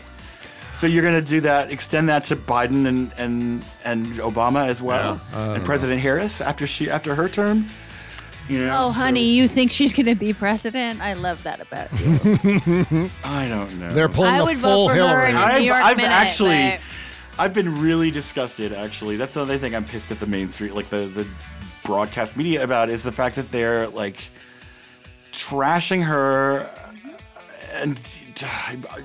So 0.75 0.87
you're 0.87 1.03
going 1.03 1.23
to 1.23 1.27
do 1.29 1.39
that, 1.41 1.71
extend 1.71 2.09
that 2.09 2.23
to 2.25 2.35
Biden 2.35 2.85
and 2.87 3.11
and 3.17 3.63
and 3.85 4.07
Obama 4.15 4.67
as 4.67 4.81
well, 4.81 5.21
Yeah, 5.31 5.53
and 5.55 5.63
President 5.65 6.01
Harris 6.01 6.41
after 6.41 6.65
she 6.67 6.89
after 6.89 7.15
her 7.15 7.29
term. 7.29 7.67
You 8.49 8.65
know, 8.65 8.87
Oh, 8.87 8.91
honey, 8.91 9.23
you 9.29 9.47
think 9.47 9.71
she's 9.71 9.93
going 9.93 10.07
to 10.07 10.15
be 10.15 10.33
president? 10.33 10.99
I 10.99 11.13
love 11.13 11.41
that 11.43 11.61
about 11.61 11.89
you. 11.97 13.09
I 13.23 13.47
don't 13.47 13.79
know. 13.79 13.93
They're 13.93 14.09
pulling 14.09 14.33
I 14.35 14.39
the 14.39 14.43
would 14.45 14.57
full 14.57 14.87
vote 14.89 14.93
for 14.95 14.99
her 14.99 15.07
Hillary. 15.07 15.29
in 15.29 15.35
a 15.37 15.39
I've, 15.39 15.59
New 15.61 15.65
York 15.67 15.81
I've 15.81 15.95
minute, 15.97 16.11
actually, 16.11 16.69
but- 16.71 16.79
I've 17.39 17.53
been 17.53 17.79
really 17.81 18.11
disgusted. 18.11 18.73
Actually, 18.73 19.15
that's 19.15 19.35
another 19.37 19.57
thing 19.57 19.73
I'm 19.73 19.85
pissed 19.85 20.11
at 20.11 20.19
the 20.19 20.27
Main 20.27 20.49
Street, 20.49 20.73
like 20.75 20.89
the 20.89 21.05
the 21.05 21.25
broadcast 21.85 22.35
media 22.35 22.63
about, 22.63 22.89
is 22.89 23.03
the 23.03 23.11
fact 23.13 23.37
that 23.37 23.49
they're 23.49 23.87
like 23.87 24.17
trashing 25.31 26.03
her 26.03 26.69
and 27.73 27.99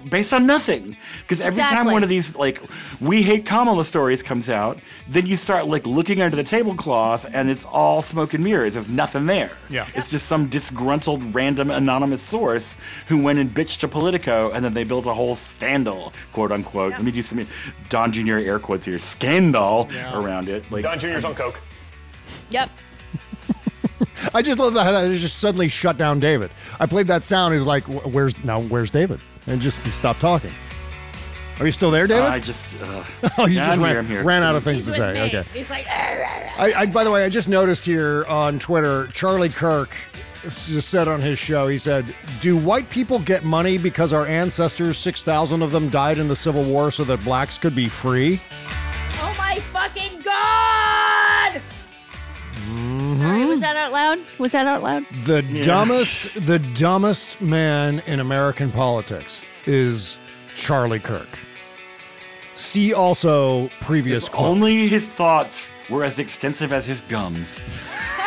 based 0.09 0.33
on 0.33 0.47
nothing. 0.47 0.97
Because 1.23 1.41
every 1.41 1.63
time 1.63 1.87
one 1.87 2.03
of 2.03 2.09
these 2.09 2.37
like 2.37 2.63
we 3.01 3.23
hate 3.23 3.47
Kamala 3.47 3.85
stories 3.85 4.23
comes 4.23 4.51
out, 4.51 4.79
then 5.09 5.27
you 5.27 5.37
start 5.37 5.67
like 5.67 5.87
looking 5.87 6.21
under 6.21 6.37
the 6.37 6.43
tablecloth 6.43 7.27
and 7.33 7.51
it's 7.51 7.65
all 7.65 8.03
smoke 8.03 8.35
and 8.35 8.45
mirrors. 8.45 8.75
There's 8.75 8.89
nothing 8.89 9.27
there. 9.27 9.53
Yeah. 9.71 9.89
It's 9.95 10.11
just 10.11 10.27
some 10.27 10.49
disgruntled 10.49 11.35
random 11.35 11.71
anonymous 11.71 12.23
source 12.23 12.77
who 13.07 13.23
went 13.23 13.39
and 13.39 13.53
bitched 13.53 13.79
to 13.81 13.89
Politico 13.89 14.51
and 14.53 14.65
then 14.65 14.75
they 14.75 14.85
built 14.85 15.07
a 15.07 15.15
whole 15.15 15.35
scandal, 15.35 16.13
quote 16.33 16.53
unquote. 16.53 16.93
Let 16.93 17.03
me 17.03 17.11
do 17.11 17.23
some 17.23 17.47
Don 17.89 18.13
Jr. 18.13 18.37
air 18.37 18.59
quotes 18.59 18.85
here. 18.85 18.99
Scandal 18.99 19.89
around 20.13 20.49
it. 20.49 20.71
Like 20.71 20.85
Don 20.85 20.99
Jr.'s 20.99 21.25
on 21.25 21.35
coke. 21.35 21.61
Yep. 22.51 22.71
I 24.35 24.43
just 24.43 24.59
love 24.59 24.75
that 24.75 25.05
it 25.11 25.17
just 25.17 25.39
suddenly 25.39 25.69
shut 25.69 25.99
down 25.99 26.21
David. 26.21 26.51
I 26.79 26.87
played 26.87 27.07
that 27.09 27.25
sound. 27.25 27.55
He's 27.55 27.67
like, 27.67 27.85
"Where's 27.85 28.43
now? 28.45 28.61
Where's 28.61 28.91
David?" 28.91 29.21
And 29.47 29.61
just 29.61 29.83
he 29.83 29.91
stopped 29.91 30.21
talking. 30.21 30.53
Are 31.61 31.67
you 31.67 31.73
still 31.73 31.91
there, 31.91 32.07
David? 32.07 32.25
I 32.25 32.39
just 32.39 32.81
uh, 32.81 33.05
oh, 33.39 33.47
you 33.47 33.55
yeah, 33.57 33.67
just 33.67 33.79
I'm 33.79 33.83
ran, 33.85 33.91
here, 33.93 33.99
I'm 33.99 34.07
here. 34.07 34.25
ran 34.25 34.43
out 34.45 34.55
of 34.55 34.63
things 34.63 34.85
He's 34.85 34.95
to 34.95 35.01
say. 35.01 35.15
me. 35.15 35.21
Okay. 35.23 35.43
He's 35.53 35.71
like, 35.71 35.87
I, 35.89 36.73
I, 36.77 36.87
by 36.87 37.03
the 37.03 37.11
way, 37.11 37.25
I 37.25 37.29
just 37.29 37.49
noticed 37.49 37.85
here 37.85 38.25
on 38.29 38.59
Twitter, 38.61 39.09
Charlie 39.09 39.49
Kirk 39.49 39.97
just 40.45 40.89
said 40.89 41.09
on 41.09 41.21
his 41.21 41.37
show, 41.39 41.67
he 41.67 41.77
said, 41.77 42.05
Do 42.41 42.57
white 42.57 42.89
people 42.91 43.19
get 43.19 43.43
money 43.45 43.77
because 43.77 44.13
our 44.13 44.25
ancestors, 44.27 44.97
6,000 44.99 45.63
of 45.63 45.73
them, 45.73 45.89
died 45.89 46.19
in 46.19 46.29
the 46.29 46.37
Civil 46.37 46.63
War 46.63 46.93
so 46.93 47.03
that 47.05 47.25
blacks 47.25 47.59
could 47.59 47.75
be 47.75 47.89
free? 47.89 48.41
oh 49.21 49.35
my 49.37 49.59
fucking 49.59 50.18
Mm-hmm. 53.19 53.29
Sorry, 53.29 53.45
was 53.47 53.61
that 53.61 53.77
out 53.77 53.93
loud? 53.93 54.19
Was 54.39 54.53
that 54.53 54.67
out 54.67 54.83
loud? 54.83 55.05
The 55.23 55.43
dumbest, 55.63 56.47
the 56.47 56.59
dumbest 56.59 57.41
man 57.41 58.01
in 58.07 58.21
American 58.21 58.71
politics 58.71 59.43
is 59.67 60.19
Charlie 60.55 61.01
Kirk. 61.01 61.29
See 62.55 62.93
also 62.93 63.69
previous 63.81 64.27
If 64.27 64.33
quote. 64.33 64.47
only 64.47 64.89
his 64.89 65.07
thoughts 65.09 65.71
were 65.89 66.03
as 66.05 66.19
extensive 66.19 66.73
as 66.73 66.87
his 66.87 67.01
gums. 67.03 67.63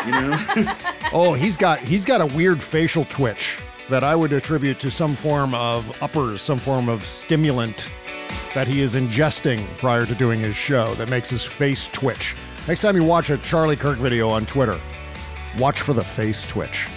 You 0.05 0.11
know? 0.11 0.75
Oh, 1.13 1.33
he's 1.33 1.57
got 1.57 1.79
he's 1.79 2.05
got 2.05 2.21
a 2.21 2.25
weird 2.27 2.63
facial 2.63 3.03
twitch 3.03 3.59
that 3.89 4.01
I 4.01 4.15
would 4.15 4.31
attribute 4.31 4.79
to 4.79 4.89
some 4.89 5.13
form 5.13 5.53
of 5.53 6.01
uppers, 6.01 6.41
some 6.41 6.57
form 6.57 6.87
of 6.87 7.03
stimulant 7.03 7.91
that 8.53 8.65
he 8.65 8.79
is 8.79 8.95
ingesting 8.95 9.67
prior 9.77 10.05
to 10.05 10.15
doing 10.15 10.39
his 10.39 10.55
show 10.55 10.93
that 10.95 11.09
makes 11.09 11.29
his 11.29 11.43
face 11.43 11.89
twitch. 11.89 12.33
Next 12.67 12.81
time 12.81 12.95
you 12.95 13.03
watch 13.03 13.29
a 13.29 13.37
Charlie 13.37 13.75
Kirk 13.75 13.97
video 13.97 14.29
on 14.29 14.45
Twitter, 14.45 14.79
watch 15.57 15.81
for 15.81 15.93
the 15.93 16.03
face 16.03 16.45
twitch. 16.45 16.87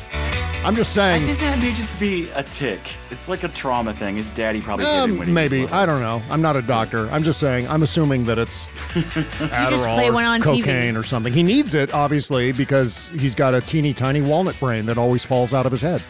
I'm 0.62 0.74
just 0.74 0.94
saying. 0.94 1.24
I 1.24 1.26
think 1.26 1.40
that 1.40 1.58
may 1.58 1.72
just 1.74 1.98
be 2.00 2.30
a 2.30 2.42
tick. 2.42 2.80
It's 3.10 3.28
like 3.28 3.42
a 3.44 3.48
trauma 3.48 3.92
thing. 3.92 4.16
His 4.16 4.30
daddy 4.30 4.62
probably 4.62 4.86
hit 4.86 4.94
Um, 4.94 5.10
him 5.12 5.18
when 5.18 5.28
he 5.28 5.34
maybe 5.34 5.62
was 5.62 5.72
I 5.72 5.84
don't 5.84 6.00
know. 6.00 6.22
I'm 6.30 6.40
not 6.40 6.56
a 6.56 6.62
doctor. 6.62 7.10
I'm 7.10 7.22
just 7.22 7.38
saying. 7.38 7.68
I'm 7.68 7.82
assuming 7.82 8.24
that 8.26 8.38
it's 8.38 8.66
Adderall 8.94 9.94
play 9.94 10.08
or 10.08 10.12
one 10.14 10.24
on 10.24 10.40
TV. 10.40 10.60
cocaine 10.60 10.96
or 10.96 11.02
something. 11.02 11.34
He 11.34 11.42
needs 11.42 11.74
it 11.74 11.92
obviously 11.92 12.52
because 12.52 13.10
he's 13.10 13.34
got 13.34 13.52
a 13.54 13.60
teeny 13.60 13.92
tiny 13.92 14.22
walnut 14.22 14.58
brain 14.58 14.86
that 14.86 14.96
always 14.96 15.22
falls 15.22 15.52
out 15.52 15.66
of 15.66 15.72
his 15.72 15.82
head. 15.82 16.02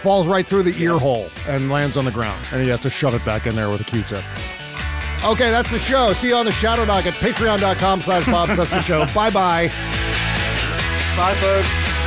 Falls 0.00 0.26
right 0.26 0.46
through 0.46 0.62
the 0.62 0.80
ear 0.82 0.96
hole 0.96 1.28
and 1.46 1.70
lands 1.70 1.96
on 1.98 2.04
the 2.06 2.10
ground, 2.12 2.40
and 2.52 2.62
he 2.62 2.68
has 2.68 2.80
to 2.80 2.90
shove 2.90 3.14
it 3.14 3.24
back 3.24 3.46
in 3.46 3.54
there 3.54 3.68
with 3.68 3.80
a 3.80 3.84
Q-tip. 3.84 4.22
Okay, 5.24 5.50
that's 5.50 5.70
the 5.70 5.78
show. 5.78 6.12
See 6.12 6.28
you 6.28 6.36
on 6.36 6.46
the 6.46 6.52
Shadow 6.52 6.86
Dog 6.86 7.06
at 7.06 7.14
patreon.com 7.14 8.00
slash 8.00 8.24
Bob 8.26 8.50
Show. 8.80 9.04
Bye-bye. 9.06 9.68
Bye, 11.16 11.34
folks. 11.40 11.97